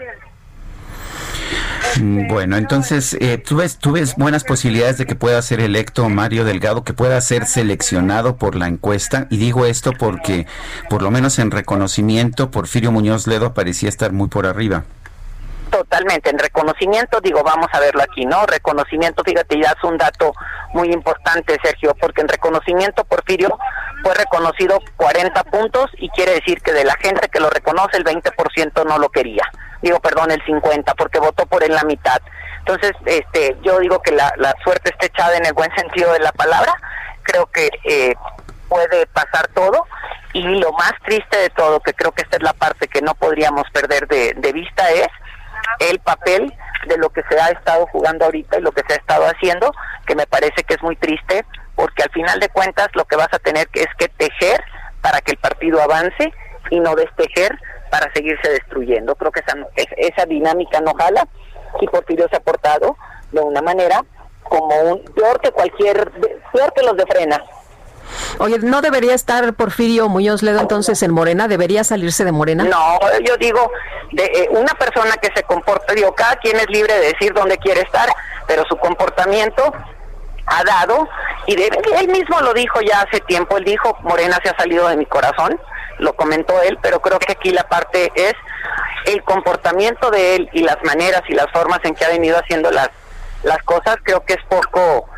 [2.01, 6.09] Mm, bueno, entonces, eh, ¿tú, ves, ¿tú ves buenas posibilidades de que pueda ser electo
[6.09, 9.27] Mario Delgado, que pueda ser seleccionado por la encuesta?
[9.31, 10.47] Y digo esto porque,
[10.89, 14.85] por lo menos en reconocimiento, Porfirio Muñoz Ledo parecía estar muy por arriba.
[15.71, 18.47] Totalmente, en reconocimiento, digo, vamos a verlo aquí, ¿no?
[18.47, 20.33] Reconocimiento, fíjate, ya es un dato
[20.73, 23.59] muy importante, Sergio, porque en reconocimiento Porfirio
[24.03, 28.05] fue reconocido 40 puntos y quiere decir que de la gente que lo reconoce el
[28.05, 29.45] 20% no lo quería.
[29.83, 32.21] Digo, perdón, el 50, porque votó por él la mitad.
[32.61, 34.33] Entonces, este, yo digo que la,
[34.65, 36.75] suerte está echada en el buen sentido de la palabra.
[37.23, 38.15] Creo que eh,
[38.69, 39.87] puede pasar todo
[40.33, 43.15] y lo más triste de todo, que creo que esta es la parte que no
[43.15, 45.09] podríamos perder de, de vista, es
[45.81, 46.53] el papel
[46.87, 49.73] de lo que se ha estado jugando ahorita y lo que se ha estado haciendo,
[50.07, 51.45] que me parece que es muy triste,
[51.75, 54.63] porque al final de cuentas lo que vas a tener es que tejer
[55.01, 56.33] para que el partido avance
[56.71, 57.59] y no destejer
[57.91, 59.15] para seguirse destruyendo.
[59.15, 59.57] Creo que esa,
[59.97, 61.27] esa dinámica no jala
[61.81, 62.97] y Porfirio se ha portado
[63.33, 64.05] de una manera
[64.43, 66.11] como un peor que cualquier,
[66.53, 67.43] peor que los de frena.
[68.39, 71.49] Oye, ¿no debería estar Porfirio Muñoz Ledo entonces en Morena?
[71.49, 72.65] ¿Debería salirse de Morena?
[72.65, 73.71] No, yo digo,
[74.13, 77.59] de eh, una persona que se comporta, digo, cada quien es libre de decir dónde
[77.59, 78.09] quiere estar,
[78.47, 79.73] pero su comportamiento
[80.47, 81.09] ha dado,
[81.47, 84.89] y de, él mismo lo dijo ya hace tiempo, él dijo, Morena se ha salido
[84.89, 85.61] de mi corazón,
[85.99, 88.35] lo comentó él, pero creo que aquí la parte es
[89.07, 92.71] el comportamiento de él y las maneras y las formas en que ha venido haciendo
[92.71, 92.89] las,
[93.43, 95.09] las cosas, creo que es poco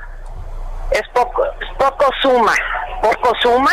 [0.90, 1.44] es poco,
[1.78, 2.54] poco suma,
[3.02, 3.70] poco suma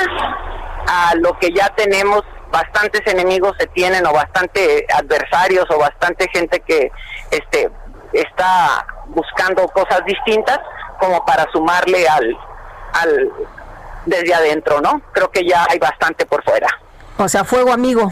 [0.88, 6.60] a lo que ya tenemos, bastantes enemigos se tienen o bastante adversarios o bastante gente
[6.62, 6.92] que
[7.32, 7.70] este
[8.14, 10.60] está buscando cosas distintas
[11.00, 12.38] como para sumarle al
[12.94, 13.32] al
[14.06, 15.02] desde adentro, ¿no?
[15.12, 16.68] Creo que ya hay bastante por fuera.
[17.18, 18.10] O sea, fuego amigo.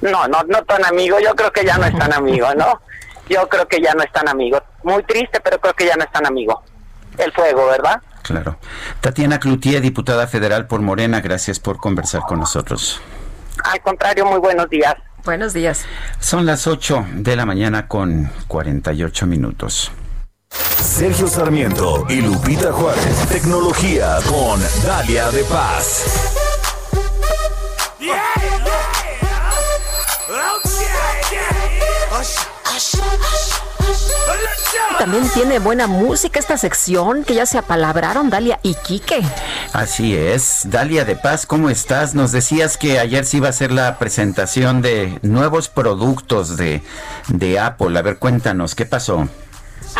[0.00, 2.80] No, no, no tan amigo, yo creo que ya no es tan amigo, ¿no?
[3.28, 4.60] Yo creo que ya no es tan amigo.
[4.82, 6.62] Muy triste, pero creo que ya no es tan amigo
[7.18, 8.00] el fuego, ¿verdad?
[8.22, 8.58] Claro.
[9.00, 13.00] Tatiana Cloutier, diputada federal por Morena, gracias por conversar con nosotros.
[13.64, 14.94] Al contrario, muy buenos días.
[15.24, 15.84] Buenos días.
[16.18, 19.92] Son las 8 de la mañana con 48 minutos.
[20.50, 23.28] Sergio Sarmiento y Lupita Juárez.
[23.28, 26.32] Tecnología con Dalia de Paz.
[34.98, 39.20] También tiene buena música esta sección que ya se apalabraron Dalia y Quique.
[39.72, 40.60] Así es.
[40.64, 42.14] Dalia de Paz, ¿cómo estás?
[42.14, 46.82] Nos decías que ayer se iba a hacer la presentación de nuevos productos de,
[47.28, 47.98] de Apple.
[47.98, 49.28] A ver, cuéntanos, ¿qué pasó?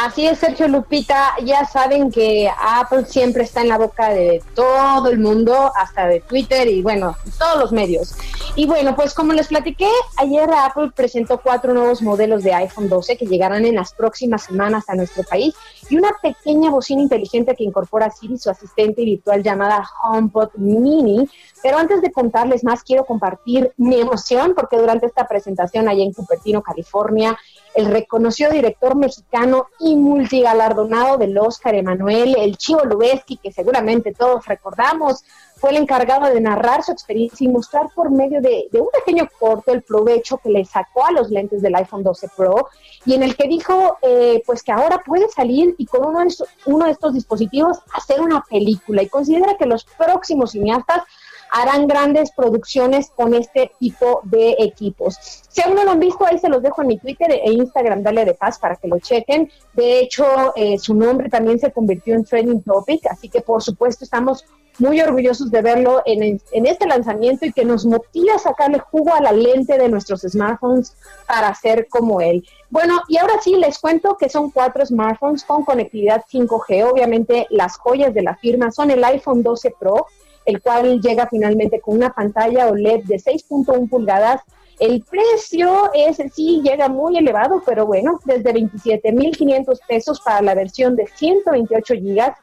[0.05, 1.35] Así es, Sergio Lupita.
[1.45, 6.19] Ya saben que Apple siempre está en la boca de todo el mundo, hasta de
[6.19, 8.17] Twitter y bueno, todos los medios.
[8.57, 13.17] Y bueno, pues como les platiqué, ayer Apple presentó cuatro nuevos modelos de iPhone 12
[13.17, 15.55] que llegarán en las próximas semanas a nuestro país
[15.89, 21.29] y una pequeña bocina inteligente que incorpora Siri, su asistente virtual llamada HomePod Mini.
[21.63, 26.13] Pero antes de contarles más, quiero compartir mi emoción porque durante esta presentación allá en
[26.13, 27.39] Cupertino, California,
[27.75, 34.47] el reconocido director mexicano y multigalardonado del Oscar, Emanuel, el Chivo Lubeski, que seguramente todos
[34.47, 35.25] recordamos,
[35.63, 39.73] fue el encargado de narrar su experiencia y mostrar por medio de, un pequeño corto
[39.73, 42.69] el provecho que le sacó a los lentes del iPhone 12 Pro
[43.07, 46.35] y en el que dijo eh, pues que ahora puede salir y con uno de,
[46.67, 49.03] uno de estos dispositivos hacer una película.
[49.03, 51.05] Y considera que los próximos cineastas
[51.53, 55.17] harán grandes producciones con este tipo de equipos.
[55.49, 58.03] Si aún no lo han visto, ahí se los dejo en mi Twitter e Instagram,
[58.03, 59.51] dale de paz para que lo chequen.
[59.75, 60.25] De hecho,
[60.57, 64.47] eh, su nombre también se convirtió en trending topic, así que por supuesto estamos
[64.79, 69.13] muy orgullosos de verlo en, en, este lanzamiento y que nos motiva a sacarle jugo
[69.15, 70.97] a la lente de nuestros smartphones
[71.29, 72.47] para ser como él.
[72.71, 76.91] Bueno, y ahora sí les cuento que son cuatro smartphones con conectividad 5G.
[76.91, 80.07] Obviamente las joyas de la firma son el iPhone 12 Pro,
[80.45, 84.41] el cual llega finalmente con una pantalla OLED de 6.1 pulgadas.
[84.79, 90.97] El precio es sí llega muy elevado, pero bueno, desde 27.500 pesos para la versión
[90.97, 92.37] de 128 gigas.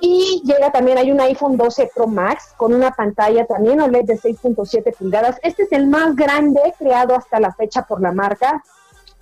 [0.00, 4.18] Y llega también, hay un iPhone 12 Pro Max con una pantalla también OLED de
[4.18, 5.38] 6.7 pulgadas.
[5.42, 8.62] Este es el más grande creado hasta la fecha por la marca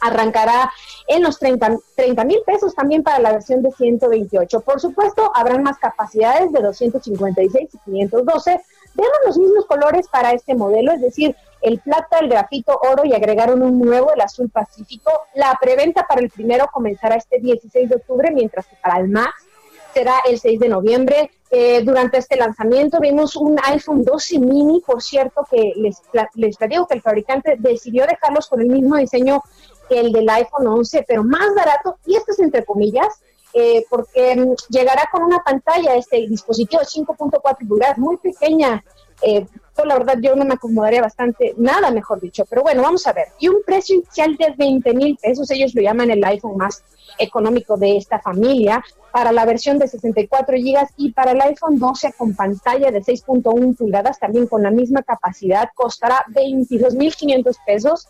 [0.00, 0.70] arrancará
[1.08, 1.78] en los 30
[2.24, 4.60] mil pesos también para la versión de 128.
[4.60, 8.60] Por supuesto, habrán más capacidades de 256 y 512.
[8.94, 13.12] Vemos los mismos colores para este modelo, es decir, el plata, el grafito oro y
[13.12, 15.12] agregaron un nuevo, el azul pacífico.
[15.34, 19.46] La preventa para el primero comenzará este 16 de octubre, mientras que para el Max
[19.92, 21.30] será el 6 de noviembre.
[21.50, 26.00] Eh, durante este lanzamiento vimos un iPhone 12 mini, por cierto, que les,
[26.34, 29.42] les digo que el fabricante decidió dejarlos con el mismo diseño
[29.90, 33.08] que el del iPhone 11, pero más barato, y esto es entre comillas,
[33.52, 38.82] eh, porque mm, llegará con una pantalla, este dispositivo de 5.4 pulgadas, muy pequeña.
[39.22, 39.44] Eh,
[39.84, 42.44] la verdad, yo no me acomodaría bastante, nada mejor dicho.
[42.48, 43.28] Pero bueno, vamos a ver.
[43.38, 46.84] Y un precio inicial de 20 mil pesos, ellos lo llaman el iPhone más
[47.18, 52.12] económico de esta familia, para la versión de 64 GB y para el iPhone 12
[52.16, 58.08] con pantalla de 6.1 pulgadas, también con la misma capacidad, costará 22.500 pesos.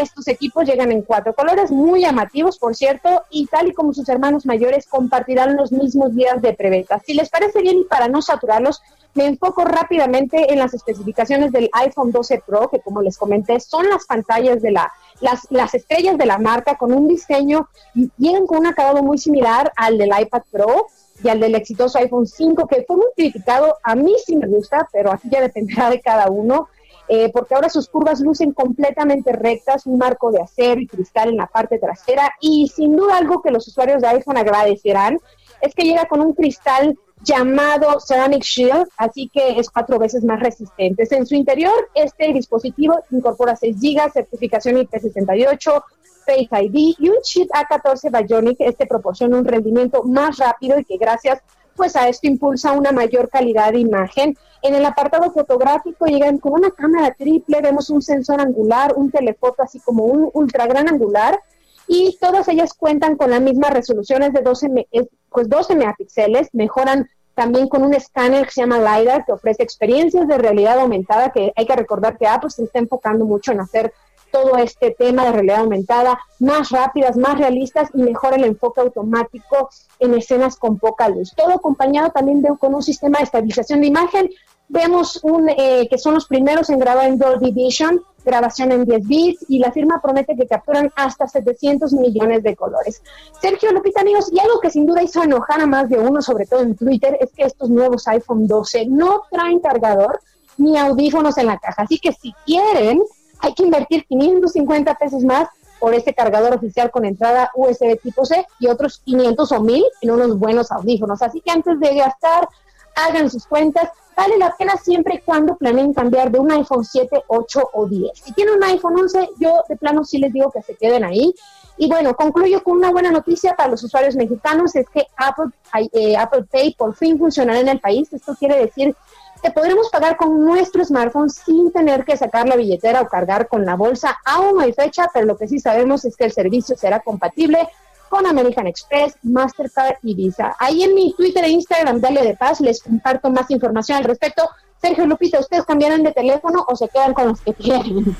[0.00, 4.08] Estos equipos llegan en cuatro colores, muy llamativos, por cierto, y tal y como sus
[4.08, 7.00] hermanos mayores compartirán los mismos días de preventa.
[7.04, 8.80] Si les parece bien y para no saturarlos,
[9.14, 13.88] me enfoco rápidamente en las especificaciones del iPhone 12 Pro, que como les comenté, son
[13.88, 18.46] las pantallas de la, las, las estrellas de la marca con un diseño, y vienen
[18.46, 20.86] con un acabado muy similar al del iPad Pro
[21.24, 23.76] y al del exitoso iPhone 5, que fue muy criticado.
[23.82, 26.68] A mí sí me gusta, pero aquí ya dependerá de cada uno.
[27.08, 31.38] Eh, porque ahora sus curvas lucen completamente rectas, un marco de acero y cristal en
[31.38, 35.18] la parte trasera y sin duda algo que los usuarios de iPhone agradecerán
[35.62, 40.40] es que llega con un cristal llamado Ceramic Shield, así que es cuatro veces más
[40.40, 41.06] resistente.
[41.10, 45.82] En su interior, este dispositivo incorpora 6 GB, certificación IP68,
[46.26, 48.56] Face ID y un chip A14 Bionic.
[48.60, 51.40] Este proporciona un rendimiento más rápido y que gracias
[51.78, 54.36] pues a esto impulsa una mayor calidad de imagen.
[54.60, 59.62] En el apartado fotográfico llegan con una cámara triple, vemos un sensor angular, un telefoto
[59.62, 61.40] así como un ultra gran angular
[61.86, 64.88] y todas ellas cuentan con las mismas resoluciones de 12,
[65.30, 70.26] pues 12 megapíxeles, mejoran también con un escáner que se llama LiDAR, que ofrece experiencias
[70.26, 73.94] de realidad aumentada, que hay que recordar que Apple se está enfocando mucho en hacer
[74.30, 79.70] todo este tema de realidad aumentada más rápidas, más realistas y mejor el enfoque automático
[79.98, 81.32] en escenas con poca luz.
[81.36, 84.30] Todo acompañado también de, con un sistema de estabilización de imagen.
[84.68, 89.06] Vemos un, eh, que son los primeros en grabar en Dolby Vision, grabación en 10
[89.06, 93.02] bits y la firma promete que capturan hasta 700 millones de colores.
[93.40, 96.44] Sergio Lupita, amigos, y algo que sin duda hizo enojar a más de uno, sobre
[96.44, 100.20] todo en Twitter, es que estos nuevos iPhone 12 no traen cargador
[100.58, 101.82] ni audífonos en la caja.
[101.82, 103.02] Así que si quieren,
[103.40, 105.48] hay que invertir 550 pesos más
[105.78, 110.10] por este cargador oficial con entrada USB tipo C y otros 500 o 1000 en
[110.10, 111.22] unos buenos audífonos.
[111.22, 112.48] Así que antes de gastar,
[112.96, 113.90] hagan sus cuentas.
[114.16, 118.10] Vale la pena siempre y cuando planeen cambiar de un iPhone 7, 8 o 10.
[118.14, 121.32] Si tienen un iPhone 11, yo de plano sí les digo que se queden ahí.
[121.76, 125.52] Y bueno, concluyo con una buena noticia para los usuarios mexicanos, es que Apple,
[125.92, 128.12] eh, Apple Pay por fin funcionará en el país.
[128.12, 128.96] Esto quiere decir
[129.40, 133.64] que podremos pagar con nuestro smartphone sin tener que sacar la billetera o cargar con
[133.64, 134.18] la bolsa.
[134.24, 137.68] Aún no hay fecha, pero lo que sí sabemos es que el servicio será compatible
[138.08, 140.56] con American Express, Mastercard y Visa.
[140.58, 144.48] Ahí en mi Twitter e Instagram, Dale de Paz, les comparto más información al respecto.
[144.80, 148.16] Sergio Lupita, ¿ustedes cambiaron de teléfono o se quedan con los que tienen?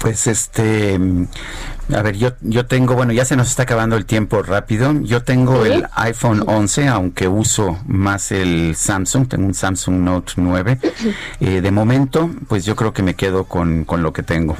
[0.00, 0.98] Pues este,
[1.94, 4.92] a ver, yo, yo tengo, bueno, ya se nos está acabando el tiempo rápido.
[5.02, 10.78] Yo tengo el iPhone 11, aunque uso más el Samsung, tengo un Samsung Note 9.
[11.40, 14.56] Eh, de momento, pues yo creo que me quedo con, con lo que tengo.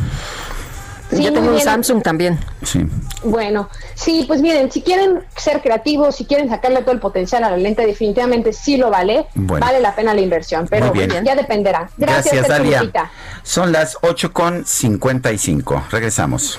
[1.20, 2.39] Yo tengo un Samsung también.
[2.62, 2.86] Sí.
[3.24, 7.51] Bueno, sí, pues miren, si quieren ser creativos, si quieren sacarle todo el potencial a
[7.51, 9.26] la lente, definitivamente sí lo vale.
[9.34, 11.90] Vale la pena la inversión, pero ya dependerá.
[11.97, 13.10] Gracias, Gracias
[13.43, 15.84] Son las 8 con 55.
[15.90, 16.59] Regresamos.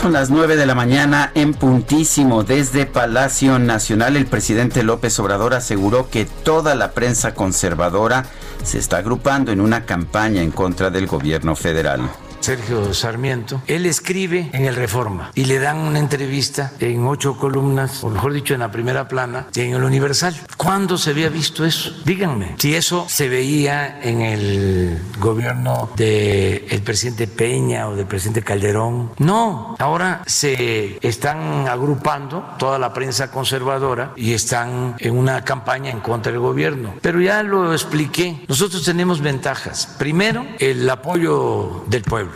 [0.00, 4.16] Son las 9 de la mañana en puntísimo desde Palacio Nacional.
[4.16, 8.24] El presidente López Obrador aseguró que toda la prensa conservadora
[8.62, 12.08] se está agrupando en una campaña en contra del gobierno federal.
[12.40, 18.02] Sergio Sarmiento, él escribe en el Reforma y le dan una entrevista en ocho columnas,
[18.04, 20.34] o mejor dicho, en la primera plana, en el Universal.
[20.56, 21.92] ¿Cuándo se había visto eso?
[22.04, 29.12] Díganme, si eso se veía en el gobierno del presidente Peña o del presidente Calderón.
[29.18, 36.00] No, ahora se están agrupando toda la prensa conservadora y están en una campaña en
[36.00, 36.94] contra del gobierno.
[37.02, 39.94] Pero ya lo expliqué, nosotros tenemos ventajas.
[39.98, 42.27] Primero, el apoyo del pueblo.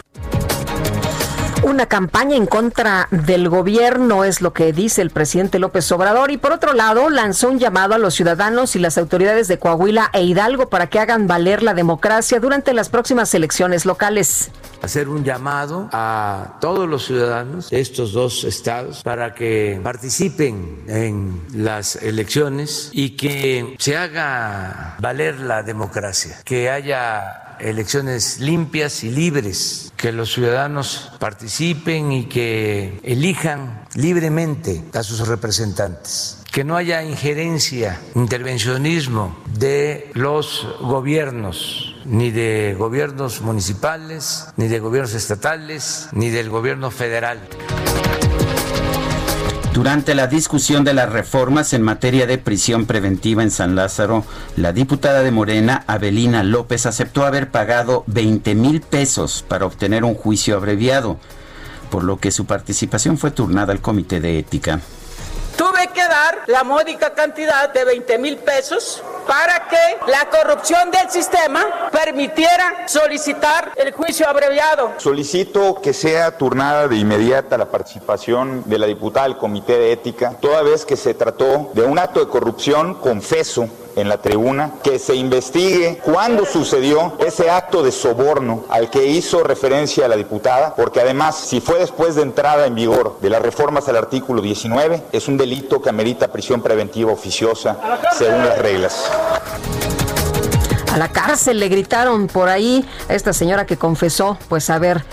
[1.62, 6.32] Una campaña en contra del gobierno es lo que dice el presidente López Obrador.
[6.32, 10.10] Y por otro lado lanzó un llamado a los ciudadanos y las autoridades de Coahuila
[10.12, 14.50] e Hidalgo para que hagan valer la democracia durante las próximas elecciones locales.
[14.82, 21.40] Hacer un llamado a todos los ciudadanos de estos dos estados para que participen en
[21.54, 29.92] las elecciones y que se haga valer la democracia, que haya elecciones limpias y libres,
[29.96, 37.98] que los ciudadanos participen y que elijan libremente a sus representantes que no haya injerencia,
[38.14, 46.90] intervencionismo de los gobiernos, ni de gobiernos municipales, ni de gobiernos estatales, ni del gobierno
[46.90, 47.40] federal.
[49.72, 54.22] Durante la discusión de las reformas en materia de prisión preventiva en San Lázaro,
[54.54, 60.14] la diputada de Morena, Abelina López, aceptó haber pagado 20 mil pesos para obtener un
[60.14, 61.16] juicio abreviado,
[61.90, 64.80] por lo que su participación fue turnada al Comité de Ética.
[65.56, 71.10] Tuve que dar la módica cantidad de 20 mil pesos para que la corrupción del
[71.10, 74.92] sistema permitiera solicitar el juicio abreviado.
[74.98, 80.34] Solicito que sea turnada de inmediata la participación de la diputada al Comité de Ética,
[80.40, 84.98] toda vez que se trató de un acto de corrupción confeso en la tribuna, que
[84.98, 91.00] se investigue cuándo sucedió ese acto de soborno al que hizo referencia la diputada, porque
[91.00, 95.28] además, si fue después de entrada en vigor de las reformas al artículo 19, es
[95.28, 97.76] un delito que amerita prisión preventiva oficiosa
[98.16, 99.11] según las reglas.
[100.92, 105.04] A la cárcel le gritaron por ahí a esta señora que confesó, pues a ver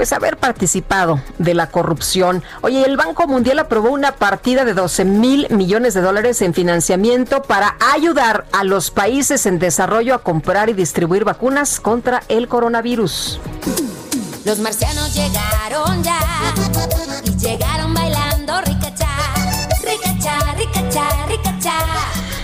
[0.00, 2.42] pues haber participado de la corrupción.
[2.62, 7.42] Oye, el Banco Mundial aprobó una partida de 12 mil millones de dólares en financiamiento
[7.42, 13.40] para ayudar a los países en desarrollo a comprar y distribuir vacunas contra el coronavirus.
[14.46, 16.18] Los marcianos llegaron ya
[17.24, 19.06] y llegaron bailando ricacha,
[19.84, 21.19] ricacha, ricacha.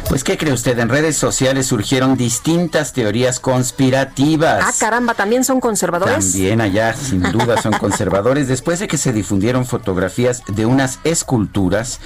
[0.09, 0.79] Pues, ¿qué cree usted?
[0.79, 4.65] En redes sociales surgieron distintas teorías conspirativas.
[4.65, 6.33] Ah, caramba, ¿también son conservadores?
[6.33, 8.47] También allá, sin duda, son conservadores.
[8.47, 12.01] Después de que se difundieron fotografías de unas esculturas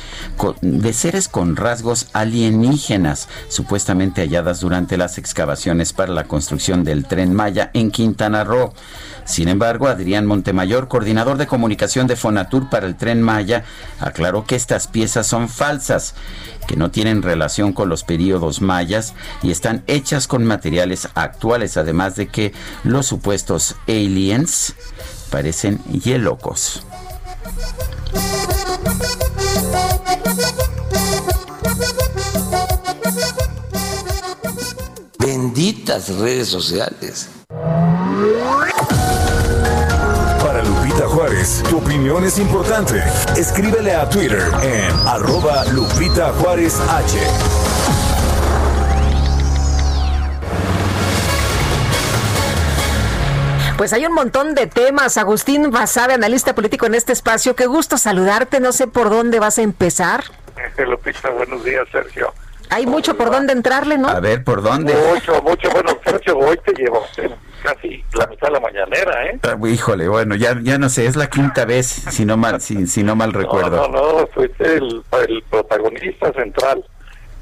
[0.63, 7.35] de seres con rasgos alienígenas, supuestamente halladas durante las excavaciones para la construcción del tren
[7.35, 8.73] Maya en Quintana Roo.
[9.25, 13.65] Sin embargo, Adrián Montemayor, coordinador de comunicación de Fonatur para el tren Maya,
[13.99, 16.15] aclaró que estas piezas son falsas,
[16.67, 22.17] que no tienen relación con los periodos mayas y están hechas con materiales actuales, además
[22.17, 22.53] de que
[22.85, 24.75] los supuestos aliens
[25.31, 26.85] parecen hielocos.
[35.19, 37.29] Benditas redes sociales.
[41.41, 41.63] Juárez.
[41.69, 43.03] Tu opinión es importante.
[43.37, 47.19] Escríbele a Twitter en arroba Lupita Juárez H.
[53.77, 55.17] Pues hay un montón de temas.
[55.17, 57.57] Agustín Basabe, analista político en este espacio.
[57.57, 58.61] Qué gusto saludarte.
[58.61, 60.25] No sé por dónde vas a empezar.
[60.77, 62.33] Lupita, buenos días, Sergio.
[62.69, 64.09] Hay mucho por dónde entrarle, ¿no?
[64.09, 64.95] A ver, ¿por dónde?
[64.95, 65.71] Mucho, mucho.
[65.71, 67.05] Bueno, Sergio, hoy te llevo
[67.63, 69.39] casi la mitad de la mañanera, ¿eh?
[69.43, 72.87] Ah, híjole, bueno, ya ya no sé, es la quinta vez, si no mal, si,
[72.87, 73.77] si no mal recuerdo.
[73.77, 76.85] No, no, no, fuiste el, el protagonista central.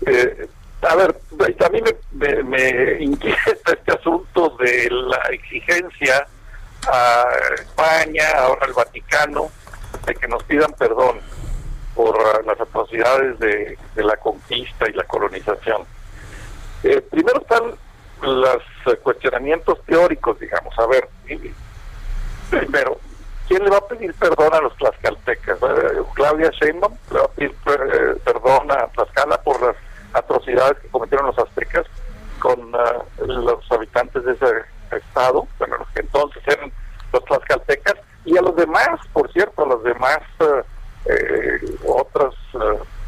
[0.07, 0.49] Eh,
[0.83, 1.17] a ver,
[1.65, 1.81] a mí
[2.13, 6.27] me, me, inquieta este asunto de la exigencia
[6.87, 7.25] a
[7.55, 9.51] España, ahora al Vaticano,
[10.07, 11.19] de que nos pidan perdón
[11.95, 15.83] por las atrocidades de, de la conquista y la colonización.
[16.85, 17.75] Eh, primero están
[18.23, 20.77] los eh, cuestionamientos teóricos, digamos.
[20.79, 21.09] A ver,
[22.51, 22.99] primero,
[23.47, 25.59] ¿quién le va a pedir perdón a los tlaxcaltecas?
[25.63, 29.77] Eh, Claudia Sheinbaum le va a pedir eh, perdón a Tlaxcala por las
[30.15, 31.87] atrocidades que cometieron los aztecas
[32.39, 32.73] con
[33.27, 34.47] los habitantes de ese
[34.93, 36.73] estado, bueno, los que entonces eran
[37.13, 40.21] los tlaxcaltecas, y a los demás, por cierto, a los demás
[41.85, 42.35] otras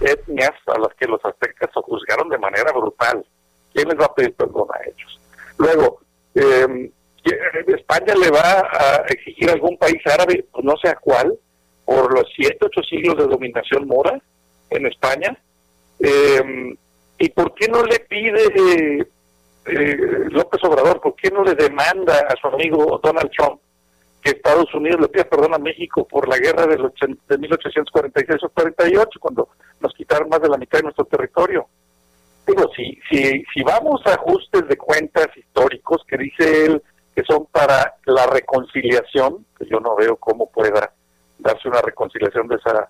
[0.01, 3.24] etnias a las que los aztecas juzgaron de manera brutal.
[3.72, 5.20] ¿Quién les va a pedir perdón a ellos?
[5.59, 6.01] Luego,
[6.34, 6.90] eh,
[7.66, 11.34] España le va a exigir a algún país árabe, pues no sé a cuál,
[11.84, 14.20] por los siete, ocho siglos de dominación mora
[14.70, 15.36] en España.
[15.98, 16.74] Eh,
[17.18, 19.06] ¿Y por qué no le pide
[19.66, 23.60] eh, López Obrador, por qué no le demanda a su amigo Donald Trump
[24.22, 29.18] que Estados Unidos le pida perdón a México por la guerra de 1846 o 48,
[29.18, 29.48] cuando
[29.80, 31.66] nos quitaron más de la mitad de nuestro territorio?
[32.56, 36.82] Digo, si, si, si vamos a ajustes de cuentas históricos que dice él
[37.14, 40.93] que son para la reconciliación, que yo no veo cómo pueda
[41.39, 42.89] darse una reconciliación de esa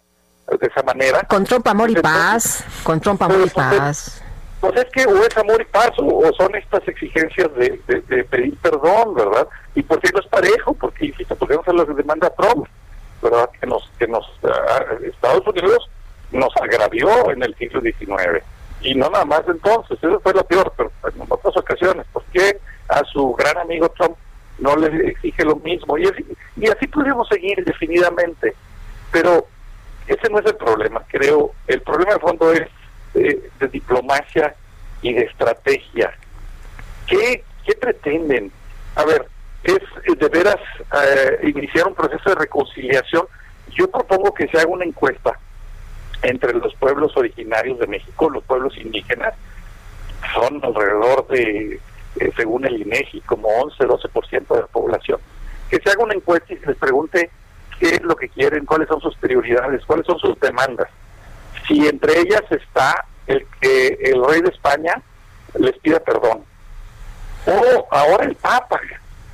[0.58, 1.22] de esa manera.
[1.28, 2.64] Con Trump, amor y paz.
[2.82, 4.20] Con Trump, amor y paz.
[4.60, 8.00] Pues es que o es amor y paz o, o son estas exigencias de, de-
[8.02, 9.46] de pedir perdón, ¿verdad?
[9.74, 12.66] Y por qué no es parejo, porque insisto, porque no se lo demanda Trump,
[13.22, 13.48] ¿verdad?
[13.60, 15.88] Que nos, que nos, ah, Estados Unidos
[16.32, 18.42] nos agravió en el siglo XIX.
[18.82, 22.58] Y no nada más entonces, eso fue lo peor, pero en otras ocasiones, ¿por qué
[22.88, 24.16] a su gran amigo Trump
[24.58, 25.98] no le exige lo mismo?
[25.98, 26.24] Y así,
[26.56, 28.54] y así podríamos seguir definidamente,
[29.12, 29.46] pero
[30.06, 31.52] ese no es el problema, creo.
[31.66, 32.68] El problema de fondo es
[33.14, 34.54] eh, de diplomacia
[35.02, 36.16] y de estrategia.
[37.06, 38.50] ¿Qué, qué pretenden?
[38.96, 39.26] A ver,
[39.62, 40.56] es eh, de veras
[41.04, 43.26] eh, iniciar un proceso de reconciliación.
[43.76, 45.38] Yo propongo que se haga una encuesta
[46.22, 49.34] entre los pueblos originarios de México, los pueblos indígenas,
[50.34, 51.80] son alrededor de,
[52.16, 55.20] eh, según el INEGI, como 11-12% de la población.
[55.70, 57.30] Que se haga una encuesta y se les pregunte
[57.78, 60.88] qué es lo que quieren, cuáles son sus prioridades, cuáles son sus demandas.
[61.66, 65.00] Si entre ellas está el que el rey de España
[65.58, 66.44] les pida perdón,
[67.46, 68.80] o ahora el Papa,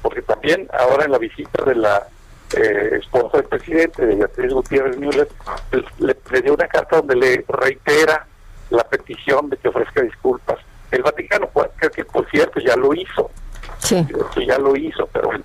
[0.03, 2.07] porque también ahora en la visita de la
[2.57, 5.29] eh, esposa del presidente, de Beatriz Gutiérrez Müller,
[5.71, 8.27] pues, le, le dio una carta donde le reitera
[8.71, 10.59] la petición de que ofrezca disculpas.
[10.91, 13.31] El Vaticano, pues, creo que por cierto ya lo hizo,
[13.79, 14.07] Sí.
[14.35, 15.45] que ya lo hizo, pero bueno.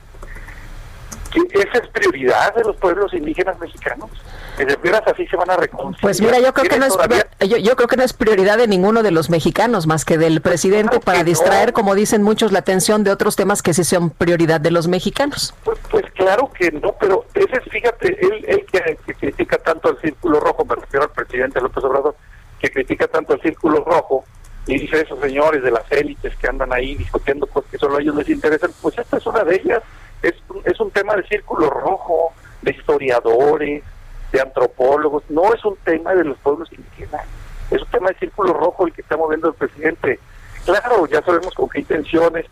[1.31, 4.09] ¿Qué- ¿Esa es prioridad de los pueblos indígenas mexicanos?
[4.57, 6.01] ¿Que de veras así se van a reconciliar?
[6.01, 8.13] Pues mira, yo creo que no es ¿Tienen todavía- yo, yo creo que no es
[8.13, 12.51] prioridad de ninguno de los mexicanos más que del presidente para distraer, como dicen muchos,
[12.51, 15.53] la atención de otros temas que sí son prioridad de los mexicanos.
[15.89, 19.99] Pues claro que no, pero ese es, fíjate, él, él que, que critica tanto al
[20.01, 22.15] Círculo Rojo, me refiero al presidente López Obrador,
[22.59, 24.23] que critica tanto al Círculo Rojo
[24.67, 28.01] y dice esos señores de las élites que andan ahí discutiendo cosas que solo a
[28.01, 29.81] ellos les interesan, pues esta es una de ellas,
[30.21, 30.35] es,
[30.65, 33.83] es un tema de Círculo Rojo, de historiadores,
[34.31, 37.25] de antropólogos, no es un tema de los pueblos indígenas,
[37.69, 40.19] es un tema de Círculo Rojo el que está moviendo el presidente.
[40.65, 42.45] Claro, ya sabemos con qué intenciones,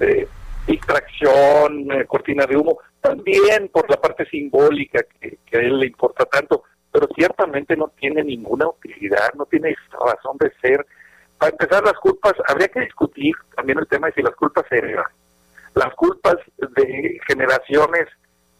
[0.00, 0.26] eh,
[0.66, 5.86] distracción, eh, cortina de humo, también por la parte simbólica que, que a él le
[5.86, 6.62] importa tanto,
[6.92, 10.86] pero ciertamente no tiene ninguna utilidad, no tiene razón de ser.
[11.38, 14.78] Para empezar, las culpas, habría que discutir también el tema de si las culpas se
[14.78, 15.04] heredan.
[15.74, 18.06] Las culpas de generaciones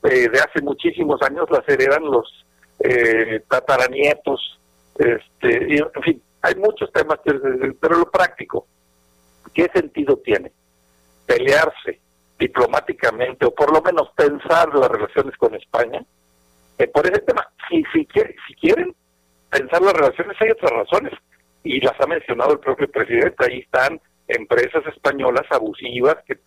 [0.02, 2.44] eh, de hace muchísimos años las heredan los
[2.80, 4.60] eh, tataranietos,
[4.98, 7.18] este, en fin, hay muchos temas,
[7.80, 8.66] pero lo práctico,
[9.54, 10.52] ¿qué sentido tiene?
[11.26, 12.00] Pelearse
[12.38, 16.04] diplomáticamente o por lo menos pensar las relaciones con España
[16.78, 17.48] eh, por ese tema.
[17.68, 18.06] Si, si,
[18.46, 18.94] si quieren
[19.50, 21.12] pensar las relaciones, hay otras razones
[21.64, 23.44] y las ha mencionado el propio presidente.
[23.44, 26.38] Ahí están empresas españolas abusivas que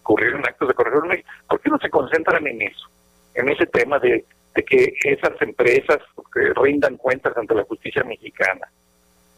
[0.00, 1.22] ocurrieron actos de corrupción.
[1.48, 2.88] ¿Por qué no se concentran en eso?
[3.34, 4.24] En ese tema de,
[4.66, 5.98] que esas empresas
[6.32, 8.68] que rindan cuentas ante la justicia mexicana.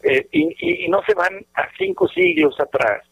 [0.03, 3.03] Eh, y, no se van a cinco siglos atrás,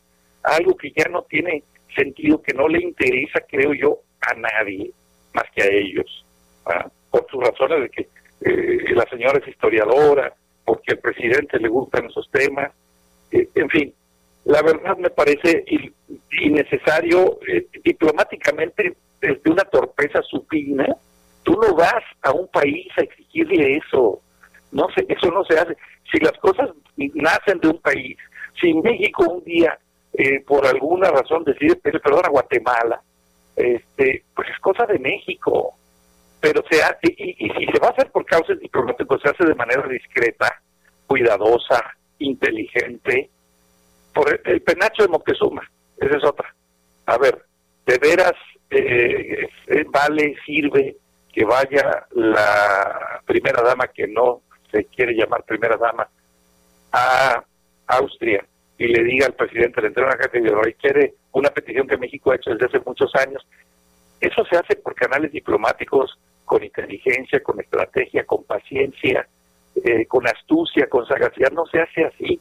[0.43, 1.63] algo que ya no tiene
[1.95, 4.91] sentido, que no le interesa, creo yo, a nadie
[5.33, 6.25] más que a ellos,
[6.65, 6.87] ¿ah?
[7.09, 8.07] por sus razones de que
[8.41, 10.33] eh, la señora es historiadora,
[10.65, 12.71] porque al presidente le gustan esos temas,
[13.31, 13.93] eh, en fin,
[14.45, 15.93] la verdad me parece in-
[16.41, 20.85] innecesario eh, diplomáticamente desde una torpeza supina,
[21.43, 24.21] tú no vas a un país a exigirle eso,
[24.71, 25.77] no sé, eso no se hace.
[26.11, 28.17] Si las cosas nacen de un país,
[28.59, 29.77] si México un día
[30.13, 33.01] eh, por alguna razón decide pedir perdón a Guatemala,
[33.55, 35.75] este, pues es cosa de México.
[36.39, 39.45] Pero se hace, y, y si se va a hacer por causas diplomáticas, se hace
[39.45, 40.61] de manera discreta,
[41.07, 41.81] cuidadosa,
[42.19, 43.29] inteligente,
[44.13, 46.53] por el, penacho de Moctezuma, esa es otra.
[47.05, 47.43] A ver,
[47.85, 48.33] de veras
[48.69, 50.97] eh, eh, vale, sirve
[51.31, 54.41] que vaya la primera dama que no
[54.71, 56.07] se quiere llamar primera dama
[56.91, 57.43] a
[57.87, 58.45] Austria
[58.77, 61.97] y le diga al presidente, le entrega una carta y le requiere una petición que
[61.97, 63.45] México ha hecho desde hace muchos años.
[64.19, 69.27] Eso se hace por canales diplomáticos con inteligencia, con estrategia, con paciencia,
[69.75, 71.51] eh, con astucia, con sagacidad.
[71.51, 72.39] No se hace así.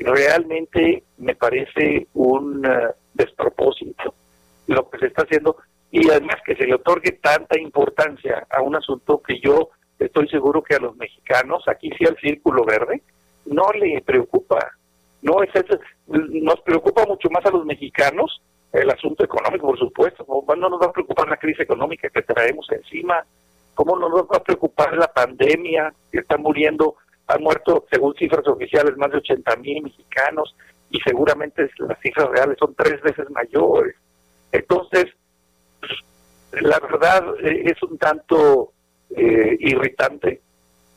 [0.00, 4.14] Realmente me parece un eh, despropósito
[4.66, 5.56] lo que se está haciendo
[5.90, 10.62] y además que se le otorgue tanta importancia a un asunto que yo estoy seguro
[10.62, 13.02] que a los mexicanos, aquí sí al Círculo Verde,
[13.46, 14.58] no le preocupa.
[15.22, 18.42] No es eso, nos preocupa mucho más a los mexicanos
[18.72, 20.26] el asunto económico, por supuesto.
[20.56, 23.24] No nos va a preocupar la crisis económica que traemos encima.
[23.74, 25.92] ¿Cómo no nos va a preocupar la pandemia?
[26.12, 26.96] Que están muriendo,
[27.28, 30.54] han muerto, según cifras oficiales, más de 80 mil mexicanos
[30.90, 33.94] y seguramente las cifras reales son tres veces mayores.
[34.52, 35.06] Entonces,
[36.52, 38.72] la verdad eh, es un tanto
[39.16, 40.40] eh, irritante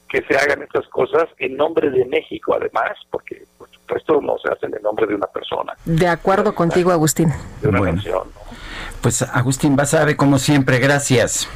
[0.08, 4.50] que se hagan estas cosas en nombre de México, además, porque por supuesto no se
[4.52, 5.74] hacen en nombre de una persona.
[5.86, 7.30] De acuerdo contigo, Agustín.
[7.62, 7.96] De una Bueno.
[7.96, 8.28] nación.
[9.02, 11.50] Pues Agustín Basabe, como siempre, gracias.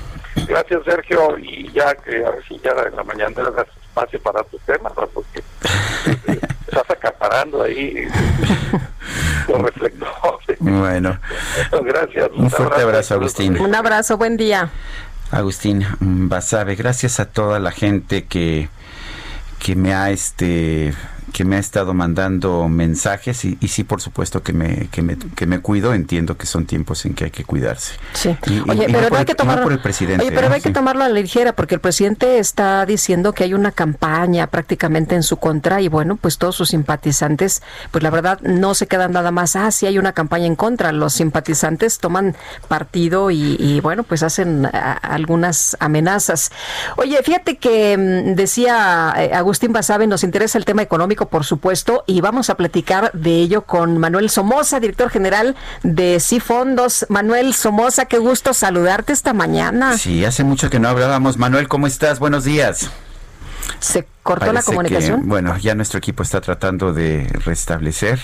[0.48, 4.44] Gracias, Sergio, y ya que a ver si ya en la mañana das espacio para
[4.44, 5.08] tus temas, ¿no?
[5.08, 8.08] porque eh, estás acaparando ahí
[9.48, 10.60] los reflectores.
[10.60, 11.18] Bueno,
[11.72, 12.30] Gracias.
[12.36, 13.58] un fuerte abrazo, Agustín.
[13.60, 14.70] Un abrazo, buen día.
[15.32, 18.70] Agustín Basabe, gracias a toda la gente que,
[19.60, 20.94] que me ha este
[21.36, 25.18] que me ha estado mandando mensajes y, y sí por supuesto que me, que me
[25.18, 25.94] que me cuido.
[25.94, 27.96] Entiendo que son tiempos en que hay que cuidarse.
[28.14, 28.38] Sí.
[28.48, 30.34] Y- y- Oye, y pero no hay el- que no tomarlo por el presidente Oye,
[30.34, 33.54] pero no hay que tomarlo a la ligera porque el presidente está diciendo que hay
[33.54, 38.40] una campaña prácticamente en su contra y bueno, pues todos sus simpatizantes, pues la verdad
[38.42, 42.38] no se quedan nada más, ah, sí hay una campaña en contra, los simpatizantes toman
[42.70, 46.50] partido y, y, bueno, pues hacen a- algunas amenazas.
[46.96, 52.04] Oye, fíjate que mm, decía eh, Agustín Basabe, nos interesa el tema económico, por supuesto,
[52.08, 57.06] y vamos a platicar de ello con Manuel Somoza, director general de Cifondos.
[57.10, 59.98] Manuel Somoza, qué gusto saludarte esta mañana.
[59.98, 61.38] Sí, hace mucho que no hablábamos.
[61.38, 62.20] Manuel, ¿cómo estás?
[62.20, 62.90] Buenos días.
[63.80, 65.28] Se cortó la Parece que, comunicación.
[65.28, 68.20] bueno, ya nuestro equipo está tratando de restablecer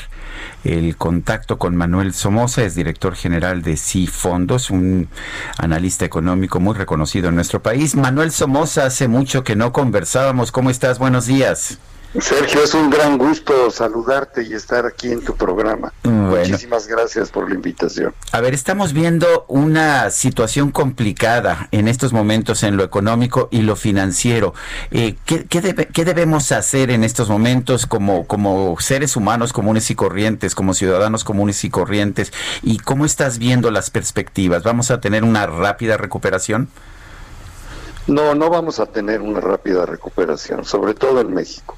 [0.64, 5.10] el contacto con Manuel Somoza, es director general de Sí Fondos, un
[5.58, 7.96] analista económico muy reconocido en nuestro país.
[7.96, 10.52] Manuel Somoza, hace mucho que no conversábamos.
[10.52, 11.00] ¿Cómo estás?
[11.00, 11.80] Buenos días.
[12.20, 15.94] Sergio, es un gran gusto saludarte y estar aquí en tu programa.
[16.04, 16.30] Bueno.
[16.30, 18.14] Muchísimas gracias por la invitación.
[18.34, 23.78] A ver, estamos viendo una situación complicada en estos momentos en lo económico y lo
[23.78, 24.54] financiero.
[24.92, 29.90] Eh, ¿qué, qué debe- qué debemos hacer en estos momentos como, como seres humanos comunes
[29.90, 32.34] y corrientes, como ciudadanos comunes y corrientes?
[32.62, 34.64] ¿Y cómo estás viendo las perspectivas?
[34.64, 36.68] ¿Vamos a tener una rápida recuperación?
[38.08, 41.78] No, no vamos a tener una rápida recuperación, sobre todo en México.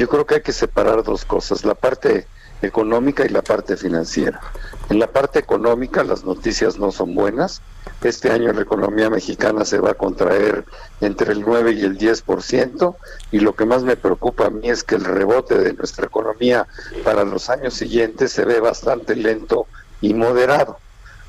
[0.00, 2.26] Yo creo que hay que separar dos cosas, la parte
[2.62, 4.40] económica y la parte financiera.
[4.88, 7.60] En la parte económica las noticias no son buenas.
[8.02, 10.64] Este año la economía mexicana se va a contraer
[11.02, 12.96] entre el 9 y el 10%
[13.30, 16.66] y lo que más me preocupa a mí es que el rebote de nuestra economía
[17.04, 19.66] para los años siguientes se ve bastante lento
[20.00, 20.78] y moderado.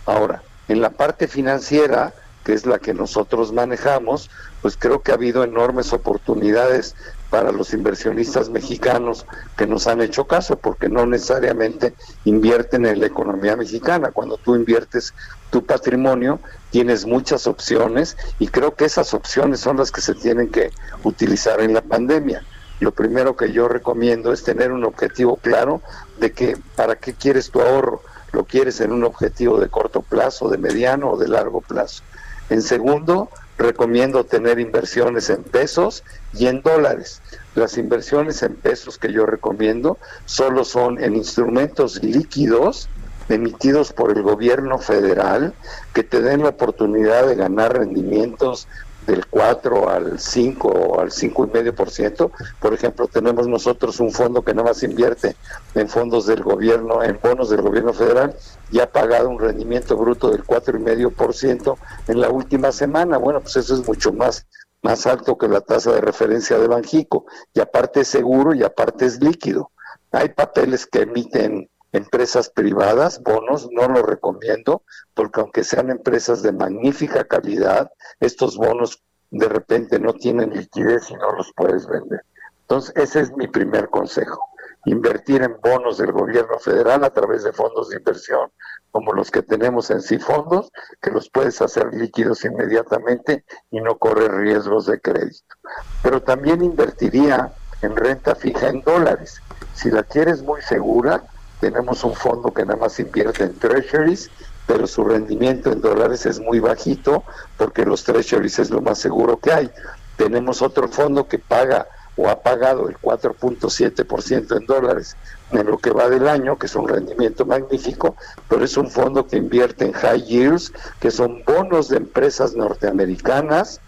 [0.06, 2.14] Ahora, en la parte financiera,
[2.46, 4.30] que es la que nosotros manejamos,
[4.62, 6.96] pues creo que ha habido enormes oportunidades
[7.32, 9.26] para los inversionistas mexicanos
[9.58, 11.96] que nos han hecho caso, porque no necesariamente
[12.26, 14.12] invierten en la economía mexicana.
[14.12, 15.14] Cuando tú inviertes
[15.50, 16.40] tu patrimonio,
[16.72, 20.72] tienes muchas opciones y creo que esas opciones son las que se tienen que
[21.04, 22.44] utilizar en la pandemia.
[22.82, 25.82] Lo primero que yo recomiendo es tener un objetivo claro
[26.20, 28.02] de que para qué quieres tu ahorro.
[28.34, 32.04] Lo quieres en un objetivo de corto plazo, de mediano o de largo plazo.
[32.50, 33.30] En segundo,
[33.62, 37.22] recomiendo tener inversiones en pesos y en dólares.
[37.56, 42.90] Las inversiones en pesos que yo recomiendo solo son en instrumentos líquidos
[43.30, 45.54] emitidos por el gobierno federal
[45.94, 48.68] que te den la oportunidad de ganar rendimientos
[49.12, 52.32] del 4 al 5 o al 5 y medio por ciento.
[52.60, 55.36] Por ejemplo, tenemos nosotros un fondo que nada más invierte
[55.76, 58.34] en fondos del gobierno, en bonos del gobierno federal
[58.72, 61.78] y ha pagado un rendimiento bruto del 4 y medio por ciento
[62.08, 63.18] en la última semana.
[63.18, 64.48] Bueno, pues eso es mucho más
[64.84, 69.06] más alto que la tasa de referencia de Banjico y aparte es seguro y aparte
[69.06, 69.72] es líquido.
[70.12, 76.52] Hay papeles que emiten empresas privadas, bonos, no lo recomiendo, porque aunque sean empresas de
[76.52, 82.22] magnífica calidad, estos bonos de repente no tienen liquidez y no los puedes vender.
[82.62, 84.50] Entonces, ese es mi primer consejo.
[84.86, 88.52] Invertir en bonos del gobierno federal a través de fondos de inversión
[88.92, 93.98] como los que tenemos en sí fondos, que los puedes hacer líquidos inmediatamente y no
[93.98, 95.56] correr riesgos de crédito.
[96.04, 99.42] Pero también invertiría en renta fija en dólares.
[99.74, 101.24] Si la quieres muy segura,
[101.62, 104.30] tenemos un fondo que nada más invierte en treasuries,
[104.66, 107.24] pero su rendimiento en dólares es muy bajito
[107.58, 109.72] porque los treasuries es lo más seguro que hay.
[110.18, 115.16] Tenemos otro fondo que paga o ha pagado el 4.7% en dólares
[115.52, 118.16] en lo que va del año, que es un rendimiento magnífico,
[118.50, 123.82] pero es un fondo que invierte en high yields, que son bonos de empresas norteamericanas,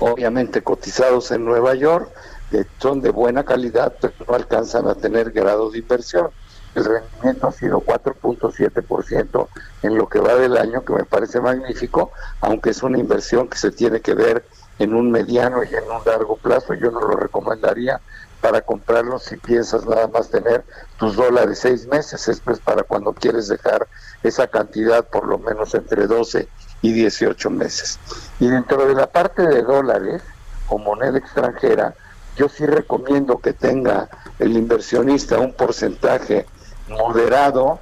[0.00, 2.10] obviamente cotizados en Nueva York,
[2.50, 6.30] que son de buena calidad, pero no alcanzan a tener grado de inversión.
[6.74, 9.48] El rendimiento ha sido 4.7%
[9.82, 13.58] en lo que va del año, que me parece magnífico, aunque es una inversión que
[13.58, 14.44] se tiene que ver
[14.78, 16.74] en un mediano y en un largo plazo.
[16.74, 18.00] Yo no lo recomendaría
[18.40, 20.64] para comprarlo si piensas nada más tener
[20.98, 23.86] tus dólares seis meses, esto es para cuando quieres dejar
[24.22, 26.48] esa cantidad por lo menos entre 12
[26.82, 27.98] y 18 meses.
[28.38, 30.22] Y dentro de la parte de dólares
[30.68, 31.94] o moneda extranjera,
[32.36, 34.08] yo sí recomiendo que tenga
[34.38, 36.46] el inversionista un porcentaje
[36.88, 37.80] moderado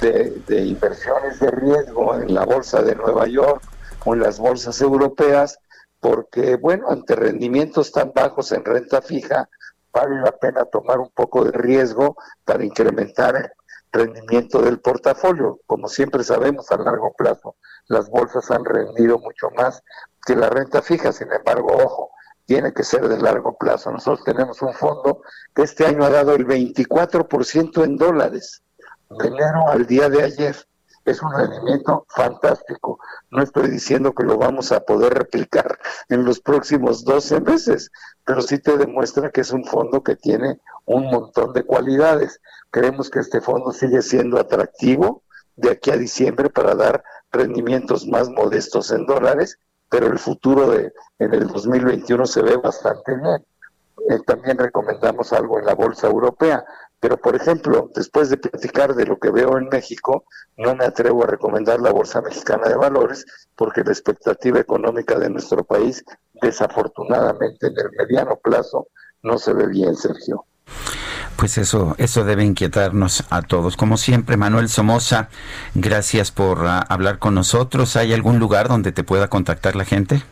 [0.00, 3.62] de, inversiones de riesgo en la bolsa de Nueva York
[4.04, 5.58] o en las bolsas europeas,
[6.00, 9.48] porque, bueno, ante rendimientos tan bajos en renta fija,
[9.92, 13.50] vale la pena tomar un poco de riesgo para incrementar el
[13.92, 15.58] rendimiento del portafolio.
[15.66, 17.56] Como siempre sabemos, a largo plazo
[17.88, 19.82] las bolsas han rendido mucho más
[20.24, 22.10] que la renta fija, sin embargo, ojo,
[22.48, 23.92] tiene que ser de largo plazo.
[23.92, 25.20] Nosotros tenemos un fondo
[25.54, 28.62] que este año ha dado el 24% en dólares,
[29.10, 30.56] de enero al día de ayer.
[31.04, 33.00] Es un rendimiento fantástico.
[33.30, 37.90] No estoy diciendo que lo vamos a poder replicar en los próximos 12 meses,
[38.24, 42.40] pero sí te demuestra que es un fondo que tiene un montón de cualidades.
[42.70, 45.22] Creemos que este fondo sigue siendo atractivo
[45.56, 49.58] de aquí a diciembre para dar rendimientos más modestos en dólares,
[49.88, 53.44] pero el futuro de en el 2021 se ve bastante bien.
[54.10, 56.64] Eh, también recomendamos algo en la bolsa europea,
[57.00, 60.24] pero por ejemplo, después de platicar de lo que veo en México,
[60.56, 63.24] no me atrevo a recomendar la Bolsa Mexicana de Valores
[63.54, 66.04] porque la expectativa económica de nuestro país
[66.40, 68.88] desafortunadamente en el mediano plazo
[69.22, 70.44] no se ve bien, Sergio.
[71.38, 73.76] Pues eso, eso debe inquietarnos a todos.
[73.76, 75.28] Como siempre, Manuel Somoza,
[75.76, 77.94] gracias por uh, hablar con nosotros.
[77.94, 80.24] ¿Hay algún lugar donde te pueda contactar la gente?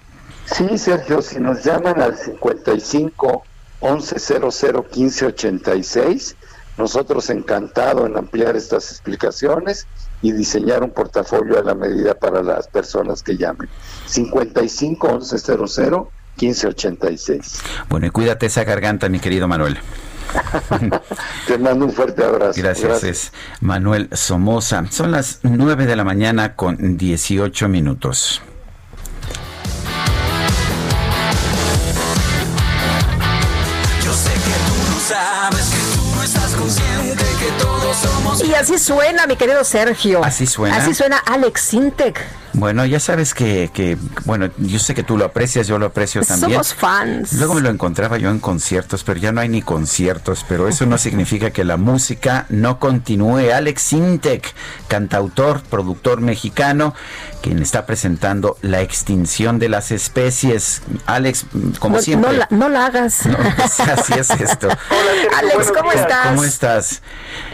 [0.46, 3.44] Sí, Sergio, si nos llaman al 55
[3.82, 6.34] 1100 1586,
[6.76, 9.86] nosotros encantados en ampliar estas explicaciones
[10.22, 13.68] y diseñar un portafolio a la medida para las personas que llamen.
[14.06, 15.58] 55 1100
[16.36, 17.60] 1586.
[17.88, 19.78] Bueno, y cuídate esa garganta, mi querido Manuel.
[21.46, 22.60] Te mando un fuerte abrazo.
[22.60, 24.84] Gracias, Gracias, es Manuel Somoza.
[24.90, 28.42] Son las 9 de la mañana con 18 minutos.
[34.04, 38.44] Yo sé que tú no sabes que tú no estás consciente que todos somos.
[38.44, 40.24] Y así suena, mi querido Sergio.
[40.24, 40.76] Así suena.
[40.76, 42.24] Así suena Alex Sintek.
[42.56, 46.22] Bueno, ya sabes que, que, bueno, yo sé que tú lo aprecias, yo lo aprecio
[46.22, 46.52] también.
[46.52, 47.34] Somos fans.
[47.34, 50.86] Luego me lo encontraba yo en conciertos, pero ya no hay ni conciertos, pero eso
[50.86, 53.52] no significa que la música no continúe.
[53.52, 54.54] Alex Sintek,
[54.88, 56.94] cantautor, productor mexicano,
[57.42, 60.80] quien está presentando La extinción de las especies.
[61.04, 61.44] Alex,
[61.78, 62.32] como no, siempre.
[62.32, 63.26] No la, no la hagas.
[63.26, 64.68] No, pues así es esto.
[64.90, 66.02] Hola, Sergio, Alex, ¿cómo días.
[66.02, 66.26] estás?
[66.28, 67.02] ¿Cómo estás?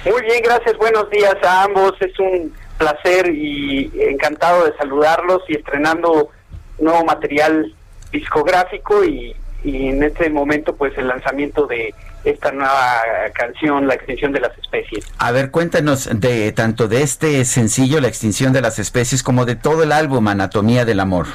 [0.05, 0.77] Muy bien, gracias.
[0.79, 1.93] Buenos días a ambos.
[2.01, 6.31] Es un placer y encantado de saludarlos y estrenando
[6.79, 7.75] nuevo material
[8.11, 9.35] discográfico y,
[9.65, 11.95] y, en este momento pues el lanzamiento de
[12.25, 13.03] esta nueva
[13.35, 15.07] canción La extinción de las especies.
[15.19, 19.57] A ver, cuéntanos de tanto de este sencillo La extinción de las especies como de
[19.57, 21.27] todo el álbum Anatomía del Amor.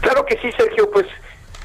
[0.00, 1.06] Claro que sí, Sergio, pues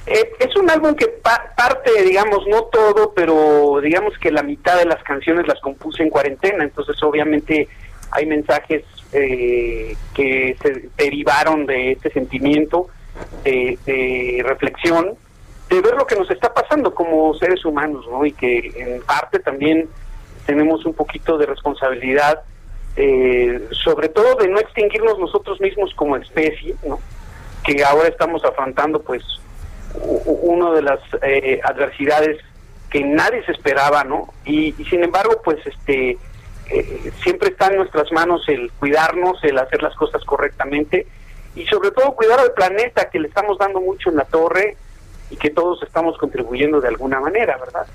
[0.06, 4.77] eh, es un álbum que pa parte, digamos, no todo, pero digamos que la mitad
[4.77, 7.69] de las canciones las compuse en cuarentena, entonces obviamente
[8.14, 12.88] hay mensajes eh, que se derivaron de este sentimiento
[13.44, 15.15] de, de, reflexión,
[15.69, 18.26] de ver lo que nos está pasando como seres humanos, ¿no?
[18.26, 19.88] Y que en parte también
[20.45, 22.41] tenemos un poquito de responsabilidad,
[22.95, 26.99] eh, sobre todo de no extinguirnos nosotros mismos como especie, ¿no?
[27.64, 29.23] Que ahora estamos afrontando, pues,
[29.94, 32.40] una de las eh, adversidades
[32.90, 34.34] que nadie se esperaba, ¿no?
[34.45, 36.18] Y, y sin embargo, pues, este
[36.69, 41.07] eh, siempre está en nuestras manos el cuidarnos, el hacer las cosas correctamente
[41.56, 44.77] y sobre todo cuidar al planeta que le estamos dando mucho en la torre
[45.30, 47.85] y que todos estamos contribuyendo de alguna manera, ¿verdad?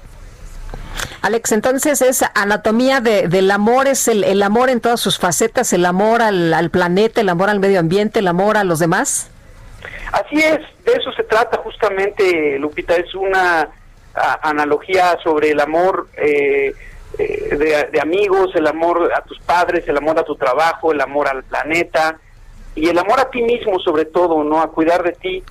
[1.23, 5.73] Alex, entonces es anatomía de, del amor, es el, el, amor en todas sus facetas,
[5.73, 9.31] el amor al, al, planeta, el amor al medio ambiente, el amor a los demás.
[10.13, 13.69] Así es, de eso se trata justamente, Lupita, es una
[14.15, 16.09] a, analogía sobre el amor.
[16.17, 16.75] Eh,
[17.19, 21.29] de, de, amigos, el amor a tus padres, el amor a tu trabajo, el amor
[21.29, 22.19] al planeta
[22.75, 24.63] y el amor a ti mismo sobre todo, ¿no?
[24.63, 25.43] A cuidar de ti,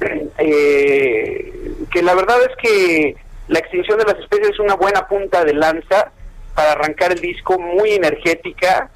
[0.38, 3.16] eh, que la verdad es que
[3.48, 6.10] la extinción de las especies es una buena punta de lanza
[6.54, 8.90] para arrancar el disco, muy energética.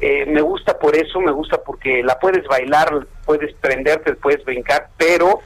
[0.00, 4.88] Eh, me gusta por eso, me gusta porque la puedes bailar, puedes prenderte, puedes brincar,
[4.96, 5.40] pero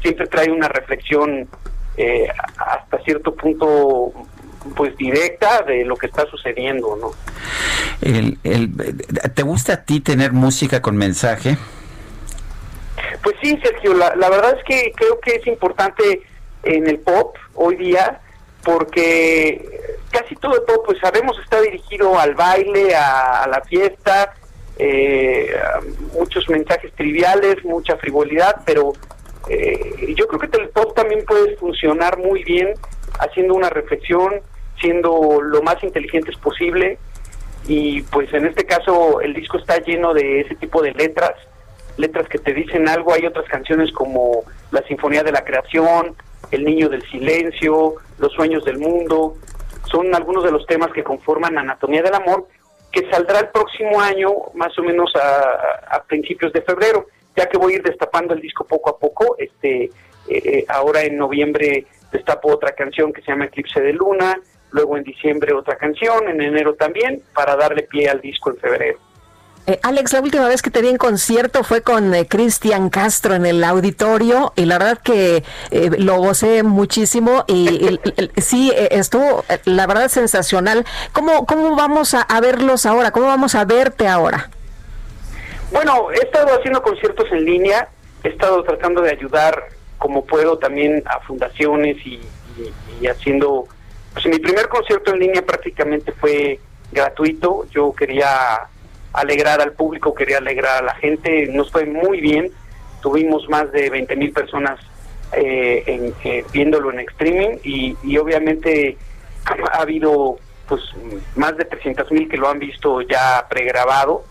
[0.00, 1.48] siempre trae una reflexión
[1.96, 4.12] eh, hasta cierto punto
[4.74, 7.10] pues directa de lo que está sucediendo, ¿no?
[8.00, 8.72] El, el,
[9.34, 11.56] ¿Te gusta a ti tener música con mensaje?
[13.22, 16.22] Pues sí, Sergio, la, la verdad es que creo que es importante
[16.62, 18.20] en el pop hoy día
[18.66, 24.34] porque casi todo el pop, pues sabemos, está dirigido al baile, a, la fiesta,
[24.78, 25.54] eh,
[26.12, 28.92] muchos mensajes triviales, mucha frivolidad, pero
[29.48, 32.74] eh, yo creo que el pop también puede funcionar muy bien
[33.20, 34.40] haciendo una reflexión,
[34.80, 36.98] siendo lo más inteligentes posible.
[37.68, 41.34] Y pues en este caso el disco está lleno de ese tipo de letras,
[41.96, 46.14] letras que te dicen algo, hay otras canciones como La Sinfonía de la Creación,
[46.50, 49.36] El Niño del Silencio, Los Sueños del Mundo,
[49.90, 52.46] son algunos de los temas que conforman Anatomía del Amor,
[52.92, 57.74] que saldrá el próximo año, más o menos a, principios de febrero, ya que voy
[57.74, 59.90] a ir destapando el disco poco a poco, este eh,
[60.28, 64.38] eh, ahora en noviembre destapo otra canción que se llama Eclipse de Luna,
[64.70, 68.98] luego en diciembre otra canción, en enero también, para darle pie al disco en febrero.
[69.68, 73.34] Eh, Alex, la última vez que te vi en concierto fue con eh, Cristian Castro
[73.34, 77.98] en el auditorio y la verdad que eh, lo gocé muchísimo y
[78.36, 80.86] sí, estuvo la verdad sensacional.
[81.12, 83.10] ¿Cómo, cómo vamos a, verlos ahora?
[83.10, 84.50] ¿Cómo vamos a verte ahora?
[85.72, 87.88] Bueno, he estado haciendo conciertos en línea,
[88.22, 89.64] he estado tratando de ayudar
[89.98, 92.20] como puedo también a fundaciones y,
[93.00, 93.66] y haciendo
[94.16, 96.58] pues mi primer concierto en línea prácticamente fue
[96.90, 97.66] gratuito.
[97.70, 98.66] Yo quería
[99.12, 101.46] alegrar al público, quería alegrar a la gente.
[101.48, 102.50] Nos fue muy bien.
[103.02, 104.80] Tuvimos más de 20 mil personas
[105.32, 108.96] eh, eh, viéndolo en streaming y, obviamente
[109.44, 110.80] ha, habido pues
[111.34, 114.24] más de 300 mil que lo han visto ya pregrabado.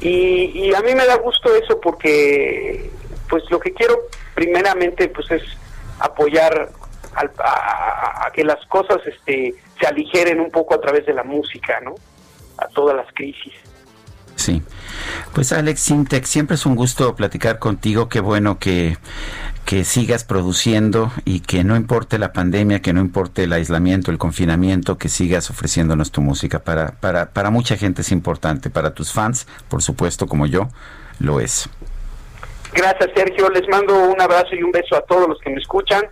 [0.00, 2.90] Y, y a mí me da gusto eso porque
[3.28, 3.96] pues lo que quiero
[4.34, 5.42] primeramente pues es
[6.00, 6.72] apoyar
[7.16, 11.94] a, que las cosas este, se aligeren un poco a través de la música, ¿no?
[12.58, 13.52] A todas las crisis.
[14.36, 14.62] Sí.
[15.32, 18.08] Pues Alex Sintex, siempre es un gusto platicar contigo.
[18.08, 18.98] Qué bueno que,
[19.64, 24.18] que sigas produciendo y que no importe la pandemia, que no importe el aislamiento, el
[24.18, 26.60] confinamiento, que sigas ofreciéndonos tu música.
[26.60, 30.68] Para, para, para mucha gente es importante, para tus fans, por supuesto, como yo,
[31.18, 31.68] lo es.
[32.72, 33.48] Gracias, Sergio.
[33.48, 36.02] Les mando un abrazo y un beso a todos los que me escuchan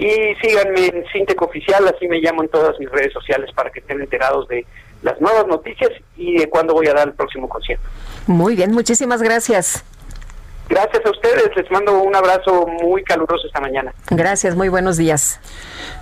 [0.00, 3.80] y síganme en Sintec Oficial, así me llamo en todas mis redes sociales para que
[3.80, 4.64] estén enterados de
[5.02, 7.86] las nuevas noticias y de cuándo voy a dar el próximo concierto.
[8.26, 9.84] Muy bien, muchísimas gracias.
[10.70, 13.92] Gracias a ustedes, les mando un abrazo muy caluroso esta mañana.
[14.08, 15.40] Gracias, muy buenos días.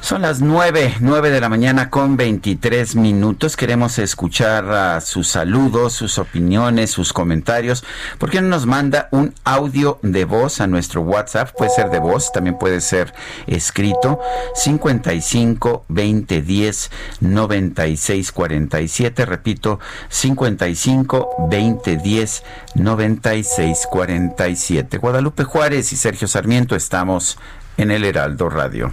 [0.03, 3.57] Son las nueve, nueve de la mañana con 23 minutos.
[3.57, 7.83] Queremos escuchar sus saludos, sus opiniones, sus comentarios.
[8.19, 11.51] ¿Por qué no nos manda un audio de voz a nuestro WhatsApp?
[11.57, 13.15] Puede ser de voz, también puede ser
[13.47, 14.21] escrito.
[14.55, 16.91] 55 20 10
[17.21, 19.25] 96 47.
[19.25, 19.81] Repito,
[20.11, 24.58] 55 20 10 96 47.
[24.99, 27.39] Guadalupe Juárez y Sergio Sarmiento estamos
[27.77, 28.93] en el Heraldo Radio.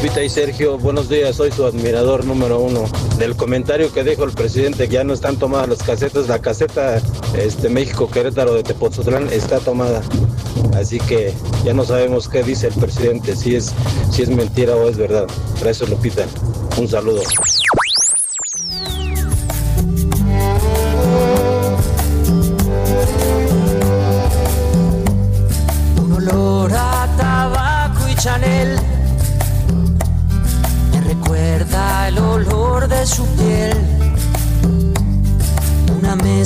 [0.00, 2.84] Lupita y Sergio, buenos días, soy su admirador número uno.
[3.18, 7.02] Del comentario que dijo el presidente ya no están tomadas las casetas, la caseta
[7.36, 10.02] este, México Querétaro de Tepoztlán está tomada.
[10.76, 11.34] Así que
[11.64, 13.72] ya no sabemos qué dice el presidente, si es,
[14.12, 15.26] si es mentira o es verdad.
[15.60, 16.26] Gracias Lupita,
[16.76, 17.22] un saludo.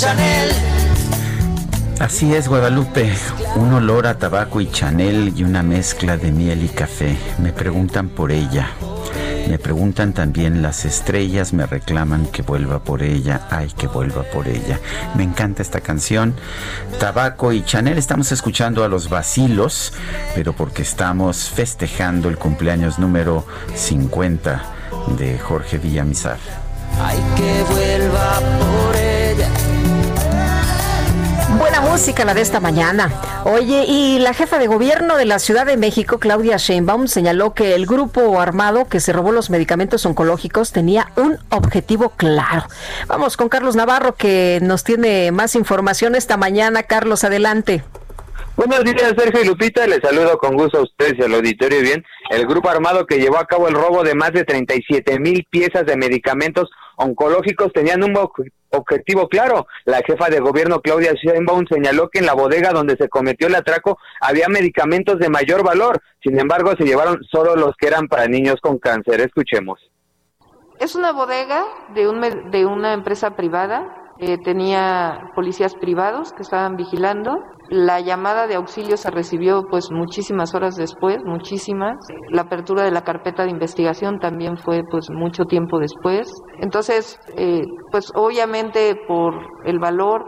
[0.00, 0.50] Chanel.
[1.98, 3.12] Así es, Guadalupe.
[3.56, 7.18] Un olor a tabaco y Chanel y una mezcla de miel y café.
[7.36, 8.70] Me preguntan por ella.
[9.46, 13.46] Me preguntan también las estrellas, me reclaman que vuelva por ella.
[13.50, 14.80] Ay, que vuelva por ella.
[15.16, 16.34] Me encanta esta canción.
[16.98, 17.98] Tabaco y Chanel.
[17.98, 19.92] Estamos escuchando a los vacilos,
[20.34, 23.44] pero porque estamos festejando el cumpleaños número
[23.74, 24.62] 50
[25.18, 26.38] de Jorge Villamizar.
[26.98, 29.69] Ay, que vuelva por ella.
[31.82, 33.10] Música la de esta mañana.
[33.44, 37.74] Oye, y la jefa de gobierno de la Ciudad de México, Claudia Sheinbaum, señaló que
[37.74, 42.64] el grupo armado que se robó los medicamentos oncológicos tenía un objetivo claro.
[43.06, 46.82] Vamos con Carlos Navarro que nos tiene más información esta mañana.
[46.84, 47.82] Carlos, adelante.
[48.56, 49.86] Buenos días, Sergio y Lupita.
[49.86, 51.80] Les saludo con gusto a ustedes y al auditorio.
[51.80, 55.46] Bien, el grupo armado que llevó a cabo el robo de más de 37 mil
[55.50, 58.12] piezas de medicamentos oncológicos tenían un
[58.70, 59.66] objetivo claro.
[59.84, 63.54] La jefa de gobierno, Claudia Sheinbaum, señaló que en la bodega donde se cometió el
[63.54, 66.00] atraco había medicamentos de mayor valor.
[66.22, 69.20] Sin embargo, se llevaron solo los que eran para niños con cáncer.
[69.20, 69.80] Escuchemos.
[70.78, 71.64] Es una bodega
[71.94, 73.99] de, un, de una empresa privada.
[74.20, 77.38] Eh, tenía policías privados que estaban vigilando.
[77.68, 81.96] La llamada de auxilio se recibió pues muchísimas horas después, muchísimas.
[82.28, 86.42] La apertura de la carpeta de investigación también fue pues mucho tiempo después.
[86.58, 89.34] Entonces, eh, pues obviamente por
[89.64, 90.26] el valor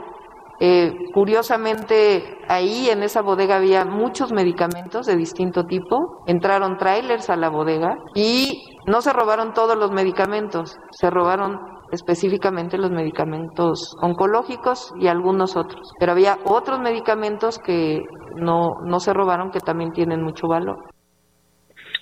[0.65, 6.23] eh, curiosamente, ahí en esa bodega había muchos medicamentos de distinto tipo.
[6.27, 12.79] Entraron trailers a la bodega y no se robaron todos los medicamentos, se robaron específicamente
[12.79, 15.93] los medicamentos oncológicos y algunos otros.
[16.01, 18.01] Pero había otros medicamentos que
[18.35, 20.79] no, no se robaron que también tienen mucho valor.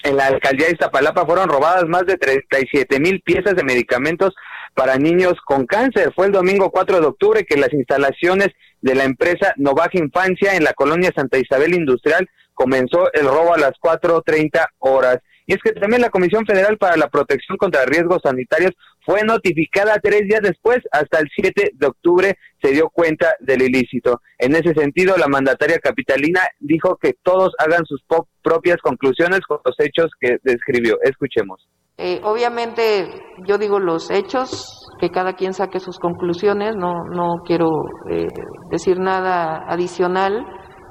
[0.03, 4.33] En la alcaldía de Iztapalapa fueron robadas más de 37 mil piezas de medicamentos
[4.75, 6.13] para niños con cáncer.
[6.15, 8.49] Fue el domingo 4 de octubre que las instalaciones
[8.81, 13.59] de la empresa Novaja Infancia en la colonia Santa Isabel Industrial comenzó el robo a
[13.59, 15.19] las 4.30 horas.
[15.47, 18.73] Y es que también la Comisión Federal para la Protección contra Riesgos Sanitarios
[19.05, 24.21] fue notificada tres días después, hasta el 7 de octubre se dio cuenta del ilícito.
[24.39, 28.03] En ese sentido, la mandataria capitalina dijo que todos hagan sus
[28.43, 30.99] propias conclusiones con los hechos que describió.
[31.03, 31.67] Escuchemos.
[31.97, 33.11] Eh, obviamente,
[33.47, 37.69] yo digo los hechos, que cada quien saque sus conclusiones, no, no quiero
[38.11, 38.27] eh,
[38.71, 40.47] decir nada adicional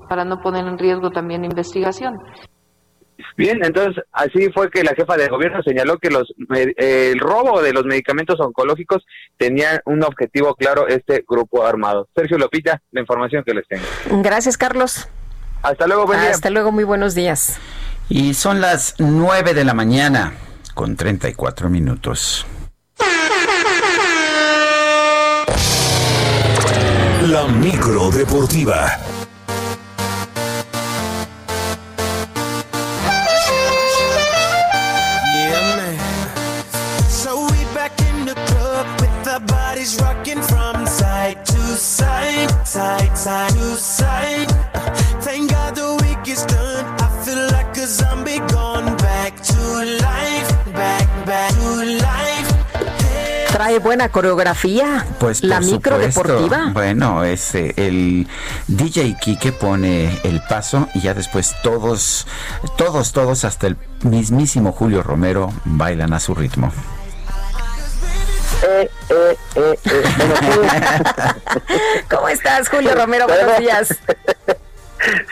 [0.07, 2.15] para no poner en riesgo también la investigación.
[3.37, 6.33] Bien, entonces así fue que la jefa de gobierno señaló que los
[6.77, 9.05] el robo de los medicamentos oncológicos
[9.37, 12.07] tenía un objetivo claro este grupo armado.
[12.15, 13.83] Sergio Lopita, la información que les tengo.
[14.21, 15.07] Gracias, Carlos.
[15.61, 16.31] Hasta luego, buen día.
[16.31, 17.59] Hasta luego, muy buenos días.
[18.07, 20.33] Y son las 9 de la mañana
[20.73, 22.45] con 34 minutos.
[27.27, 28.97] La micro deportiva.
[53.59, 55.05] Trae buena coreografía.
[55.19, 56.23] Pues la micro supuesto.
[56.23, 56.69] deportiva.
[56.71, 58.25] Bueno, es eh, el
[58.69, 62.25] DJ Kike pone el paso y ya después todos,
[62.77, 66.71] todos, todos, hasta el mismísimo Julio Romero bailan a su ritmo.
[68.63, 70.03] eh, eh, eh, eh.
[70.15, 71.35] Bueno,
[72.09, 73.27] ¿Cómo estás, Julio Romero?
[73.27, 73.89] Buenos días.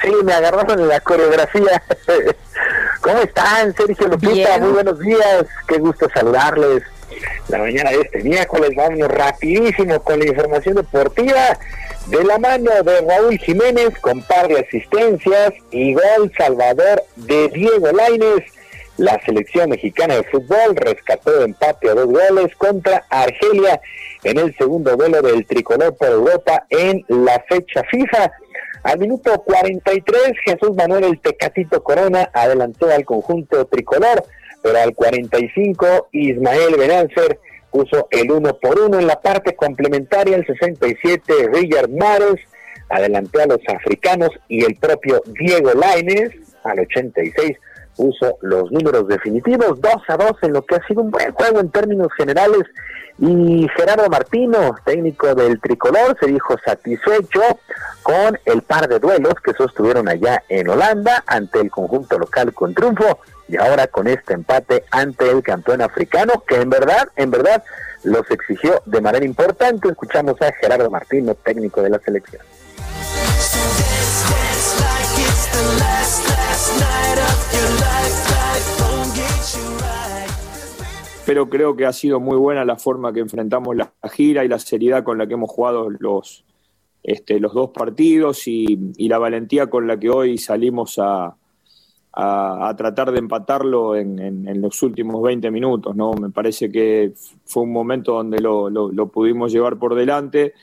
[0.01, 1.83] Sí, me agarraron en la coreografía.
[3.01, 4.31] ¿Cómo están, Sergio Lupita?
[4.33, 4.61] Bien.
[4.63, 5.45] Muy buenos días.
[5.67, 6.83] Qué gusto saludarles.
[7.49, 11.57] La mañana de este miércoles vamos rapidísimo con la información deportiva
[12.07, 17.91] de la mano de Raúl Jiménez con par de asistencias y gol salvador de Diego
[17.91, 18.43] Lainez.
[18.97, 23.79] La selección mexicana de fútbol rescató empate a dos goles contra Argelia
[24.23, 28.31] en el segundo duelo del tricolor por Europa en la fecha FIFA.
[28.83, 34.23] Al minuto 43, Jesús Manuel el Tecatito Corona adelantó al conjunto tricolor,
[34.67, 37.39] pero al 45, Ismael Benalcer
[37.71, 42.35] puso el uno por uno en la parte complementaria, el 67, Richard Mares
[42.89, 46.33] adelantó a los africanos y el propio Diego Lainez
[46.65, 47.57] al 86
[47.95, 51.61] puso los números definitivos, 2 a 2 en lo que ha sido un buen juego
[51.61, 52.63] en términos generales.
[53.19, 57.41] Y Gerardo Martino, técnico del tricolor, se dijo satisfecho
[58.03, 62.75] con el par de duelos que sostuvieron allá en Holanda ante el conjunto local con
[62.75, 63.17] triunfo
[63.47, 67.63] y ahora con este empate ante el campeón africano que en verdad, en verdad
[68.03, 69.89] los exigió de manera importante.
[69.89, 72.41] Escuchamos a Gerardo Martino, técnico de la selección.
[81.25, 84.59] pero creo que ha sido muy buena la forma que enfrentamos la gira y la
[84.59, 86.45] seriedad con la que hemos jugado los,
[87.03, 91.35] este, los dos partidos y, y la valentía con la que hoy salimos a,
[92.19, 95.95] a, a tratar de empatarlo en, en- en los últimos 20 minutos.
[95.95, 96.13] ¿no?
[96.13, 97.13] Me parece que
[97.45, 100.53] fue un momento donde lo, lo- lo pudimos llevar por delante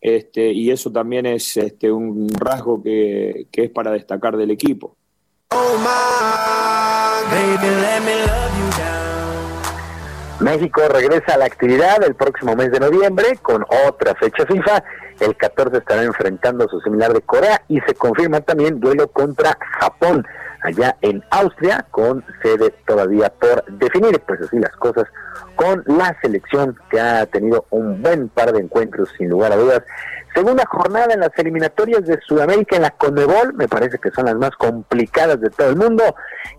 [0.00, 4.94] este, y eso también es este, un rasgo que, que es para destacar del equipo.
[10.40, 14.82] México regresa a la actividad el próximo mes de noviembre con otra fecha FIFA.
[15.20, 19.58] El 14 estará enfrentando a su similar de Corea y se confirma también duelo contra
[19.80, 20.26] Japón
[20.62, 24.20] allá en Austria con sede todavía por definir.
[24.20, 25.04] Pues así las cosas
[25.56, 29.82] con la selección que ha tenido un buen par de encuentros sin lugar a dudas.
[30.34, 34.36] Segunda jornada en las eliminatorias de Sudamérica en la Conmebol, me parece que son las
[34.36, 36.02] más complicadas de todo el mundo.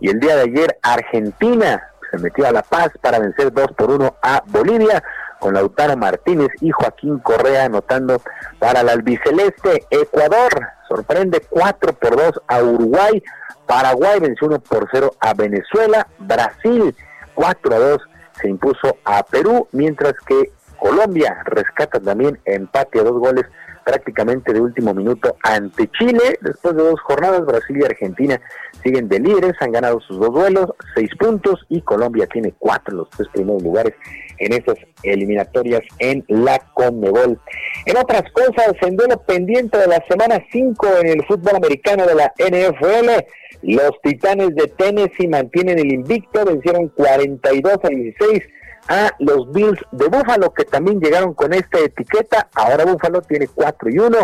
[0.01, 3.91] Y el día de ayer Argentina se metió a La Paz para vencer 2 por
[3.91, 5.01] 1 a Bolivia,
[5.39, 8.21] con Lautaro Martínez y Joaquín Correa anotando
[8.59, 9.85] para la albiceleste.
[9.89, 10.51] Ecuador
[10.87, 13.23] sorprende 4 por 2 a Uruguay,
[13.71, 16.93] Paraguay venció 1 por 0 a Venezuela, Brasil
[17.33, 18.01] 4 a 2
[18.41, 23.45] se impuso a Perú, mientras que Colombia rescata también empate a dos goles
[23.85, 26.37] prácticamente de último minuto ante Chile.
[26.41, 28.41] Después de dos jornadas, Brasil y Argentina
[28.83, 32.97] siguen de líderes, han ganado sus dos duelos, seis puntos, y Colombia tiene cuatro en
[32.97, 33.93] los tres primeros lugares
[34.41, 37.39] en esas eliminatorias en la Conmebol.
[37.85, 42.15] En otras cosas, en duelo pendiente de la semana 5 en el fútbol americano de
[42.15, 43.23] la NFL,
[43.61, 48.41] los Titanes de Tennessee mantienen el invicto, vencieron 42 a 16
[48.87, 52.49] a los Bills de Buffalo, que también llegaron con esta etiqueta.
[52.55, 54.17] Ahora Buffalo tiene 4 y 1,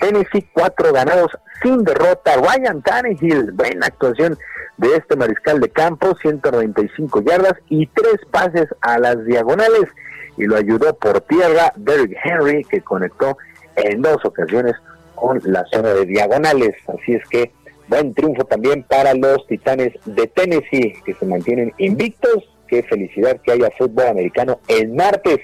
[0.00, 1.30] Tennessee 4 ganados
[1.62, 2.36] sin derrota.
[2.36, 4.38] Ryan Tannehill, buena actuación
[4.76, 9.88] de este mariscal de campo, 195 yardas y tres pases a las diagonales.
[10.36, 13.36] Y lo ayudó por tierra Derrick Henry, que conectó
[13.76, 14.74] en dos ocasiones
[15.14, 16.74] con la zona de diagonales.
[16.88, 17.52] Así es que
[17.88, 22.53] buen triunfo también para los Titanes de Tennessee, que se mantienen invictos.
[22.68, 25.38] Qué felicidad que haya fútbol americano el martes.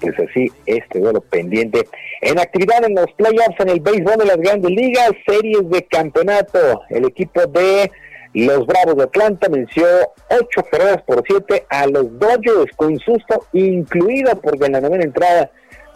[0.00, 1.86] Pues así, este duelo pendiente.
[2.20, 6.82] En actividad en los playoffs en el béisbol de las grandes ligas, series de campeonato.
[6.90, 7.90] El equipo de
[8.34, 9.86] los Bravos de Atlanta venció
[10.30, 15.50] 8 carreras por 7 a los Dodgers con susto incluido porque en la novena entrada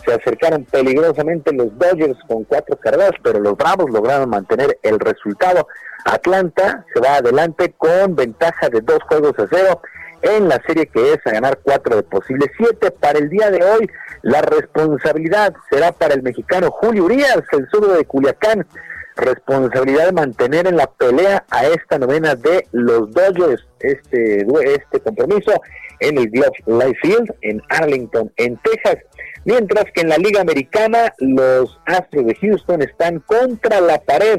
[0.04, 5.66] se acercaron peligrosamente los Dodgers con cuatro carreras, pero los Bravos lograron mantener el resultado.
[6.04, 9.80] Atlanta se va adelante con ventaja de dos juegos a cero
[10.32, 12.90] en la serie que es a ganar cuatro de posibles siete.
[12.90, 13.90] Para el día de hoy,
[14.22, 18.66] la responsabilidad será para el mexicano Julio Urias, el zurdo de Culiacán.
[19.16, 25.52] Responsabilidad de mantener en la pelea a esta novena de los Dodgers este, este compromiso
[26.00, 28.96] en el Globe Life Field en Arlington, en Texas.
[29.44, 34.38] Mientras que en la Liga Americana, los Astros de Houston están contra la pared.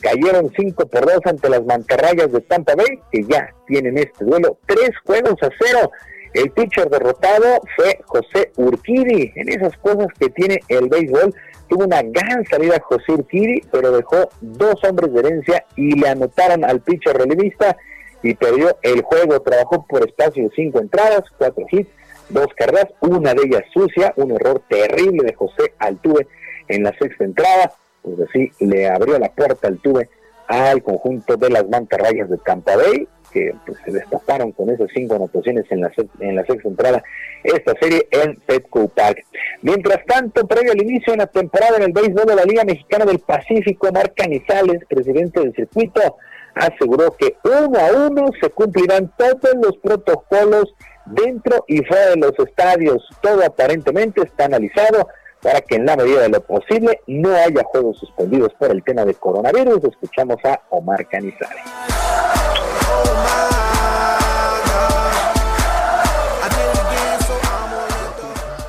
[0.00, 4.58] Cayeron 5 por 2 ante las mantarrayas de Tampa Bay, que ya tienen este duelo.
[4.66, 5.90] Tres juegos a cero.
[6.34, 9.32] El pitcher derrotado fue José Urquidi.
[9.36, 11.34] En esas cosas que tiene el béisbol,
[11.68, 16.64] tuvo una gran salida José Urquidi, pero dejó dos hombres de herencia y le anotaron
[16.64, 17.76] al pitcher relevista
[18.22, 19.40] y perdió el juego.
[19.40, 21.88] Trabajó por espacio de cinco entradas, cuatro hits,
[22.28, 26.26] dos carreras, una de ellas sucia, un error terrible de José Altuve
[26.68, 27.72] en la sexta entrada,
[28.06, 30.08] pues así le abrió la puerta Altuve
[30.46, 35.16] al conjunto de las mantarrayas de Tampa Bay, que pues, se destaparon con esas cinco
[35.16, 37.02] anotaciones en la, en la sexta entrada
[37.42, 39.24] esta serie en Petco Park.
[39.62, 43.04] Mientras tanto, previo al inicio de la temporada en el béisbol de la Liga Mexicana
[43.04, 46.16] del Pacífico, Marc Canizales, presidente del circuito,
[46.54, 50.74] aseguró que uno a uno se cumplirán todos los protocolos
[51.06, 53.04] dentro y fuera de los estadios.
[53.20, 55.08] Todo aparentemente está analizado
[55.42, 59.04] para que en la medida de lo posible no haya juegos suspendidos por el tema
[59.04, 59.84] de coronavirus.
[59.84, 61.62] Escuchamos a Omar Canizales.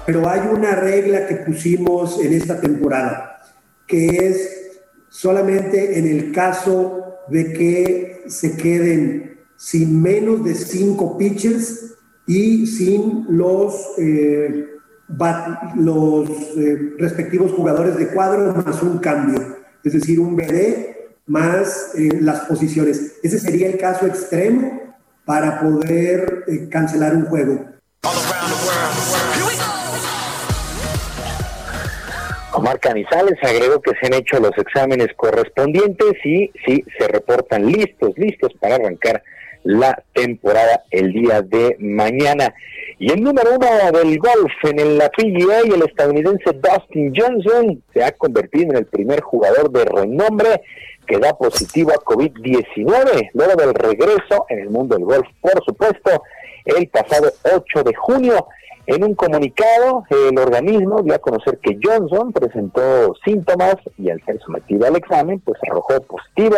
[0.06, 3.42] Pero hay una regla que pusimos en esta temporada,
[3.86, 4.80] que es
[5.10, 13.26] solamente en el caso de que se queden sin menos de cinco pitchers y sin
[13.30, 14.77] los, eh,
[15.76, 20.96] los eh, respectivos jugadores de cuadro más un cambio, es decir, un BD
[21.26, 23.20] más eh, las posiciones.
[23.24, 24.96] Ese sería el caso extremo
[25.26, 27.66] para poder cancelar un juego.
[32.54, 38.14] Omar Canizales agregó que se han hecho los exámenes correspondientes y sí se reportan listos,
[38.18, 39.22] listos para arrancar
[39.64, 42.54] la temporada el día de mañana.
[43.00, 48.12] Y el número uno del golf en la PGA, el estadounidense Dustin Johnson, se ha
[48.12, 50.62] convertido en el primer jugador de renombre
[51.06, 56.24] que da positivo a COVID-19, luego del regreso en el mundo del golf, por supuesto,
[56.66, 58.48] el pasado 8 de junio.
[58.88, 64.40] En un comunicado, el organismo dio a conocer que Johnson presentó síntomas y al ser
[64.40, 66.56] sometido al examen, pues arrojó positivo,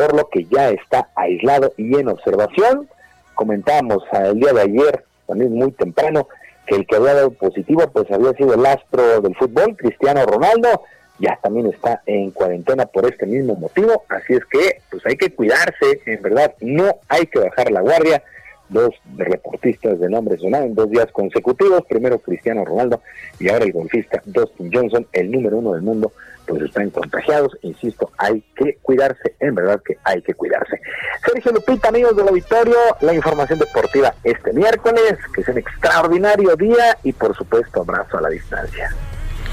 [0.00, 2.88] por lo que ya está aislado y en observación.
[3.34, 6.26] Comentábamos el día de ayer, también muy temprano,
[6.66, 10.84] que el que había dado positivo, pues había sido el astro del fútbol, Cristiano Ronaldo,
[11.18, 15.34] ya también está en cuarentena por este mismo motivo, así es que pues hay que
[15.34, 18.22] cuidarse, en verdad, no hay que bajar la guardia,
[18.70, 23.02] dos reportistas de nombre sonaron en dos días consecutivos, primero Cristiano Ronaldo
[23.38, 26.12] y ahora el golfista Dustin Johnson, el número uno del mundo,
[26.50, 30.80] pues están contagiados, insisto, hay que cuidarse, en verdad que hay que cuidarse.
[31.24, 36.98] Sergio Lupita, amigos del auditorio, la información deportiva este miércoles, que es un extraordinario día
[37.04, 38.92] y por supuesto abrazo a la distancia.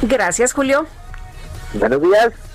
[0.02, 0.88] Gracias, Julio.
[1.74, 2.47] Buenos días.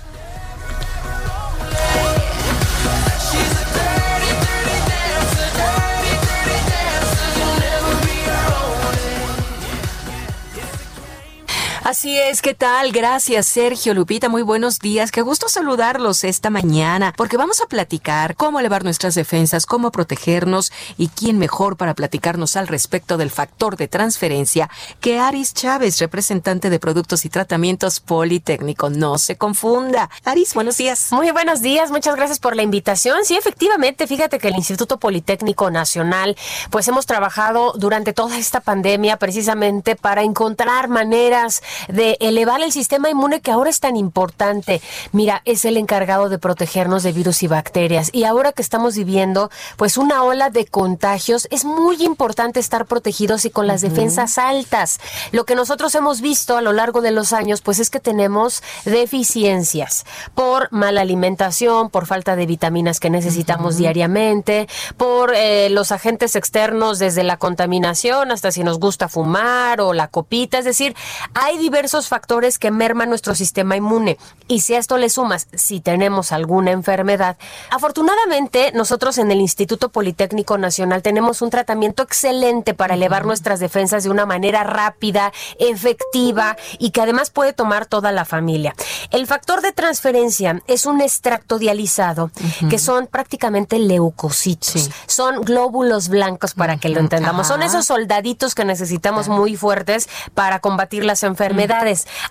[11.85, 12.93] Así es, ¿qué tal?
[12.93, 14.29] Gracias, Sergio Lupita.
[14.29, 15.11] Muy buenos días.
[15.11, 20.71] Qué gusto saludarlos esta mañana, porque vamos a platicar cómo elevar nuestras defensas, cómo protegernos
[20.97, 24.69] y quién mejor para platicarnos al respecto del factor de transferencia
[25.01, 28.89] que Aris Chávez, representante de Productos y Tratamientos Politécnico.
[28.89, 30.09] No se confunda.
[30.23, 31.11] Aris, buenos días.
[31.11, 31.91] Muy buenos días.
[31.91, 33.25] Muchas gracias por la invitación.
[33.25, 36.37] Sí, efectivamente, fíjate que el Instituto Politécnico Nacional,
[36.69, 43.09] pues hemos trabajado durante toda esta pandemia precisamente para encontrar maneras de elevar el sistema
[43.09, 44.81] inmune que ahora es tan importante.
[45.11, 48.09] Mira, es el encargado de protegernos de virus y bacterias.
[48.13, 53.45] Y ahora que estamos viviendo pues una ola de contagios, es muy importante estar protegidos
[53.45, 54.99] y con las defensas altas.
[55.31, 58.63] Lo que nosotros hemos visto a lo largo de los años pues es que tenemos
[58.85, 60.05] deficiencias
[60.35, 66.99] por mala alimentación, por falta de vitaminas que necesitamos diariamente, por eh, los agentes externos
[66.99, 70.95] desde la contaminación hasta si nos gusta fumar o la copita, es decir,
[71.33, 74.17] hay diversos factores que merman nuestro sistema inmune.
[74.49, 77.37] Y si a esto le sumas, si tenemos alguna enfermedad,
[77.71, 84.03] afortunadamente nosotros en el Instituto Politécnico Nacional tenemos un tratamiento excelente para elevar nuestras defensas
[84.03, 88.75] de una manera rápida, efectiva y que además puede tomar toda la familia.
[89.11, 92.29] El factor de transferencia es un extracto dializado,
[92.69, 94.89] que son prácticamente leucocitos.
[95.07, 97.47] Son glóbulos blancos para que lo entendamos.
[97.47, 101.52] Son esos soldaditos que necesitamos muy fuertes para combatir las enfermedades.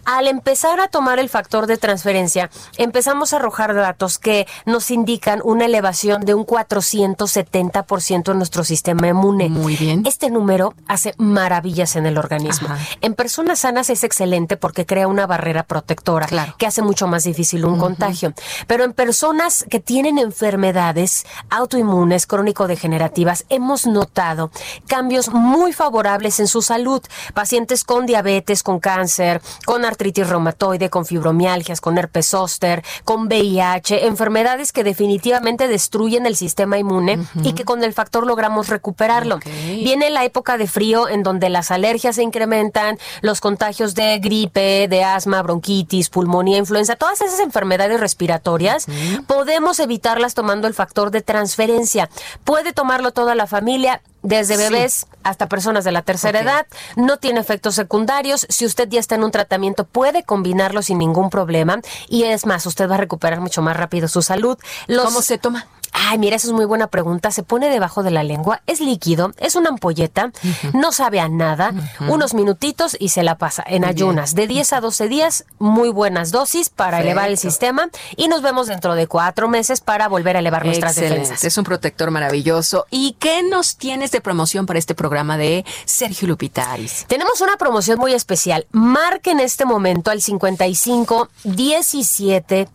[0.04, 5.40] Al empezar a tomar el factor de transferencia, empezamos a arrojar datos que nos indican
[5.44, 9.48] una elevación de un 470% en nuestro sistema inmune.
[9.48, 10.02] Muy bien.
[10.06, 12.68] Este número hace maravillas en el organismo.
[13.00, 16.28] En personas sanas es excelente porque crea una barrera protectora
[16.58, 18.32] que hace mucho más difícil un contagio.
[18.66, 24.50] Pero en personas que tienen enfermedades autoinmunes, crónico-degenerativas, hemos notado
[24.86, 27.02] cambios muy favorables en su salud.
[27.34, 33.26] Pacientes con diabetes, con cáncer, cáncer, con artritis reumatoide, con fibromialgias, con herpes zóster, con
[33.26, 39.38] VIH, enfermedades que definitivamente destruyen el sistema inmune y que con el factor logramos recuperarlo.
[39.66, 44.88] Viene la época de frío en donde las alergias se incrementan, los contagios de gripe,
[44.88, 48.86] de asma, bronquitis, pulmonía, influenza, todas esas enfermedades respiratorias,
[49.26, 52.08] podemos evitarlas tomando el factor de transferencia.
[52.44, 54.62] Puede tomarlo toda la familia, desde Sí.
[54.62, 58.46] bebés hasta personas de la tercera edad, no tiene efectos secundarios.
[58.48, 61.80] Si usted ya está en un tratamiento, puede combinarlo sin ningún problema.
[62.08, 64.58] Y es más, usted va a recuperar mucho más rápido su salud.
[64.86, 65.66] Los- ¿Cómo se toma?
[65.92, 67.30] Ay, mira, eso es muy buena pregunta.
[67.30, 70.32] Se pone debajo de la lengua, es líquido, es una ampolleta,
[70.72, 71.72] no sabe a nada,
[72.08, 73.96] unos minutitos y se la pasa en Muy bien.
[74.08, 74.34] ayunas.
[74.34, 78.66] De 10 a 12 días, muy buenas dosis para elevar el sistema y nos vemos
[78.66, 81.44] dentro de cuatro meses para volver a elevar nuestras Excelente, defensas.
[81.44, 82.86] Es un protector maravilloso.
[82.90, 87.04] ¿Y qué nos tienes de promoción para este programa de Sergio Lupitaris?
[87.06, 88.66] Tenemos una promoción muy especial.
[88.72, 92.68] Marque en este momento al 55 17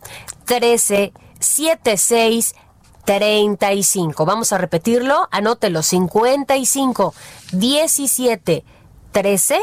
[0.44, 2.54] 13 76
[3.08, 4.26] 35.
[4.26, 5.28] Vamos a repetirlo.
[5.30, 5.82] Anótelo.
[5.82, 7.14] 55
[7.52, 8.64] 17
[9.12, 9.60] 13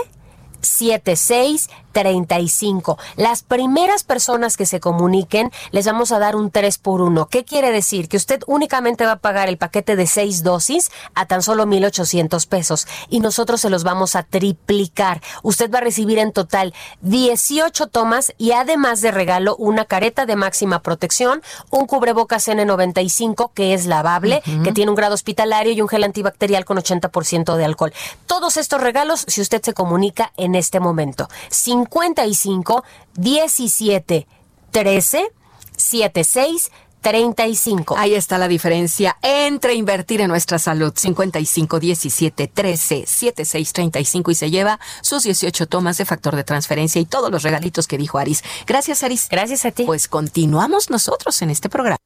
[0.66, 2.98] 76 35.
[3.16, 7.28] Las primeras personas que se comuniquen les vamos a dar un 3 por 1.
[7.28, 8.10] ¿Qué quiere decir?
[8.10, 12.48] Que usted únicamente va a pagar el paquete de 6 dosis a tan solo 1,800
[12.48, 15.22] pesos y nosotros se los vamos a triplicar.
[15.42, 20.36] Usted va a recibir en total 18 tomas y además de regalo una careta de
[20.36, 25.88] máxima protección, un cubrebocas N95 que es lavable, que tiene un grado hospitalario y un
[25.88, 27.94] gel antibacterial con 80% de alcohol.
[28.26, 31.28] Todos estos regalos si usted se comunica en este momento.
[31.50, 32.84] 55
[33.16, 34.28] 17
[34.72, 35.32] 13
[35.78, 36.72] 76
[37.06, 37.96] 35.
[38.00, 40.92] Ahí está la diferencia entre invertir en nuestra salud.
[40.96, 47.00] 55 17 13 76 35 y se lleva sus 18 tomas de factor de transferencia
[47.00, 48.44] y todos los regalitos que dijo Aris.
[48.66, 49.28] Gracias, Aris.
[49.30, 49.84] Gracias a ti.
[49.84, 51.98] Pues continuamos nosotros en este programa.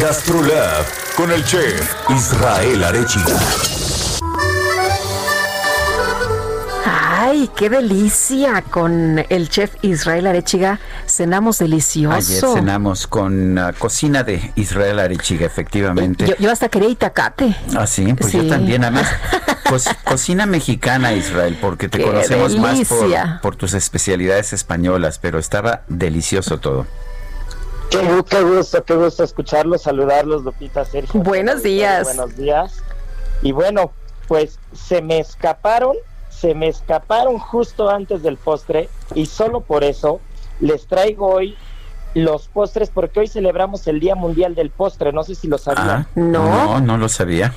[0.00, 3.79] GastroLab con el chef Israel Arechiga.
[7.22, 10.80] Ay, qué delicia con el chef Israel Arechiga.
[11.06, 12.16] Cenamos delicioso.
[12.16, 16.26] Ayer cenamos con ah, cocina de Israel Arechiga, efectivamente.
[16.26, 17.54] Yo, yo hasta quería itacate.
[17.76, 18.84] Ah, sí, pues yo también.
[18.84, 19.06] Además,
[19.68, 25.38] co- cocina mexicana, Israel, porque te ¡Qué conocemos más por, por tus especialidades españolas, pero
[25.38, 26.86] estaba delicioso todo.
[27.90, 27.98] Qué,
[28.30, 31.20] qué gusto, qué gusto escucharlos, saludarlos, Lupita, Sergio.
[31.20, 32.04] Buenos días.
[32.04, 32.82] Buenos días.
[33.42, 33.92] Y bueno,
[34.26, 35.96] pues se me escaparon,
[36.40, 40.20] se me escaparon justo antes del postre y solo por eso
[40.60, 41.56] les traigo hoy
[42.14, 45.88] los postres porque hoy celebramos el Día Mundial del Postre, no sé si lo sabían.
[45.88, 47.52] Ah, no, no lo sabía.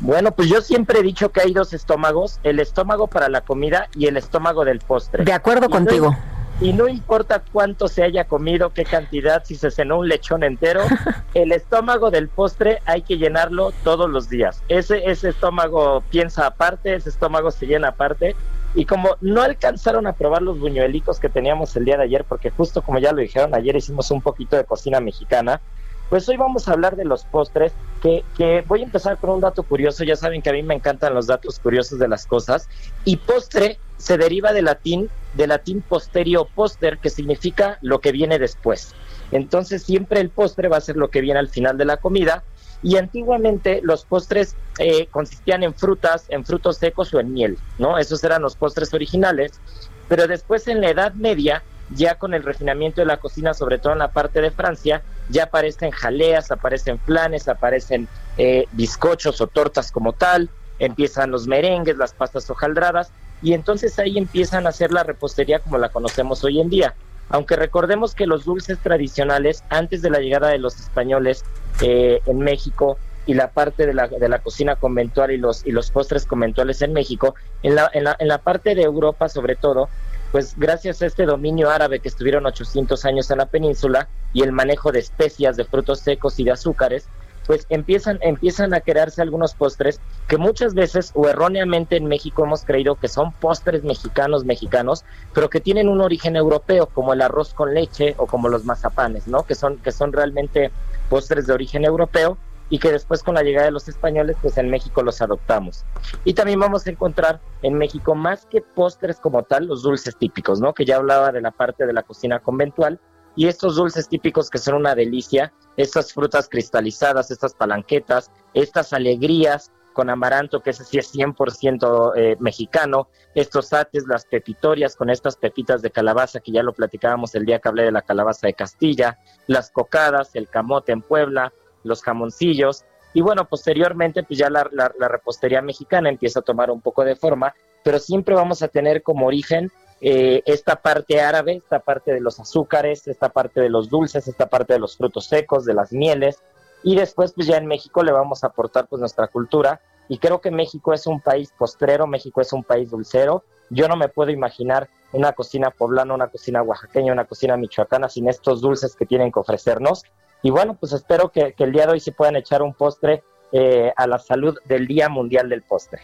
[0.00, 3.88] Bueno, pues yo siempre he dicho que hay dos estómagos, el estómago para la comida
[3.96, 5.24] y el estómago del postre.
[5.24, 6.16] De acuerdo Y no- contigo.
[6.60, 10.82] Y no importa cuánto se haya comido, qué cantidad, si se cenó un lechón entero,
[11.34, 14.62] el estómago del postre hay que llenarlo todos los días.
[14.68, 18.36] Ese, ese estómago piensa aparte, ese estómago se llena aparte.
[18.76, 22.50] Y como no alcanzaron a probar los buñuelicos que teníamos el día de ayer, porque
[22.50, 25.60] justo como ya lo dijeron, ayer hicimos un poquito de cocina mexicana,
[26.08, 29.40] pues hoy vamos a hablar de los postres, que, que voy a empezar con un
[29.40, 32.68] dato curioso, ya saben que a mí me encantan los datos curiosos de las cosas,
[33.04, 38.38] y postre se deriva del latín, del latín posterio poster, que significa lo que viene
[38.38, 38.94] después.
[39.32, 42.44] Entonces siempre el postre va a ser lo que viene al final de la comida,
[42.84, 47.98] y antiguamente los postres eh, consistían en frutas, en frutos secos o en miel, ¿no?
[47.98, 49.58] Esos eran los postres originales,
[50.06, 51.62] pero después en la Edad Media,
[51.96, 55.44] ya con el refinamiento de la cocina, sobre todo en la parte de Francia, ya
[55.44, 58.06] aparecen jaleas, aparecen flanes, aparecen
[58.36, 63.12] eh, bizcochos o tortas como tal, empiezan los merengues, las pastas hojaldradas,
[63.44, 66.94] y entonces ahí empiezan a hacer la repostería como la conocemos hoy en día.
[67.28, 71.44] Aunque recordemos que los dulces tradicionales, antes de la llegada de los españoles
[71.82, 75.72] eh, en México y la parte de la, de la cocina conventual y los, y
[75.72, 79.56] los postres conventuales en México, en la, en, la, en la parte de Europa sobre
[79.56, 79.90] todo,
[80.32, 84.52] pues gracias a este dominio árabe que estuvieron 800 años en la península y el
[84.52, 87.08] manejo de especias, de frutos secos y de azúcares,
[87.46, 92.64] pues empiezan, empiezan a crearse algunos postres que muchas veces o erróneamente en México hemos
[92.64, 97.54] creído que son postres mexicanos, mexicanos, pero que tienen un origen europeo, como el arroz
[97.54, 99.44] con leche o como los mazapanes, ¿no?
[99.44, 100.70] Que son, que son realmente
[101.08, 102.38] postres de origen europeo
[102.70, 105.84] y que después con la llegada de los españoles, pues en México los adoptamos.
[106.24, 110.60] Y también vamos a encontrar en México más que postres como tal, los dulces típicos,
[110.60, 110.72] ¿no?
[110.72, 113.00] Que ya hablaba de la parte de la cocina conventual,
[113.36, 119.72] y estos dulces típicos que son una delicia, estas frutas cristalizadas, estas palanquetas, estas alegrías
[119.92, 125.36] con amaranto, que ese sí es 100% eh, mexicano, estos ates, las pepitorias con estas
[125.36, 128.54] pepitas de calabaza, que ya lo platicábamos el día que hablé de la calabaza de
[128.54, 131.52] Castilla, las cocadas, el camote en Puebla,
[131.84, 136.70] los jamoncillos, y bueno, posteriormente pues ya la, la, la repostería mexicana empieza a tomar
[136.72, 137.54] un poco de forma,
[137.84, 139.70] pero siempre vamos a tener como origen
[140.06, 144.50] eh, esta parte árabe, esta parte de los azúcares, esta parte de los dulces, esta
[144.50, 146.42] parte de los frutos secos, de las mieles,
[146.82, 150.42] y después pues ya en México le vamos a aportar pues nuestra cultura, y creo
[150.42, 154.30] que México es un país postrero, México es un país dulcero, yo no me puedo
[154.30, 159.32] imaginar una cocina poblana, una cocina oaxaqueña, una cocina michoacana sin estos dulces que tienen
[159.32, 160.02] que ofrecernos,
[160.42, 163.90] y bueno, pues espero que, el día de hoy se puedan echar un postre eh,
[163.96, 166.02] a la salud del Día Mundial del Postre.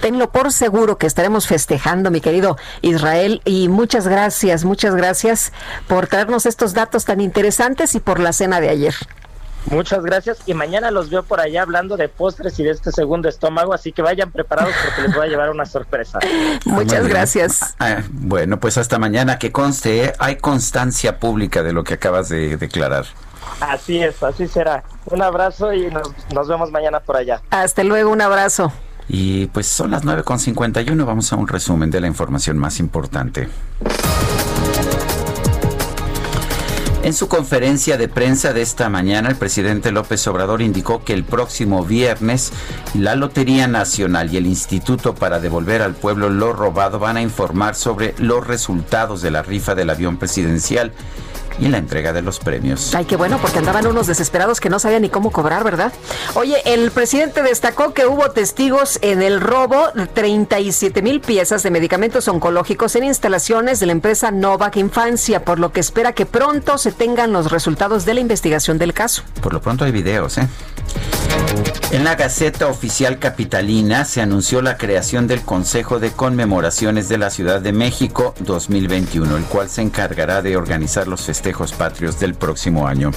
[0.00, 5.52] Tenlo por seguro que estaremos festejando, mi querido Israel, y muchas gracias, muchas gracias
[5.88, 8.94] por traernos estos datos tan interesantes y por la cena de ayer.
[9.66, 13.28] Muchas gracias y mañana los veo por allá hablando de postres y de este segundo
[13.28, 16.18] estómago, así que vayan preparados porque les voy a llevar una sorpresa.
[16.66, 17.74] Muchas gracias.
[17.78, 20.12] Ah, bueno, pues hasta mañana que conste, ¿eh?
[20.18, 23.06] hay constancia pública de lo que acabas de declarar.
[23.60, 24.84] Así es, así será.
[25.06, 27.40] Un abrazo y nos, nos vemos mañana por allá.
[27.50, 28.72] Hasta luego, un abrazo.
[29.08, 33.48] Y pues son las 9.51, vamos a un resumen de la información más importante.
[37.04, 41.22] En su conferencia de prensa de esta mañana, el presidente López Obrador indicó que el
[41.22, 42.50] próximo viernes
[42.94, 47.74] la Lotería Nacional y el Instituto para devolver al pueblo lo robado van a informar
[47.74, 50.92] sobre los resultados de la rifa del avión presidencial
[51.58, 52.94] y la entrega de los premios.
[52.94, 55.92] Ay, qué bueno, porque andaban unos desesperados que no sabían ni cómo cobrar, ¿verdad?
[56.34, 61.70] Oye, el presidente destacó que hubo testigos en el robo de 37 mil piezas de
[61.70, 66.78] medicamentos oncológicos en instalaciones de la empresa Novak Infancia, por lo que espera que pronto
[66.78, 69.22] se tengan los resultados de la investigación del caso.
[69.40, 70.48] Por lo pronto hay videos, ¿eh?
[71.90, 77.30] En la Gaceta Oficial Capitalina se anunció la creación del Consejo de Conmemoraciones de la
[77.30, 82.86] Ciudad de México 2021, el cual se encargará de organizar los festejos patrios del próximo
[82.86, 83.10] año.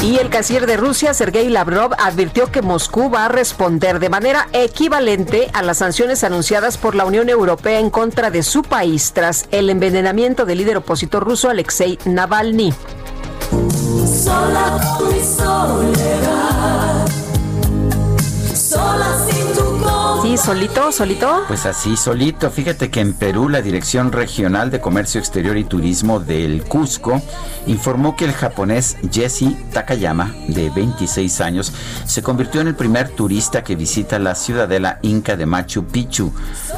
[0.00, 4.46] Y el canciller de Rusia, Sergei Lavrov, advirtió que Moscú va a responder de manera
[4.52, 9.46] equivalente a las sanciones anunciadas por la Unión Europea en contra de su país tras
[9.50, 12.72] el envenenamiento del líder opositor ruso Alexei Navalny.
[14.22, 17.08] Sola con mi soledad.
[18.54, 19.37] Sola sin tu Sí,
[20.38, 21.44] solito, solito.
[21.48, 22.50] Pues así, solito.
[22.50, 27.20] Fíjate que en Perú la Dirección Regional de Comercio Exterior y Turismo del Cusco
[27.66, 31.72] informó que el japonés Jesse Takayama, de 26 años,
[32.04, 36.32] se convirtió en el primer turista que visita la ciudadela inca de Machu Picchu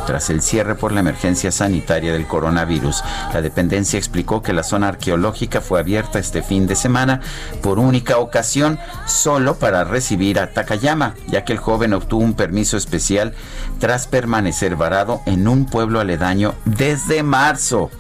[0.06, 3.02] tras el cierre por la emergencia sanitaria del coronavirus.
[3.32, 7.20] La dependencia explicó que la zona arqueológica fue abierta este fin de semana
[7.62, 12.76] por única ocasión solo para recibir a Takayama, ya que el joven obtuvo un permiso
[12.76, 13.34] especial
[13.78, 17.90] tras permanecer varado en un pueblo aledaño desde marzo,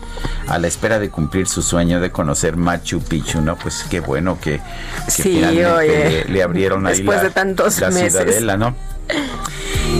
[0.48, 3.56] a la espera de cumplir su sueño de conocer Machu Picchu, ¿no?
[3.56, 4.60] Pues qué bueno que,
[5.06, 6.24] que Sí, finalmente oye.
[6.26, 8.12] le, le abrieron ahí Después la, de tantos la meses.
[8.12, 8.74] ciudadela, ¿no?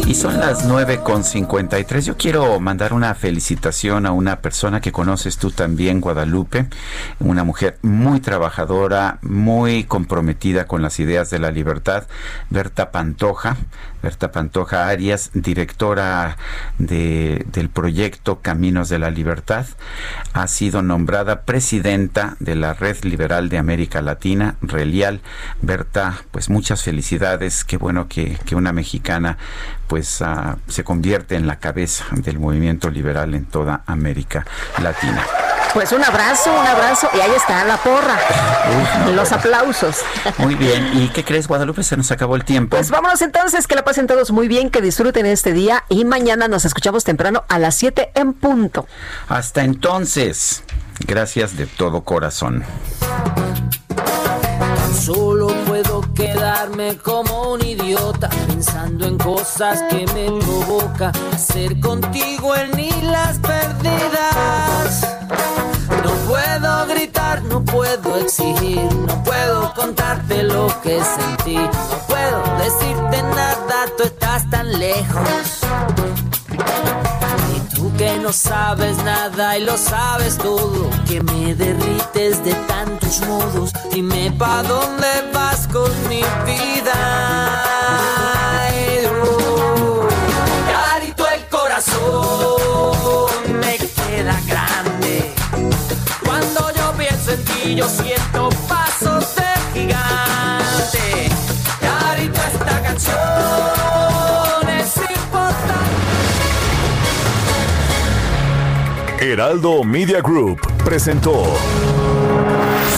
[0.07, 2.01] Y son las 9.53.
[2.03, 6.67] Yo quiero mandar una felicitación a una persona que conoces tú también, Guadalupe,
[7.19, 12.05] una mujer muy trabajadora, muy comprometida con las ideas de la libertad,
[12.51, 13.57] Berta Pantoja.
[14.03, 16.37] Berta Pantoja Arias, directora
[16.79, 19.67] de- del proyecto Caminos de la Libertad,
[20.33, 25.21] ha sido nombrada presidenta de la Red Liberal de América Latina, Relial.
[25.63, 29.37] Berta, pues muchas felicidades, qué bueno que, que una mexicana
[29.89, 34.47] pues ah, se convierte en la cabeza del movimiento liberal en toda América
[34.83, 35.25] Latina.
[35.73, 37.09] Pues un abrazo, un abrazo.
[37.15, 38.19] Y ahí está la porra.
[39.15, 39.99] Los aplausos.
[40.39, 41.83] Muy bien, ¿y qué crees Guadalupe?
[41.83, 42.77] Se nos acabó el tiempo.
[42.77, 46.49] Pues vámonos entonces, que la pasen todos muy bien, que disfruten este día y mañana
[46.49, 48.87] nos escuchamos temprano a las 7 en punto.
[49.29, 50.65] Hasta entonces,
[51.07, 52.65] gracias de todo corazón.
[55.01, 62.73] Solo puedo quedarme como un idiota pensando en cosas que me provoca hacer contigo en
[62.73, 65.07] ni las perdidas.
[66.05, 73.23] No puedo gritar, no puedo exigir, no puedo contarte lo que sentí, no puedo decirte
[73.23, 75.61] nada, tú estás tan lejos.
[77.55, 83.21] Y tú que no sabes nada y lo sabes todo, que me derrites de tantos
[83.27, 87.65] modos, dime pa' dónde vas con mi vida.
[89.23, 90.09] Oh.
[90.73, 92.50] Carito el corazón
[97.65, 101.29] y yo siento pasos de gigante.
[101.81, 105.91] Carito, esta canción es importante.
[109.21, 111.45] Heraldo Media Group presentó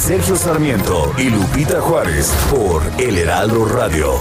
[0.00, 4.20] Sergio Sarmiento y Lupita Juárez por El Heraldo Radio.